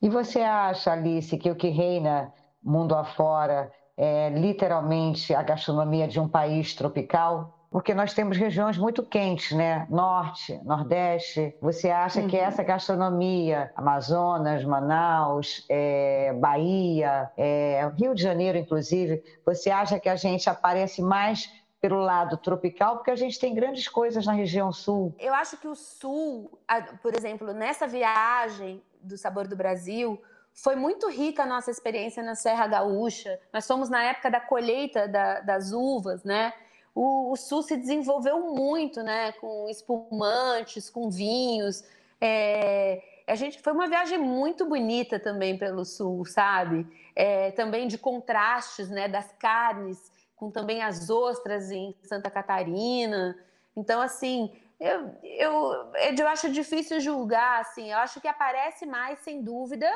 E 0.00 0.08
você 0.08 0.40
acha, 0.40 0.92
Alice, 0.92 1.36
que 1.36 1.50
o 1.50 1.56
que 1.56 1.68
reina 1.68 2.32
mundo 2.62 2.94
afora 2.94 3.70
é 3.96 4.30
literalmente 4.30 5.34
a 5.34 5.42
gastronomia 5.42 6.06
de 6.06 6.20
um 6.20 6.28
país 6.28 6.74
tropical? 6.74 7.56
porque 7.76 7.92
nós 7.92 8.14
temos 8.14 8.38
regiões 8.38 8.78
muito 8.78 9.02
quentes, 9.02 9.52
né? 9.52 9.86
Norte, 9.90 10.58
Nordeste. 10.64 11.54
Você 11.60 11.90
acha 11.90 12.20
uhum. 12.20 12.28
que 12.28 12.34
essa 12.34 12.62
gastronomia, 12.62 13.70
Amazonas, 13.76 14.64
Manaus, 14.64 15.62
é, 15.68 16.32
Bahia, 16.40 17.30
é, 17.36 17.90
Rio 17.98 18.14
de 18.14 18.22
Janeiro, 18.22 18.56
inclusive, 18.56 19.22
você 19.44 19.68
acha 19.68 20.00
que 20.00 20.08
a 20.08 20.16
gente 20.16 20.48
aparece 20.48 21.02
mais 21.02 21.52
pelo 21.78 21.98
lado 21.98 22.38
tropical, 22.38 22.96
porque 22.96 23.10
a 23.10 23.16
gente 23.16 23.38
tem 23.38 23.54
grandes 23.54 23.86
coisas 23.88 24.24
na 24.24 24.32
região 24.32 24.72
sul. 24.72 25.14
Eu 25.18 25.34
acho 25.34 25.58
que 25.58 25.68
o 25.68 25.74
sul, 25.74 26.58
por 27.02 27.14
exemplo, 27.14 27.52
nessa 27.52 27.86
viagem 27.86 28.82
do 29.02 29.18
Sabor 29.18 29.46
do 29.46 29.54
Brasil, 29.54 30.18
foi 30.56 30.74
muito 30.74 31.08
rica 31.08 31.44
a 31.44 31.46
nossa 31.46 31.70
experiência 31.70 32.22
na 32.22 32.34
Serra 32.34 32.66
Gaúcha. 32.66 33.38
Nós 33.52 33.66
fomos 33.66 33.88
na 33.88 34.02
época 34.02 34.30
da 34.30 34.40
colheita 34.40 35.06
da, 35.06 35.40
das 35.40 35.70
uvas, 35.72 36.24
né? 36.24 36.52
o, 36.96 37.32
o 37.32 37.36
Sul 37.36 37.62
se 37.62 37.76
desenvolveu 37.76 38.40
muito, 38.40 39.02
né? 39.02 39.32
Com 39.32 39.68
espumantes, 39.68 40.88
com 40.88 41.10
vinhos. 41.10 41.84
É, 42.18 43.02
a 43.26 43.34
gente 43.34 43.60
foi 43.60 43.74
uma 43.74 43.86
viagem 43.86 44.16
muito 44.16 44.64
bonita 44.64 45.20
também 45.20 45.58
pelo 45.58 45.84
Sul, 45.84 46.24
sabe? 46.24 46.86
É, 47.14 47.50
também 47.50 47.86
de 47.86 47.98
contrastes, 47.98 48.88
né? 48.88 49.08
Das 49.08 49.30
carnes, 49.38 50.10
com 50.34 50.50
também 50.50 50.82
as 50.82 51.10
ostras 51.10 51.70
em 51.70 51.94
Santa 52.02 52.30
Catarina. 52.30 53.36
Então, 53.76 54.00
assim, 54.00 54.50
eu, 54.80 55.14
eu, 55.22 55.92
eu 56.18 56.28
acho 56.28 56.50
difícil 56.50 56.98
julgar, 56.98 57.60
assim. 57.60 57.92
Eu 57.92 57.98
acho 57.98 58.22
que 58.22 58.28
aparece 58.28 58.86
mais, 58.86 59.18
sem 59.18 59.42
dúvida, 59.42 59.86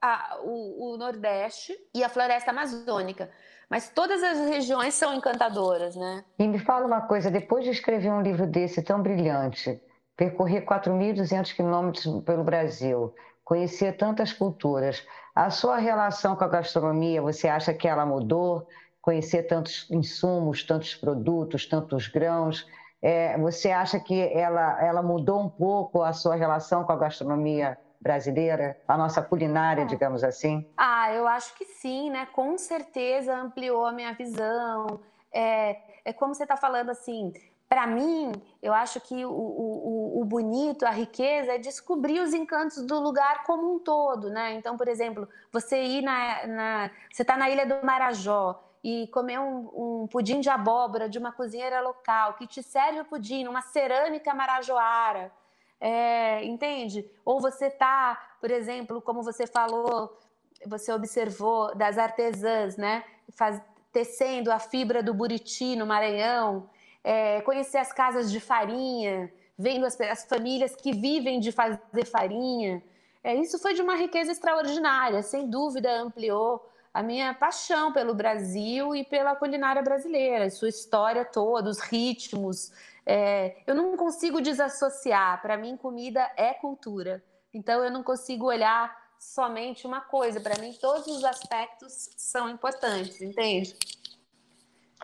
a, 0.00 0.38
o, 0.42 0.94
o 0.94 0.96
Nordeste 0.96 1.74
e 1.94 2.04
a 2.04 2.08
floresta 2.08 2.50
amazônica. 2.50 3.30
Mas 3.68 3.88
todas 3.88 4.22
as 4.22 4.38
regiões 4.48 4.94
são 4.94 5.14
encantadoras, 5.14 5.96
né? 5.96 6.24
E 6.38 6.46
me 6.46 6.58
fala 6.58 6.86
uma 6.86 7.00
coisa, 7.00 7.30
depois 7.30 7.64
de 7.64 7.70
escrever 7.70 8.10
um 8.10 8.22
livro 8.22 8.46
desse 8.46 8.80
tão 8.82 9.02
brilhante, 9.02 9.80
percorrer 10.16 10.64
4.200 10.64 11.54
quilômetros 11.54 12.22
pelo 12.24 12.44
Brasil, 12.44 13.12
conhecer 13.44 13.96
tantas 13.96 14.32
culturas. 14.32 15.04
A 15.34 15.50
sua 15.50 15.78
relação 15.78 16.36
com 16.36 16.44
a 16.44 16.48
gastronomia, 16.48 17.20
você 17.20 17.48
acha 17.48 17.74
que 17.74 17.88
ela 17.88 18.06
mudou? 18.06 18.66
Conhecer 19.02 19.44
tantos 19.44 19.88
insumos, 19.90 20.62
tantos 20.62 20.94
produtos, 20.94 21.66
tantos 21.66 22.06
grãos. 22.08 22.66
É, 23.02 23.36
você 23.38 23.70
acha 23.70 23.98
que 24.00 24.20
ela, 24.32 24.82
ela 24.82 25.02
mudou 25.02 25.40
um 25.40 25.48
pouco 25.48 26.02
a 26.02 26.12
sua 26.12 26.36
relação 26.36 26.84
com 26.84 26.92
a 26.92 26.96
gastronomia 26.96 27.76
brasileira, 28.00 28.78
a 28.86 28.96
nossa 28.96 29.22
culinária, 29.22 29.82
é. 29.82 29.84
digamos 29.86 30.22
assim? 30.22 30.66
Ah, 30.76 31.12
eu 31.12 31.26
acho 31.26 31.54
que 31.54 31.64
sim, 31.64 32.10
né? 32.10 32.26
Com 32.26 32.56
certeza 32.58 33.36
ampliou 33.36 33.86
a 33.86 33.92
minha 33.92 34.12
visão. 34.12 35.00
É, 35.32 35.76
é 36.04 36.12
como 36.12 36.34
você 36.34 36.44
está 36.44 36.56
falando 36.56 36.90
assim, 36.90 37.32
para 37.68 37.86
mim, 37.86 38.32
eu 38.62 38.72
acho 38.72 39.00
que 39.00 39.24
o, 39.24 39.30
o, 39.30 40.20
o, 40.20 40.24
bonito, 40.24 40.86
a 40.86 40.90
riqueza 40.90 41.52
é 41.52 41.58
descobrir 41.58 42.20
os 42.20 42.32
encantos 42.32 42.82
do 42.82 43.00
lugar 43.00 43.42
como 43.42 43.74
um 43.74 43.78
todo, 43.78 44.30
né? 44.30 44.54
Então, 44.54 44.76
por 44.76 44.86
exemplo, 44.86 45.28
você 45.52 45.82
ir 45.82 46.02
na, 46.02 46.46
na 46.46 46.90
você 47.10 47.22
está 47.22 47.36
na 47.36 47.50
ilha 47.50 47.66
do 47.66 47.84
Marajó 47.84 48.62
e 48.84 49.08
comer 49.08 49.40
um, 49.40 50.02
um, 50.02 50.06
pudim 50.06 50.40
de 50.40 50.48
abóbora 50.48 51.08
de 51.08 51.18
uma 51.18 51.32
cozinheira 51.32 51.80
local 51.80 52.34
que 52.34 52.46
te 52.46 52.62
serve 52.62 53.00
o 53.00 53.04
pudim, 53.04 53.48
uma 53.48 53.60
cerâmica 53.60 54.32
marajoara, 54.32 55.32
é, 55.80 56.44
entende? 56.44 57.08
Ou 57.24 57.40
você 57.40 57.70
tá, 57.70 58.36
por 58.40 58.50
exemplo, 58.50 59.00
como 59.02 59.22
você 59.22 59.46
falou, 59.46 60.18
você 60.66 60.92
observou 60.92 61.74
das 61.74 61.98
artesãs, 61.98 62.76
né? 62.76 63.04
Faz, 63.32 63.60
tecendo 63.92 64.52
a 64.52 64.58
fibra 64.58 65.02
do 65.02 65.14
buriti 65.14 65.76
no 65.76 65.86
Maranhão 65.86 66.68
é, 67.06 67.40
conhecer 67.42 67.78
as 67.78 67.92
casas 67.92 68.32
de 68.32 68.40
farinha, 68.40 69.32
vendo 69.56 69.86
as, 69.86 69.98
as 70.00 70.24
famílias 70.24 70.74
que 70.74 70.92
vivem 70.92 71.38
de 71.38 71.52
fazer 71.52 72.04
farinha. 72.04 72.82
É, 73.22 73.32
isso 73.36 73.60
foi 73.60 73.74
de 73.74 73.80
uma 73.80 73.94
riqueza 73.94 74.32
extraordinária, 74.32 75.22
sem 75.22 75.48
dúvida 75.48 75.88
ampliou 76.00 76.68
a 76.92 77.04
minha 77.04 77.32
paixão 77.32 77.92
pelo 77.92 78.12
Brasil 78.12 78.92
e 78.92 79.04
pela 79.04 79.36
culinária 79.36 79.82
brasileira, 79.82 80.50
sua 80.50 80.68
história 80.68 81.24
toda, 81.24 81.70
os 81.70 81.78
ritmos. 81.78 82.72
É, 83.06 83.56
eu 83.66 83.74
não 83.74 83.96
consigo 83.96 84.40
desassociar, 84.40 85.40
para 85.40 85.56
mim, 85.56 85.76
comida 85.76 86.28
é 86.36 86.52
cultura. 86.52 87.22
Então, 87.54 87.84
eu 87.84 87.90
não 87.90 88.02
consigo 88.02 88.46
olhar 88.46 88.94
somente 89.18 89.86
uma 89.86 90.00
coisa. 90.00 90.40
Para 90.40 90.58
mim, 90.58 90.72
todos 90.80 91.06
os 91.06 91.24
aspectos 91.24 92.10
são 92.16 92.50
importantes, 92.50 93.22
entende? 93.22 93.76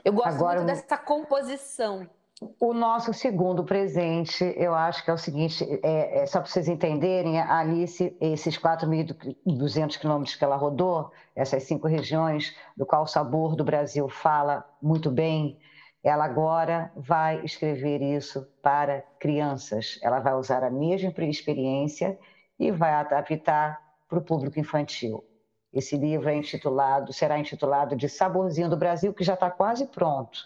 Eu 0.05 0.13
gosto 0.13 0.35
Agora, 0.35 0.63
muito 0.63 0.67
dessa 0.67 0.99
composição. 0.99 2.09
O 2.59 2.75
nosso 2.75 3.15
segundo 3.15 3.63
presente, 3.63 4.43
eu 4.57 4.75
acho 4.75 5.05
que 5.05 5.11
é 5.11 5.15
o 5.15 5.19
seguinte, 5.19 5.65
é, 5.81 6.23
é 6.23 6.27
só 6.27 6.41
para 6.41 6.51
vocês 6.51 6.67
entenderem, 6.67 7.39
a 7.39 7.59
Alice, 7.59 8.17
esses 8.21 8.59
4.200 8.59 9.97
quilômetros 9.97 10.35
que 10.35 10.43
ela 10.43 10.57
rodou, 10.57 11.13
essas 11.37 11.63
cinco 11.63 11.87
regiões, 11.87 12.53
do 12.77 12.85
qual 12.85 13.05
o 13.05 13.07
sabor 13.07 13.55
do 13.55 13.63
Brasil 13.63 14.09
fala 14.09 14.69
muito 14.83 15.09
bem, 15.09 15.57
ela 16.03 16.25
agora 16.25 16.91
vai 16.97 17.45
escrever 17.45 18.03
isso 18.03 18.47
para 18.61 19.05
crianças. 19.21 20.01
Ela 20.03 20.19
vai 20.19 20.35
usar 20.35 20.65
a 20.65 20.71
mesma 20.71 21.13
experiência 21.19 22.19
e 22.59 22.73
vai 22.73 22.93
adaptar 22.93 23.81
para 24.09 24.19
o 24.19 24.23
público 24.23 24.59
infantil. 24.59 25.25
Esse 25.73 25.97
livro 25.97 26.29
é 26.29 26.37
intitulado, 26.37 27.13
será 27.13 27.39
intitulado 27.39 27.97
de 27.97 28.09
Saborzinho 28.09 28.69
do 28.69 28.77
Brasil, 28.77 29.15
que 29.15 29.25
já 29.25 29.35
está 29.35 29.51
quase 29.51 29.87
pronto. 29.87 30.39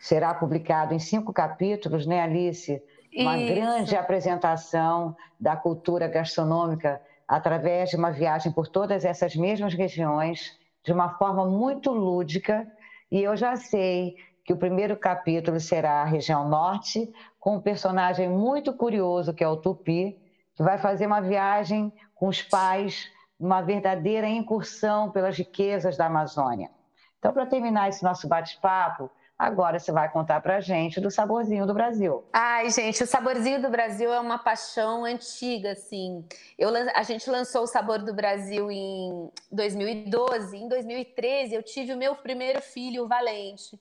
Será 0.00 0.32
publicado 0.32 0.94
em 0.94 0.98
cinco 0.98 1.32
capítulos, 1.32 2.06
né, 2.06 2.22
Alice? 2.22 2.82
Uma 3.16 3.36
Isso. 3.36 3.54
grande 3.54 3.96
apresentação 3.96 5.14
da 5.38 5.56
cultura 5.56 6.08
gastronômica 6.08 7.00
através 7.26 7.90
de 7.90 7.96
uma 7.96 8.10
viagem 8.10 8.52
por 8.52 8.68
todas 8.68 9.04
essas 9.04 9.36
mesmas 9.36 9.74
regiões, 9.74 10.58
de 10.84 10.92
uma 10.92 11.10
forma 11.18 11.46
muito 11.46 11.90
lúdica. 11.90 12.66
E 13.10 13.22
eu 13.22 13.36
já 13.36 13.56
sei 13.56 14.16
que 14.44 14.52
o 14.52 14.56
primeiro 14.56 14.96
capítulo 14.96 15.58
será 15.58 16.02
a 16.02 16.04
região 16.04 16.48
norte, 16.48 17.12
com 17.40 17.56
um 17.56 17.60
personagem 17.60 18.28
muito 18.28 18.72
curioso, 18.74 19.32
que 19.32 19.42
é 19.42 19.48
o 19.48 19.56
Tupi, 19.56 20.18
que 20.54 20.62
vai 20.62 20.78
fazer 20.78 21.06
uma 21.06 21.20
viagem 21.20 21.92
com 22.14 22.28
os 22.28 22.42
pais 22.42 23.10
uma 23.38 23.60
verdadeira 23.60 24.28
incursão 24.28 25.10
pelas 25.10 25.36
riquezas 25.36 25.96
da 25.96 26.06
Amazônia. 26.06 26.70
Então, 27.18 27.32
para 27.32 27.46
terminar 27.46 27.88
esse 27.88 28.02
nosso 28.02 28.28
bate-papo, 28.28 29.10
agora 29.38 29.78
você 29.78 29.90
vai 29.90 30.10
contar 30.10 30.40
para 30.40 30.56
a 30.56 30.60
gente 30.60 31.00
do 31.00 31.10
Saborzinho 31.10 31.66
do 31.66 31.74
Brasil. 31.74 32.24
Ai, 32.32 32.70
gente, 32.70 33.02
o 33.02 33.06
Saborzinho 33.06 33.60
do 33.60 33.70
Brasil 33.70 34.12
é 34.12 34.20
uma 34.20 34.38
paixão 34.38 35.04
antiga, 35.04 35.72
assim. 35.72 36.24
Eu, 36.58 36.70
a 36.94 37.02
gente 37.02 37.28
lançou 37.28 37.62
o 37.62 37.66
Sabor 37.66 37.98
do 37.98 38.14
Brasil 38.14 38.70
em 38.70 39.30
2012. 39.50 40.56
Em 40.56 40.68
2013, 40.68 41.54
eu 41.54 41.62
tive 41.62 41.92
o 41.92 41.98
meu 41.98 42.14
primeiro 42.14 42.62
filho, 42.62 43.04
o 43.04 43.08
Valente. 43.08 43.78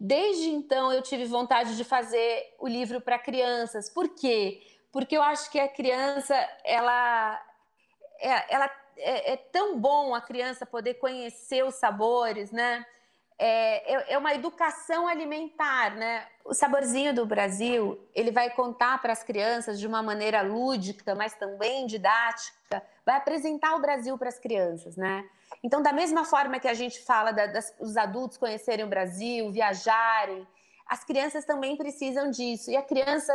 Desde 0.00 0.48
então, 0.50 0.92
eu 0.92 1.02
tive 1.02 1.24
vontade 1.24 1.76
de 1.76 1.82
fazer 1.82 2.54
o 2.58 2.68
livro 2.68 3.00
para 3.00 3.18
crianças. 3.18 3.90
Por 3.90 4.08
quê? 4.10 4.62
Porque 4.92 5.16
eu 5.16 5.22
acho 5.22 5.50
que 5.50 5.58
a 5.58 5.68
criança, 5.68 6.34
ela, 6.64 7.40
é, 8.20 8.54
ela 8.54 8.70
é, 8.96 9.32
é, 9.32 9.36
tão 9.36 9.78
bom 9.78 10.14
a 10.14 10.20
criança 10.20 10.64
poder 10.64 10.94
conhecer 10.94 11.64
os 11.64 11.74
sabores, 11.74 12.52
né? 12.52 12.86
É, 13.38 13.94
é, 13.94 14.12
é 14.14 14.18
uma 14.18 14.34
educação 14.34 15.06
alimentar, 15.06 15.94
né? 15.94 16.26
O 16.44 16.52
saborzinho 16.52 17.14
do 17.14 17.24
Brasil, 17.24 17.98
ele 18.12 18.32
vai 18.32 18.50
contar 18.50 19.00
para 19.00 19.12
as 19.12 19.22
crianças 19.22 19.78
de 19.78 19.86
uma 19.86 20.02
maneira 20.02 20.42
lúdica, 20.42 21.14
mas 21.14 21.34
também 21.34 21.86
didática, 21.86 22.82
vai 23.06 23.16
apresentar 23.16 23.76
o 23.76 23.80
Brasil 23.80 24.18
para 24.18 24.28
as 24.28 24.38
crianças, 24.38 24.96
né? 24.96 25.24
Então, 25.62 25.80
da 25.80 25.92
mesma 25.92 26.24
forma 26.24 26.58
que 26.58 26.66
a 26.66 26.74
gente 26.74 27.00
fala 27.00 27.30
da, 27.30 27.46
das, 27.46 27.72
dos 27.78 27.96
adultos 27.96 28.36
conhecerem 28.36 28.84
o 28.84 28.88
Brasil, 28.88 29.52
viajarem, 29.52 30.46
as 30.86 31.04
crianças 31.04 31.44
também 31.44 31.76
precisam 31.76 32.30
disso. 32.30 32.70
E 32.70 32.76
a 32.76 32.82
criança, 32.82 33.32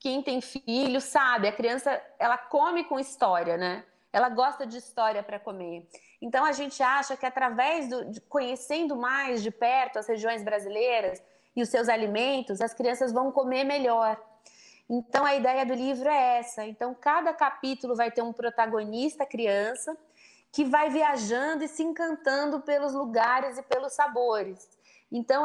quem 0.00 0.22
tem 0.22 0.40
filho, 0.40 1.00
sabe, 1.00 1.48
a 1.48 1.52
criança, 1.52 2.00
ela 2.18 2.38
come 2.38 2.84
com 2.84 2.98
história, 2.98 3.58
né? 3.58 3.84
ela 4.14 4.28
gosta 4.28 4.64
de 4.64 4.78
história 4.78 5.24
para 5.24 5.40
comer. 5.40 5.88
Então 6.24 6.42
a 6.42 6.52
gente 6.52 6.82
acha 6.82 7.18
que 7.18 7.26
através 7.26 7.86
do, 7.86 8.06
de 8.06 8.18
conhecendo 8.22 8.96
mais 8.96 9.42
de 9.42 9.50
perto 9.50 9.98
as 9.98 10.06
regiões 10.06 10.42
brasileiras 10.42 11.22
e 11.54 11.60
os 11.62 11.68
seus 11.68 11.86
alimentos, 11.86 12.62
as 12.62 12.72
crianças 12.72 13.12
vão 13.12 13.30
comer 13.30 13.62
melhor. 13.62 14.18
Então 14.88 15.22
a 15.22 15.34
ideia 15.34 15.66
do 15.66 15.74
livro 15.74 16.08
é 16.08 16.38
essa. 16.38 16.64
Então 16.64 16.96
cada 16.98 17.34
capítulo 17.34 17.94
vai 17.94 18.10
ter 18.10 18.22
um 18.22 18.32
protagonista 18.32 19.26
criança 19.26 19.94
que 20.50 20.64
vai 20.64 20.88
viajando 20.88 21.62
e 21.62 21.68
se 21.68 21.82
encantando 21.82 22.58
pelos 22.60 22.94
lugares 22.94 23.58
e 23.58 23.62
pelos 23.62 23.92
sabores. 23.92 24.66
Então 25.12 25.44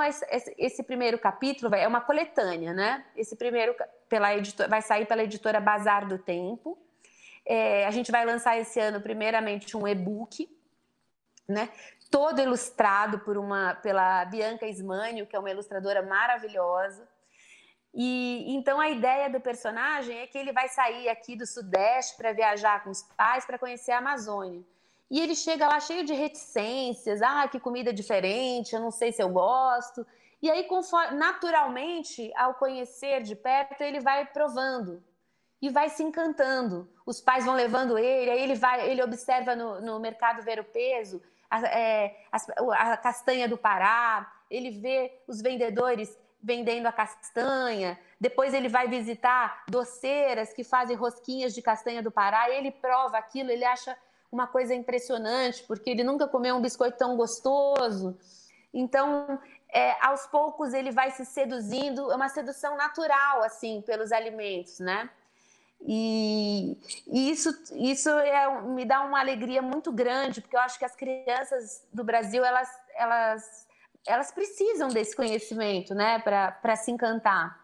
esse 0.57 0.81
primeiro 0.83 1.19
capítulo 1.19 1.75
é 1.75 1.85
uma 1.89 1.99
coletânea, 1.99 2.73
né? 2.73 3.05
Esse 3.17 3.35
primeiro 3.35 3.75
pela 4.07 4.33
editora, 4.33 4.69
vai 4.69 4.81
sair 4.81 5.05
pela 5.05 5.23
editora 5.25 5.59
Bazar 5.59 6.07
do 6.07 6.17
Tempo. 6.17 6.77
É, 7.45 7.85
a 7.85 7.91
gente 7.91 8.13
vai 8.13 8.25
lançar 8.25 8.57
esse 8.57 8.79
ano, 8.79 9.01
primeiramente, 9.01 9.75
um 9.75 9.85
e-book, 9.85 10.47
né? 11.49 11.69
Todo 12.09 12.39
ilustrado 12.39 13.19
por 13.19 13.37
uma, 13.37 13.75
pela 13.75 14.23
Bianca 14.25 14.67
Ismânio, 14.67 15.25
que 15.25 15.35
é 15.35 15.39
uma 15.39 15.49
ilustradora 15.49 16.01
maravilhosa. 16.01 17.07
E 17.93 18.45
então 18.55 18.79
a 18.79 18.89
ideia 18.89 19.29
do 19.29 19.39
personagem 19.39 20.19
é 20.19 20.27
que 20.27 20.37
ele 20.37 20.53
vai 20.53 20.69
sair 20.69 21.09
aqui 21.09 21.35
do 21.35 21.45
Sudeste 21.45 22.15
para 22.17 22.31
viajar 22.33 22.83
com 22.83 22.91
os 22.91 23.01
pais 23.17 23.45
para 23.45 23.57
conhecer 23.57 23.91
a 23.91 23.97
Amazônia. 23.97 24.63
E 25.09 25.19
ele 25.19 25.35
chega 25.35 25.67
lá 25.67 25.79
cheio 25.79 26.05
de 26.05 26.13
reticências, 26.13 27.21
ah, 27.23 27.47
que 27.47 27.59
comida 27.59 27.91
diferente, 27.91 28.75
eu 28.75 28.79
não 28.79 28.91
sei 28.91 29.11
se 29.11 29.23
eu 29.23 29.29
gosto. 29.29 30.05
E 30.39 30.49
aí, 30.49 30.65
conforme, 30.65 31.17
naturalmente, 31.17 32.31
ao 32.35 32.53
conhecer 32.53 33.23
de 33.23 33.35
perto, 33.35 33.81
ele 33.81 33.99
vai 33.99 34.25
provando 34.27 35.03
e 35.59 35.69
vai 35.69 35.89
se 35.89 36.03
encantando. 36.03 36.87
Os 37.05 37.19
pais 37.19 37.43
vão 37.43 37.55
levando 37.55 37.97
ele, 37.97 38.29
aí 38.29 38.41
ele 38.41 38.55
vai, 38.55 38.87
ele 38.87 39.01
observa 39.01 39.55
no, 39.55 39.81
no 39.81 39.99
mercado 39.99 40.43
ver 40.43 40.59
o 40.59 40.63
peso, 40.63 41.21
a, 41.49 41.61
é, 41.67 42.15
a, 42.31 42.93
a 42.93 42.97
castanha 42.97 43.47
do 43.47 43.57
Pará, 43.57 44.31
ele 44.49 44.71
vê 44.71 45.21
os 45.27 45.41
vendedores 45.41 46.17
vendendo 46.41 46.85
a 46.85 46.91
castanha, 46.91 47.99
depois 48.19 48.53
ele 48.53 48.69
vai 48.69 48.87
visitar 48.87 49.63
doceiras 49.67 50.53
que 50.53 50.63
fazem 50.63 50.95
rosquinhas 50.95 51.53
de 51.53 51.61
castanha 51.61 52.01
do 52.01 52.11
Pará, 52.11 52.49
ele 52.49 52.71
prova 52.71 53.17
aquilo, 53.17 53.51
ele 53.51 53.65
acha 53.65 53.97
uma 54.31 54.47
coisa 54.47 54.73
impressionante, 54.73 55.63
porque 55.63 55.89
ele 55.89 56.03
nunca 56.03 56.27
comeu 56.27 56.55
um 56.55 56.61
biscoito 56.61 56.97
tão 56.97 57.17
gostoso. 57.17 58.17
Então, 58.73 59.39
é, 59.71 59.95
aos 60.05 60.25
poucos 60.27 60.73
ele 60.73 60.91
vai 60.91 61.11
se 61.11 61.25
seduzindo, 61.25 62.11
é 62.11 62.15
uma 62.15 62.29
sedução 62.29 62.77
natural, 62.77 63.43
assim, 63.43 63.81
pelos 63.81 64.11
alimentos, 64.11 64.79
né? 64.79 65.09
E, 65.81 66.77
isso, 67.07 67.49
isso 67.75 68.09
é, 68.09 68.61
me 68.61 68.85
dá 68.85 69.01
uma 69.01 69.19
alegria 69.19 69.61
muito 69.61 69.91
grande, 69.91 70.41
porque 70.41 70.55
eu 70.55 70.59
acho 70.61 70.77
que 70.77 70.85
as 70.85 70.95
crianças 70.95 71.85
do 71.93 72.03
Brasil 72.03 72.43
elas, 72.43 72.69
elas, 72.95 73.67
elas 74.05 74.31
precisam 74.31 74.89
desse 74.89 75.15
conhecimento 75.15 75.95
né, 75.95 76.19
para 76.19 76.75
se 76.75 76.91
encantar. 76.91 77.59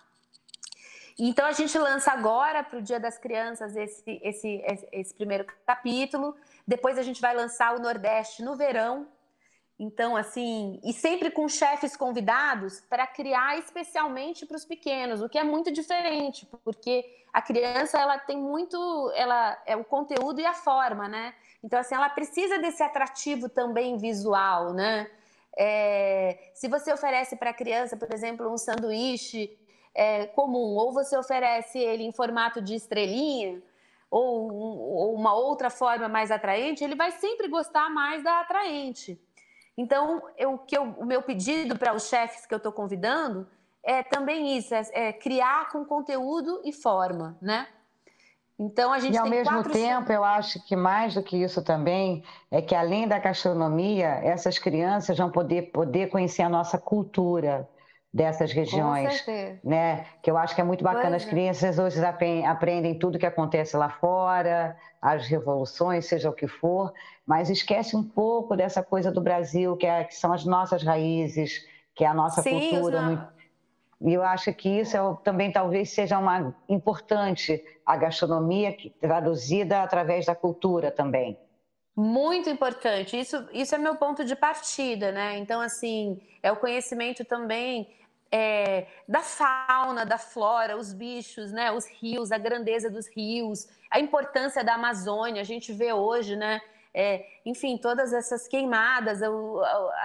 Então 1.18 1.46
a 1.46 1.54
gente 1.54 1.78
lança 1.78 2.12
agora 2.12 2.62
para 2.64 2.80
o 2.80 2.82
Dia 2.82 3.00
das 3.00 3.18
Crianças 3.18 3.76
esse, 3.76 4.20
esse, 4.22 4.62
esse 4.92 5.14
primeiro 5.14 5.46
capítulo. 5.66 6.36
Depois 6.68 6.98
a 6.98 7.04
gente 7.04 7.22
vai 7.22 7.34
lançar 7.34 7.74
o 7.74 7.80
Nordeste 7.80 8.44
no 8.44 8.56
verão. 8.56 9.08
Então, 9.78 10.16
assim, 10.16 10.80
e 10.84 10.94
sempre 10.94 11.30
com 11.30 11.50
chefes 11.50 11.98
convidados 11.98 12.80
para 12.90 13.06
criar 13.06 13.58
especialmente 13.58 14.46
para 14.46 14.56
os 14.56 14.64
pequenos, 14.64 15.22
o 15.22 15.28
que 15.28 15.38
é 15.38 15.44
muito 15.44 15.70
diferente, 15.70 16.48
porque 16.64 17.06
a 17.34 17.42
criança 17.42 18.00
ela 18.00 18.18
tem 18.18 18.38
muito, 18.38 19.12
ela 19.16 19.62
é 19.66 19.76
o 19.76 19.84
conteúdo 19.84 20.40
e 20.40 20.46
a 20.46 20.54
forma, 20.54 21.10
né? 21.10 21.34
Então, 21.62 21.78
assim, 21.78 21.94
ela 21.94 22.10
precisa 22.10 22.58
desse 22.58 22.82
atrativo 22.82 23.50
também 23.50 23.98
visual, 23.98 24.74
né? 24.74 25.12
É, 25.58 26.52
se 26.54 26.70
você 26.70 26.94
oferece 26.94 27.36
para 27.36 27.50
a 27.50 27.54
criança, 27.54 27.98
por 27.98 28.14
exemplo, 28.14 28.50
um 28.50 28.58
sanduíche 28.58 29.58
é, 29.94 30.28
comum, 30.28 30.76
ou 30.78 30.94
você 30.94 31.18
oferece 31.18 31.80
ele 31.80 32.04
em 32.04 32.14
formato 32.14 32.62
de 32.62 32.76
estrelinha, 32.76 33.62
ou, 34.10 34.50
um, 34.50 34.80
ou 34.80 35.16
uma 35.16 35.34
outra 35.34 35.70
forma 35.70 36.08
mais 36.08 36.32
atraente, 36.32 36.84
ele 36.84 36.96
vai 36.96 37.12
sempre 37.12 37.50
gostar 37.50 37.90
mais 37.90 38.24
da 38.24 38.40
atraente. 38.40 39.20
Então, 39.78 40.22
eu, 40.38 40.58
que 40.58 40.78
eu, 40.78 40.84
o 40.98 41.06
meu 41.06 41.22
pedido 41.22 41.78
para 41.78 41.94
os 41.94 42.08
chefes 42.08 42.46
que 42.46 42.54
eu 42.54 42.58
estou 42.58 42.72
convidando 42.72 43.48
é 43.84 44.02
também 44.02 44.58
isso, 44.58 44.74
é, 44.74 44.84
é, 44.94 45.14
criar 45.14 45.70
com 45.70 45.86
conteúdo 45.86 46.62
e 46.64 46.72
forma, 46.72 47.38
né? 47.42 47.68
Então 48.58 48.94
a 48.94 49.00
gente 49.00 49.14
e 49.14 49.18
ao 49.18 49.28
mesmo 49.28 49.64
tempo 49.64 50.12
eu 50.12 50.24
acho 50.24 50.66
que 50.66 50.78
mais 50.78 51.14
do 51.14 51.22
que 51.22 51.36
isso 51.36 51.62
também 51.62 52.24
é 52.50 52.62
que 52.62 52.74
além 52.74 53.06
da 53.06 53.20
gastronomia 53.20 54.08
essas 54.08 54.58
crianças 54.58 55.18
vão 55.18 55.30
poder 55.30 55.74
poder 55.74 56.08
conhecer 56.08 56.42
a 56.42 56.48
nossa 56.48 56.78
cultura, 56.78 57.68
dessas 58.16 58.54
regiões, 58.54 59.26
né? 59.62 60.06
Que 60.24 60.32
eu 60.32 60.38
acho 60.38 60.56
que 60.56 60.62
é 60.62 60.64
muito 60.64 60.82
bacana. 60.82 61.10
Pois 61.10 61.24
As 61.24 61.28
é. 61.28 61.30
crianças 61.30 61.78
hoje 61.78 62.00
aprendem 62.46 62.98
tudo 62.98 63.20
que 63.20 63.26
acontece 63.26 63.76
lá 63.76 63.90
fora, 63.90 64.78
as 65.02 65.28
revoluções, 65.28 66.06
seja 66.06 66.30
o 66.30 66.34
que 66.34 66.48
for, 66.48 66.94
mas 67.28 67.50
esquece 67.50 67.94
um 67.94 68.04
pouco 68.04 68.56
dessa 68.56 68.82
coisa 68.82 69.12
do 69.12 69.20
Brasil, 69.20 69.76
que, 69.76 69.86
é, 69.86 70.06
que 70.06 70.16
são 70.16 70.32
as 70.32 70.46
nossas 70.46 70.82
raízes, 70.82 71.68
que 71.94 72.06
é 72.06 72.08
a 72.08 72.14
nossa 72.14 72.42
Sim, 72.42 72.70
cultura. 72.70 73.34
E 74.00 74.14
eu 74.14 74.24
acho 74.24 74.54
que 74.54 74.70
isso 74.70 74.96
é, 74.96 75.18
também 75.22 75.52
talvez 75.52 75.90
seja 75.90 76.18
uma 76.18 76.56
importante 76.70 77.62
a 77.86 77.98
gastronomia 77.98 78.78
traduzida 79.02 79.84
através 79.84 80.26
da 80.26 80.34
cultura 80.34 80.90
também. 80.90 81.38
Muito 81.94 82.50
importante. 82.50 83.20
Isso, 83.20 83.46
isso 83.52 83.76
é 83.76 83.78
meu 83.78 83.96
ponto 83.96 84.24
de 84.24 84.36
partida, 84.38 85.12
né? 85.12 85.38
Então, 85.38 85.60
assim, 85.60 86.20
é 86.42 86.52
o 86.52 86.58
conhecimento 86.58 87.24
também 87.24 87.90
é, 88.38 88.88
da 89.08 89.22
fauna, 89.22 90.06
da 90.06 90.18
flora, 90.18 90.76
os 90.76 90.92
bichos, 90.92 91.54
né, 91.54 91.72
os 91.72 91.86
rios, 91.88 92.34
a 92.34 92.38
grandeza 92.38 92.90
dos 92.90 93.08
rios, 93.08 93.66
a 93.90 93.98
importância 93.98 94.62
da 94.62 94.74
Amazônia. 94.74 95.42
A 95.42 95.46
gente 95.46 95.72
vê 95.72 95.94
hoje, 95.94 96.36
né, 96.36 96.60
é, 96.94 97.26
enfim, 97.46 97.78
todas 97.78 98.12
essas 98.12 98.46
queimadas. 98.46 99.22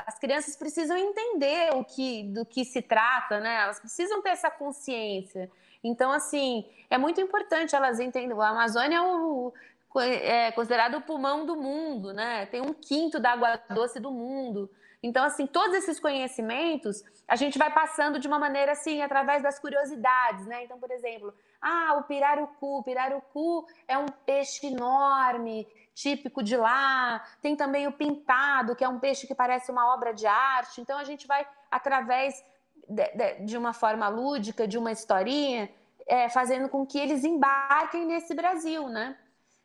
as 0.07 0.17
crianças 0.21 0.55
precisam 0.55 0.97
entender 0.97 1.75
o 1.75 1.85
que, 1.85 2.23
do 2.23 2.47
que 2.47 2.65
se 2.65 2.81
trata, 2.81 3.41
né? 3.41 3.63
Elas 3.63 3.81
precisam 3.81 4.23
ter 4.23 4.31
essa 4.31 4.51
consciência. 4.51 5.51
Então, 5.83 6.13
assim, 6.13 6.65
é 6.89 6.99
muito 6.99 7.21
importante 7.21 7.75
elas 7.75 7.99
entenderem. 7.99 8.41
A 8.41 8.49
Amazônia 8.49 8.97
é, 8.97 9.03
o, 9.03 9.53
é 9.99 10.53
considerado 10.53 10.99
o 10.99 11.01
pulmão 11.01 11.45
do 11.45 11.57
mundo, 11.57 12.13
né? 12.13 12.47
Tem 12.47 12.61
um 12.61 12.73
quinto 12.73 13.19
da 13.19 13.33
água 13.33 13.61
doce 13.71 13.99
do 13.99 14.11
mundo. 14.11 14.71
Então, 15.03 15.25
assim, 15.25 15.47
todos 15.47 15.75
esses 15.75 15.99
conhecimentos 15.99 17.03
a 17.27 17.35
gente 17.35 17.59
vai 17.59 17.73
passando 17.73 18.19
de 18.19 18.29
uma 18.29 18.39
maneira 18.39 18.73
assim, 18.73 19.01
através 19.03 19.43
das 19.43 19.59
curiosidades, 19.59 20.47
né? 20.47 20.65
Então, 20.65 20.79
por 20.79 20.91
exemplo, 20.91 21.33
ah, 21.61 21.97
o 21.99 22.03
pirarucu. 22.03 22.79
O 22.79 22.83
pirarucu 22.83 23.67
é 23.89 23.97
um 23.97 24.07
peixe 24.07 24.67
enorme, 24.67 25.67
típico 25.95 26.43
de 26.43 26.57
lá. 26.57 27.25
Tem 27.41 27.57
também 27.57 27.87
o 27.87 27.93
pintado, 27.93 28.77
que 28.77 28.85
é 28.85 28.89
um 28.89 28.99
peixe 28.99 29.27
que 29.27 29.35
parece 29.35 29.71
uma 29.71 29.95
obra 29.95 30.13
de 30.13 30.27
arte. 30.27 30.81
Então, 30.81 30.99
a 30.99 31.05
gente 31.05 31.27
vai, 31.27 31.47
através 31.71 32.45
de, 32.89 33.45
de, 33.45 33.57
uma 33.57 33.73
forma 33.73 34.09
lúdica, 34.09 34.67
de 34.67 34.77
uma 34.77 34.93
historinha, 34.93 35.71
é, 36.07 36.29
fazendo 36.29 36.69
com 36.69 36.85
que 36.85 36.99
eles 36.99 37.25
embarquem 37.25 38.05
nesse 38.05 38.35
Brasil, 38.35 38.89
né? 38.89 39.17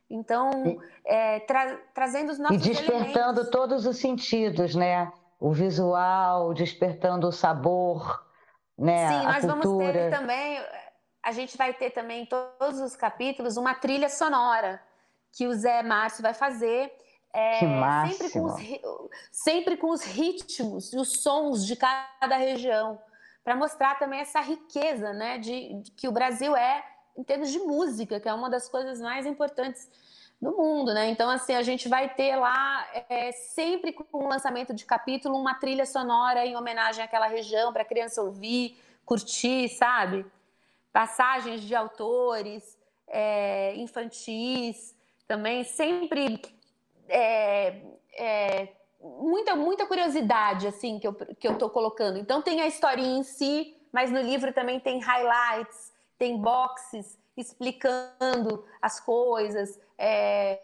Então, 0.09 0.79
é, 1.03 1.39
tra 1.41 1.77
trazendo 1.93 2.31
os 2.31 2.39
nossos 2.39 2.57
E 2.57 2.59
despertando 2.59 3.41
elementos. 3.41 3.49
todos 3.49 3.85
os 3.85 3.97
sentidos, 3.97 4.75
né? 4.75 5.11
o 5.39 5.51
visual, 5.51 6.53
despertando 6.53 7.27
o 7.27 7.31
sabor, 7.31 8.25
né? 8.77 9.07
Sim, 9.09 9.15
a 9.15 9.23
nós 9.23 9.45
cultura. 9.45 9.53
vamos 9.53 9.93
ter 9.93 10.09
também, 10.09 10.65
a 11.21 11.31
gente 11.31 11.57
vai 11.57 11.73
ter 11.73 11.91
também 11.91 12.23
em 12.23 12.25
todos 12.25 12.79
os 12.79 12.95
capítulos 12.95 13.57
uma 13.57 13.73
trilha 13.73 14.09
sonora 14.09 14.81
que 15.31 15.47
o 15.47 15.53
Zé 15.53 15.83
Márcio 15.83 16.21
vai 16.21 16.33
fazer. 16.33 16.91
É, 17.33 17.59
que 17.59 17.65
máximo. 17.65 18.49
sempre, 18.49 18.79
com 18.79 18.97
os, 18.97 19.29
sempre 19.29 19.77
com 19.77 19.89
os 19.91 20.03
ritmos 20.03 20.93
e 20.93 20.97
os 20.97 21.21
sons 21.21 21.65
de 21.65 21.75
cada 21.75 22.37
região, 22.37 22.97
para 23.43 23.57
mostrar 23.57 23.99
também 23.99 24.21
essa 24.21 24.39
riqueza 24.39 25.11
né, 25.11 25.37
de, 25.37 25.73
de 25.81 25.91
que 25.91 26.07
o 26.07 26.13
Brasil 26.13 26.55
é 26.55 26.81
em 27.17 27.23
termos 27.23 27.51
de 27.51 27.59
música, 27.59 28.19
que 28.19 28.27
é 28.27 28.33
uma 28.33 28.49
das 28.49 28.67
coisas 28.67 28.99
mais 28.99 29.25
importantes 29.25 29.89
no 30.41 30.51
mundo, 30.51 30.93
né? 30.93 31.09
Então, 31.09 31.29
assim, 31.29 31.53
a 31.53 31.63
gente 31.63 31.87
vai 31.87 32.13
ter 32.13 32.35
lá, 32.35 32.85
é, 33.09 33.31
sempre 33.31 33.93
com 33.93 34.05
o 34.11 34.27
lançamento 34.27 34.73
de 34.73 34.85
capítulo, 34.85 35.39
uma 35.39 35.55
trilha 35.55 35.85
sonora 35.85 36.45
em 36.45 36.55
homenagem 36.55 37.03
àquela 37.03 37.27
região, 37.27 37.71
para 37.71 37.83
a 37.83 37.85
criança 37.85 38.21
ouvir, 38.21 38.77
curtir, 39.05 39.69
sabe? 39.69 40.25
Passagens 40.91 41.61
de 41.61 41.73
autores 41.73 42.77
é, 43.07 43.75
infantis 43.75 44.95
também, 45.27 45.63
sempre 45.63 46.41
é, 47.07 47.81
é, 48.13 48.67
muita, 49.01 49.55
muita 49.55 49.85
curiosidade, 49.85 50.67
assim, 50.67 50.99
que 50.99 51.07
eu, 51.07 51.13
que 51.13 51.47
eu 51.47 51.57
tô 51.57 51.69
colocando. 51.69 52.19
Então, 52.19 52.41
tem 52.41 52.61
a 52.61 52.67
historinha 52.67 53.19
em 53.19 53.23
si, 53.23 53.75
mas 53.91 54.11
no 54.11 54.21
livro 54.21 54.53
também 54.53 54.79
tem 54.79 54.99
highlights, 54.99 55.93
tem 56.17 56.37
boxes 56.37 57.17
explicando 57.37 58.65
as 58.81 58.99
coisas, 58.99 59.79
é, 59.97 60.61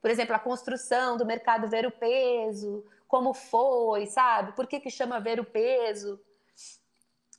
por 0.00 0.10
exemplo, 0.10 0.34
a 0.34 0.38
construção 0.38 1.16
do 1.16 1.26
mercado 1.26 1.68
ver 1.68 1.86
o 1.86 1.90
peso, 1.90 2.84
como 3.06 3.34
foi, 3.34 4.06
sabe? 4.06 4.52
Por 4.52 4.66
que, 4.66 4.80
que 4.80 4.90
chama 4.90 5.18
ver 5.18 5.40
o 5.40 5.44
peso? 5.44 6.20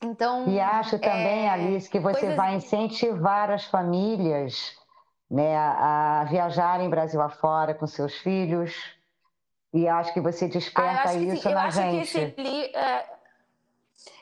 Então, 0.01 0.47
e 0.47 0.59
acho 0.59 0.97
também, 0.97 1.45
é, 1.45 1.49
Alice, 1.49 1.89
que 1.89 1.99
você 1.99 2.19
coisas... 2.19 2.35
vai 2.35 2.55
incentivar 2.55 3.51
as 3.51 3.65
famílias 3.65 4.77
né, 5.29 5.55
a, 5.55 6.21
a 6.21 6.23
viajarem 6.23 6.89
Brasil 6.89 7.21
afora 7.21 7.73
com 7.73 7.85
seus 7.85 8.15
filhos. 8.15 8.73
E 9.73 9.87
acho 9.87 10.13
que 10.13 10.21
você 10.21 10.47
desperta 10.47 11.09
ah, 11.09 11.13
isso 11.13 11.43
que, 11.43 11.53
na 11.53 11.67
eu 11.67 11.71
gente. 11.71 12.01
Acho 12.01 12.33
que 12.35 12.41
esse, 12.41 12.75
é, 12.75 13.18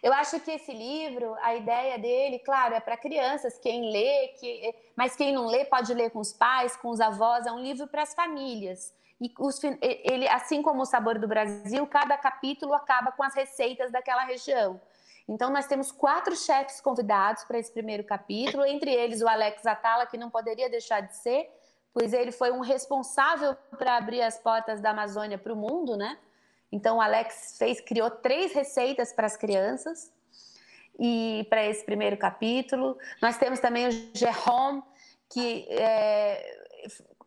eu 0.02 0.14
acho 0.14 0.40
que 0.40 0.52
esse 0.52 0.74
livro, 0.74 1.36
a 1.42 1.56
ideia 1.56 1.98
dele, 1.98 2.40
claro, 2.40 2.74
é 2.74 2.80
para 2.80 2.98
crianças, 2.98 3.58
quem 3.58 3.92
lê, 3.92 4.30
que, 4.40 4.76
mas 4.96 5.16
quem 5.16 5.34
não 5.34 5.48
lê 5.48 5.66
pode 5.66 5.94
ler 5.94 6.10
com 6.12 6.20
os 6.20 6.34
pais, 6.34 6.76
com 6.78 6.90
os 6.90 7.00
avós, 7.00 7.46
é 7.46 7.52
um 7.52 7.60
livro 7.60 7.88
para 7.88 8.04
as 8.04 8.14
famílias. 8.14 8.94
E 9.20 9.34
os, 9.40 9.60
ele, 9.82 10.28
assim 10.28 10.62
como 10.62 10.82
o 10.82 10.86
Sabor 10.86 11.18
do 11.18 11.28
Brasil, 11.28 11.86
cada 11.88 12.18
capítulo 12.18 12.74
acaba 12.74 13.12
com 13.12 13.24
as 13.24 13.34
receitas 13.34 13.92
daquela 13.92 14.24
região. 14.24 14.80
Então, 15.28 15.50
nós 15.50 15.68
temos 15.68 15.92
quatro 15.92 16.36
chefes 16.36 16.80
convidados 16.80 17.44
para 17.44 17.60
esse 17.60 17.72
primeiro 17.72 18.04
capítulo, 18.04 18.66
entre 18.66 18.94
eles 18.94 19.22
o 19.22 19.28
Alex 19.28 19.66
Atala, 19.66 20.06
que 20.06 20.18
não 20.18 20.30
poderia 20.30 20.70
deixar 20.70 21.02
de 21.02 21.16
ser, 21.18 21.50
pois 21.94 22.14
ele 22.14 22.32
foi 22.32 22.52
um 22.52 22.62
responsável 22.62 23.56
para 23.78 23.98
abrir 23.98 24.22
as 24.22 24.38
portas 24.38 24.80
da 24.80 24.92
Amazônia 24.92 25.38
para 25.38 25.52
o 25.52 25.56
mundo, 25.56 25.98
né? 25.98 26.18
Então, 26.72 26.98
o 26.98 27.02
Alex 27.02 27.56
fez, 27.58 27.80
criou 27.80 28.10
três 28.10 28.54
receitas 28.54 29.14
para 29.14 29.26
as 29.26 29.38
crianças 29.38 30.12
e 31.00 31.46
para 31.50 31.66
esse 31.66 31.86
primeiro 31.86 32.18
capítulo. 32.18 32.98
Nós 33.22 33.38
temos 33.38 33.60
também 33.60 33.88
o 33.88 33.92
Jerome, 34.14 34.84
que 35.30 35.68
é, 35.70 36.68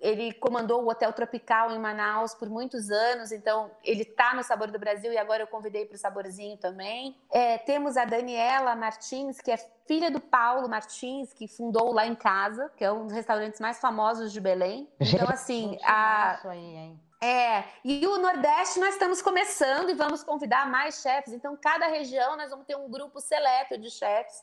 ele 0.00 0.32
comandou 0.34 0.82
o 0.82 0.88
Hotel 0.88 1.12
Tropical 1.12 1.70
em 1.72 1.78
Manaus 1.78 2.34
por 2.34 2.48
muitos 2.48 2.90
anos, 2.90 3.30
então 3.30 3.70
ele 3.84 4.02
está 4.02 4.34
no 4.34 4.42
Sabor 4.42 4.70
do 4.70 4.78
Brasil 4.78 5.12
e 5.12 5.18
agora 5.18 5.42
eu 5.42 5.46
convidei 5.46 5.84
para 5.84 5.94
o 5.94 5.98
Saborzinho 5.98 6.56
também. 6.56 7.16
É, 7.30 7.58
temos 7.58 7.96
a 7.96 8.04
Daniela 8.04 8.74
Martins, 8.74 9.40
que 9.40 9.50
é 9.50 9.56
filha 9.86 10.10
do 10.10 10.20
Paulo 10.20 10.68
Martins, 10.68 11.32
que 11.32 11.46
fundou 11.46 11.92
lá 11.92 12.06
em 12.06 12.14
casa, 12.14 12.70
que 12.76 12.84
é 12.84 12.90
um 12.90 13.04
dos 13.06 13.14
restaurantes 13.14 13.60
mais 13.60 13.78
famosos 13.78 14.32
de 14.32 14.40
Belém. 14.40 14.88
Então, 15.00 15.28
assim, 15.28 15.78
a. 15.82 16.48
Aí, 16.48 16.96
é, 17.22 17.64
e 17.84 18.06
o 18.06 18.18
Nordeste 18.18 18.80
nós 18.80 18.94
estamos 18.94 19.20
começando 19.20 19.90
e 19.90 19.94
vamos 19.94 20.22
convidar 20.22 20.70
mais 20.70 21.02
chefes. 21.02 21.32
Então, 21.32 21.56
cada 21.56 21.86
região 21.86 22.36
nós 22.36 22.50
vamos 22.50 22.66
ter 22.66 22.76
um 22.76 22.90
grupo 22.90 23.20
seleto 23.20 23.76
de 23.76 23.90
chefes 23.90 24.42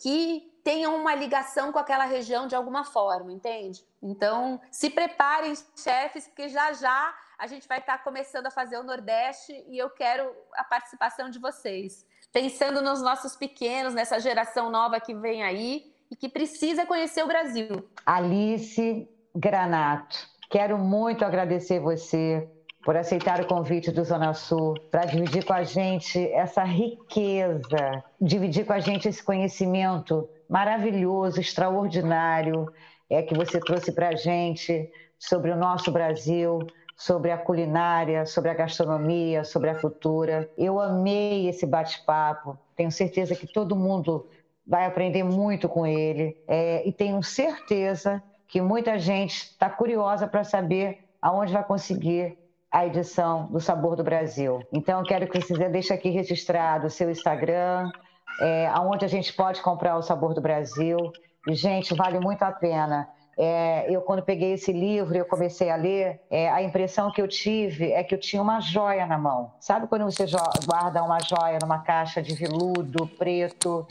que 0.00 0.52
tenham 0.62 0.94
uma 0.96 1.14
ligação 1.14 1.72
com 1.72 1.78
aquela 1.78 2.04
região 2.04 2.46
de 2.46 2.54
alguma 2.54 2.84
forma, 2.84 3.32
entende? 3.32 3.84
Então, 4.00 4.60
se 4.70 4.88
preparem, 4.88 5.52
chefes, 5.76 6.28
porque 6.28 6.48
já 6.48 6.72
já 6.72 7.14
a 7.36 7.46
gente 7.46 7.66
vai 7.68 7.78
estar 7.78 8.02
começando 8.04 8.46
a 8.46 8.50
fazer 8.50 8.78
o 8.78 8.82
Nordeste 8.82 9.52
e 9.68 9.76
eu 9.76 9.90
quero 9.90 10.32
a 10.54 10.64
participação 10.64 11.28
de 11.28 11.38
vocês. 11.38 12.06
Pensando 12.32 12.80
nos 12.80 13.02
nossos 13.02 13.36
pequenos, 13.36 13.94
nessa 13.94 14.20
geração 14.20 14.70
nova 14.70 15.00
que 15.00 15.14
vem 15.14 15.42
aí, 15.42 15.92
e 16.10 16.16
que 16.16 16.28
precisa 16.28 16.86
conhecer 16.86 17.22
o 17.22 17.26
Brasil. 17.26 17.88
Alice 18.06 19.08
Granato, 19.34 20.16
quero 20.48 20.78
muito 20.78 21.24
agradecer 21.24 21.80
você 21.80 22.48
por 22.84 22.96
aceitar 22.96 23.40
o 23.40 23.46
convite 23.46 23.90
do 23.90 24.02
Zona 24.02 24.32
Sul 24.32 24.74
para 24.90 25.04
dividir 25.04 25.44
com 25.44 25.52
a 25.52 25.62
gente 25.62 26.18
essa 26.32 26.64
riqueza, 26.64 28.02
dividir 28.20 28.64
com 28.64 28.72
a 28.72 28.78
gente 28.78 29.08
esse 29.08 29.22
conhecimento 29.22 30.28
maravilhoso, 30.48 31.40
extraordinário, 31.40 32.72
é 33.10 33.22
que 33.22 33.34
você 33.34 33.60
trouxe 33.60 33.92
para 33.92 34.08
a 34.08 34.14
gente 34.14 34.90
sobre 35.18 35.50
o 35.50 35.56
nosso 35.56 35.90
Brasil, 35.90 36.60
sobre 36.96 37.30
a 37.30 37.38
culinária, 37.38 38.24
sobre 38.24 38.50
a 38.50 38.54
gastronomia, 38.54 39.44
sobre 39.44 39.70
a 39.70 39.74
cultura. 39.74 40.48
Eu 40.56 40.80
amei 40.80 41.48
esse 41.48 41.66
bate-papo. 41.66 42.58
Tenho 42.74 42.90
certeza 42.90 43.34
que 43.34 43.46
todo 43.46 43.76
mundo 43.76 44.26
vai 44.66 44.86
aprender 44.86 45.22
muito 45.22 45.68
com 45.68 45.86
ele. 45.86 46.36
É, 46.46 46.86
e 46.86 46.92
tenho 46.92 47.22
certeza 47.22 48.22
que 48.48 48.60
muita 48.60 48.98
gente 48.98 49.34
está 49.34 49.68
curiosa 49.68 50.26
para 50.26 50.42
saber 50.42 51.04
aonde 51.20 51.52
vai 51.52 51.62
conseguir 51.62 52.38
a 52.70 52.86
edição 52.86 53.46
do 53.46 53.60
Sabor 53.60 53.94
do 53.94 54.02
Brasil. 54.02 54.60
Então, 54.72 55.02
quero 55.02 55.26
que 55.28 55.40
você 55.40 55.68
deixe 55.68 55.92
aqui 55.92 56.10
registrado 56.10 56.86
o 56.86 56.90
seu 56.90 57.10
Instagram, 57.10 57.90
é, 58.40 58.66
aonde 58.68 59.04
a 59.04 59.08
gente 59.08 59.32
pode 59.32 59.60
comprar 59.62 59.96
o 59.96 60.02
Sabor 60.02 60.34
do 60.34 60.40
Brasil. 60.40 60.96
E, 61.46 61.54
gente, 61.54 61.94
vale 61.94 62.18
muito 62.18 62.42
a 62.42 62.50
pena. 62.50 63.08
É, 63.40 63.86
eu, 63.88 64.00
quando 64.02 64.22
peguei 64.22 64.54
esse 64.54 64.72
livro 64.72 65.14
e 65.14 65.18
eu 65.18 65.24
comecei 65.24 65.70
a 65.70 65.76
ler, 65.76 66.20
é, 66.28 66.50
a 66.50 66.60
impressão 66.60 67.10
que 67.12 67.22
eu 67.22 67.28
tive 67.28 67.92
é 67.92 68.02
que 68.02 68.14
eu 68.14 68.18
tinha 68.18 68.42
uma 68.42 68.60
joia 68.60 69.06
na 69.06 69.16
mão. 69.16 69.52
Sabe 69.60 69.86
quando 69.86 70.04
você 70.04 70.26
guarda 70.66 71.02
uma 71.02 71.20
joia 71.20 71.58
numa 71.62 71.78
caixa 71.78 72.20
de 72.20 72.34
veludo 72.34 73.06
preto, 73.06 73.86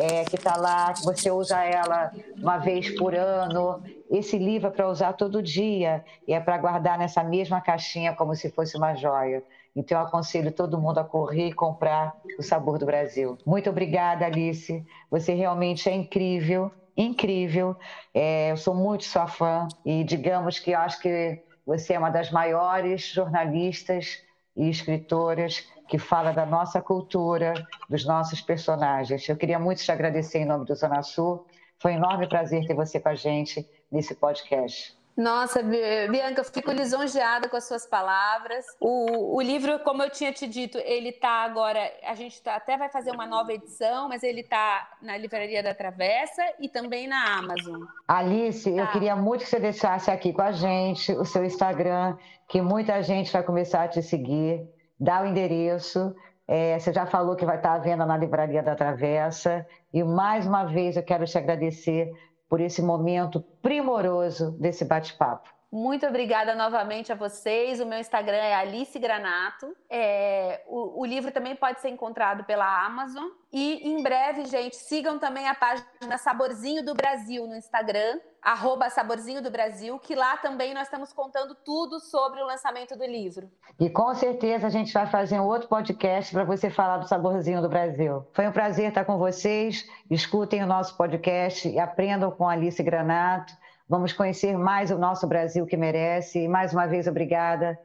é, 0.00 0.24
que 0.24 0.36
está 0.36 0.56
lá, 0.56 0.92
que 0.92 1.02
você 1.02 1.30
usa 1.30 1.62
ela 1.62 2.12
uma 2.36 2.58
vez 2.58 2.90
por 2.96 3.14
ano? 3.14 3.82
Esse 4.10 4.38
livro 4.38 4.68
é 4.68 4.70
para 4.70 4.88
usar 4.88 5.12
todo 5.14 5.42
dia 5.42 6.04
e 6.26 6.32
é 6.32 6.40
para 6.40 6.58
guardar 6.58 6.98
nessa 6.98 7.22
mesma 7.22 7.60
caixinha 7.60 8.14
como 8.14 8.34
se 8.34 8.50
fosse 8.50 8.76
uma 8.76 8.94
joia. 8.94 9.42
Então, 9.74 9.98
eu 9.98 10.06
aconselho 10.06 10.52
todo 10.52 10.78
mundo 10.78 10.98
a 10.98 11.04
correr 11.04 11.48
e 11.48 11.52
comprar 11.52 12.14
o 12.38 12.42
Sabor 12.42 12.78
do 12.78 12.84
Brasil. 12.84 13.38
Muito 13.46 13.70
obrigada, 13.70 14.26
Alice. 14.26 14.84
Você 15.10 15.32
realmente 15.32 15.88
é 15.88 15.94
incrível 15.94 16.70
incrível. 16.96 17.76
É, 18.12 18.50
eu 18.50 18.56
sou 18.56 18.74
muito 18.74 19.04
sua 19.04 19.26
fã 19.26 19.68
e 19.84 20.04
digamos 20.04 20.58
que 20.58 20.72
eu 20.72 20.78
acho 20.78 21.00
que 21.00 21.42
você 21.66 21.94
é 21.94 21.98
uma 21.98 22.10
das 22.10 22.30
maiores 22.30 23.06
jornalistas 23.06 24.18
e 24.56 24.68
escritoras 24.68 25.66
que 25.88 25.98
fala 25.98 26.32
da 26.32 26.46
nossa 26.46 26.80
cultura, 26.80 27.54
dos 27.88 28.04
nossos 28.04 28.40
personagens. 28.40 29.28
Eu 29.28 29.36
queria 29.36 29.58
muito 29.58 29.82
te 29.82 29.92
agradecer 29.92 30.38
em 30.38 30.46
nome 30.46 30.64
do 30.64 30.74
Zona 30.74 31.02
Sul. 31.02 31.46
Foi 31.78 31.92
um 31.92 31.96
enorme 31.96 32.28
prazer 32.28 32.66
ter 32.66 32.74
você 32.74 33.00
com 33.00 33.08
a 33.08 33.14
gente 33.14 33.68
nesse 33.90 34.14
podcast. 34.14 34.96
Nossa, 35.16 35.62
Bianca, 35.62 36.40
eu 36.40 36.44
fico 36.44 36.70
lisonjeada 36.72 37.48
com 37.48 37.56
as 37.56 37.64
suas 37.64 37.86
palavras. 37.86 38.64
O, 38.80 39.36
o 39.36 39.42
livro, 39.42 39.78
como 39.80 40.02
eu 40.02 40.10
tinha 40.10 40.32
te 40.32 40.46
dito, 40.46 40.78
ele 40.78 41.10
está 41.10 41.44
agora. 41.44 41.80
A 42.04 42.14
gente 42.14 42.40
tá, 42.42 42.56
até 42.56 42.78
vai 42.78 42.88
fazer 42.88 43.10
uma 43.10 43.26
nova 43.26 43.52
edição, 43.52 44.08
mas 44.08 44.22
ele 44.22 44.40
está 44.40 44.88
na 45.02 45.16
Livraria 45.18 45.62
da 45.62 45.74
Travessa 45.74 46.42
e 46.58 46.68
também 46.68 47.06
na 47.06 47.38
Amazon. 47.38 47.82
Alice, 48.08 48.70
tá. 48.70 48.80
eu 48.80 48.86
queria 48.88 49.14
muito 49.14 49.44
que 49.44 49.50
você 49.50 49.60
deixasse 49.60 50.10
aqui 50.10 50.32
com 50.32 50.42
a 50.42 50.52
gente 50.52 51.12
o 51.12 51.24
seu 51.26 51.44
Instagram, 51.44 52.16
que 52.48 52.62
muita 52.62 53.02
gente 53.02 53.30
vai 53.30 53.42
começar 53.42 53.82
a 53.82 53.88
te 53.88 54.02
seguir. 54.02 54.66
Dá 54.98 55.22
o 55.22 55.26
endereço. 55.26 56.14
É, 56.48 56.78
você 56.78 56.92
já 56.92 57.06
falou 57.06 57.36
que 57.36 57.44
vai 57.44 57.56
estar 57.56 57.74
à 57.74 57.78
venda 57.78 58.06
na 58.06 58.16
Livraria 58.16 58.62
da 58.62 58.74
Travessa. 58.74 59.66
E 59.92 60.02
mais 60.02 60.46
uma 60.46 60.64
vez 60.64 60.96
eu 60.96 61.02
quero 61.02 61.26
te 61.26 61.36
agradecer 61.36 62.10
por 62.52 62.60
esse 62.60 62.82
momento 62.82 63.40
primoroso 63.62 64.50
desse 64.60 64.84
bate-papo. 64.84 65.48
Muito 65.72 66.06
obrigada 66.06 66.54
novamente 66.54 67.10
a 67.10 67.14
vocês. 67.14 67.80
O 67.80 67.86
meu 67.86 67.98
Instagram 67.98 68.36
é 68.36 68.54
Alice 68.54 68.98
Granato. 68.98 69.74
É, 69.88 70.60
o, 70.66 71.00
o, 71.00 71.06
livro 71.06 71.32
também 71.32 71.56
pode 71.56 71.80
ser 71.80 71.88
encontrado 71.88 72.44
pela 72.44 72.84
Amazon. 72.84 73.24
E 73.50 73.88
em 73.88 74.02
breve, 74.02 74.44
gente, 74.44 74.76
sigam 74.76 75.18
também 75.18 75.48
a 75.48 75.54
página 75.54 76.18
Saborzinho 76.18 76.84
do 76.84 76.92
Brasil 76.92 77.46
no 77.46 77.56
Instagram, 77.56 78.20
arroba 78.42 78.90
Saborzinho 78.90 79.42
do 79.42 79.50
Brasil, 79.50 79.98
que 79.98 80.14
lá 80.14 80.36
também 80.36 80.74
nós 80.74 80.84
estamos 80.84 81.10
contando 81.10 81.54
tudo 81.54 82.00
sobre 82.00 82.42
o 82.42 82.46
lançamento 82.46 82.94
do 82.94 83.06
livro. 83.06 83.50
E 83.80 83.88
com 83.88 84.14
certeza 84.14 84.66
a 84.66 84.70
gente 84.70 84.92
vai 84.92 85.06
fazer 85.06 85.40
um 85.40 85.46
outro 85.46 85.68
podcast 85.68 86.34
para 86.34 86.44
você 86.44 86.68
falar 86.68 86.98
do 86.98 87.08
Saborzinho 87.08 87.62
do 87.62 87.68
Brasil. 87.70 88.26
Foi 88.34 88.46
um 88.46 88.52
prazer 88.52 88.90
estar 88.90 89.06
com 89.06 89.16
vocês. 89.16 89.88
Escutem 90.10 90.62
o 90.62 90.66
nosso 90.66 90.98
podcast 90.98 91.66
e 91.66 91.78
aprendam 91.78 92.30
com 92.30 92.46
Alice 92.46 92.82
Granato. 92.82 93.61
Vamos 93.88 94.12
conhecer 94.12 94.56
mais 94.56 94.90
o 94.90 94.98
nosso 94.98 95.26
Brasil 95.26 95.66
que 95.66 95.76
merece. 95.76 96.40
E 96.40 96.48
mais 96.48 96.72
uma 96.72 96.86
vez, 96.86 97.06
obrigada. 97.06 97.78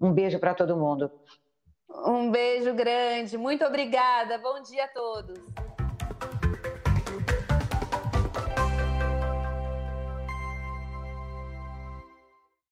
Um 0.00 0.12
beijo 0.12 0.38
para 0.38 0.54
todo 0.54 0.76
mundo. 0.76 1.10
Um 2.04 2.30
beijo 2.30 2.74
grande. 2.74 3.38
Muito 3.38 3.64
obrigada. 3.64 4.38
Bom 4.38 4.60
dia 4.62 4.84
a 4.84 4.88
todos. 4.88 5.65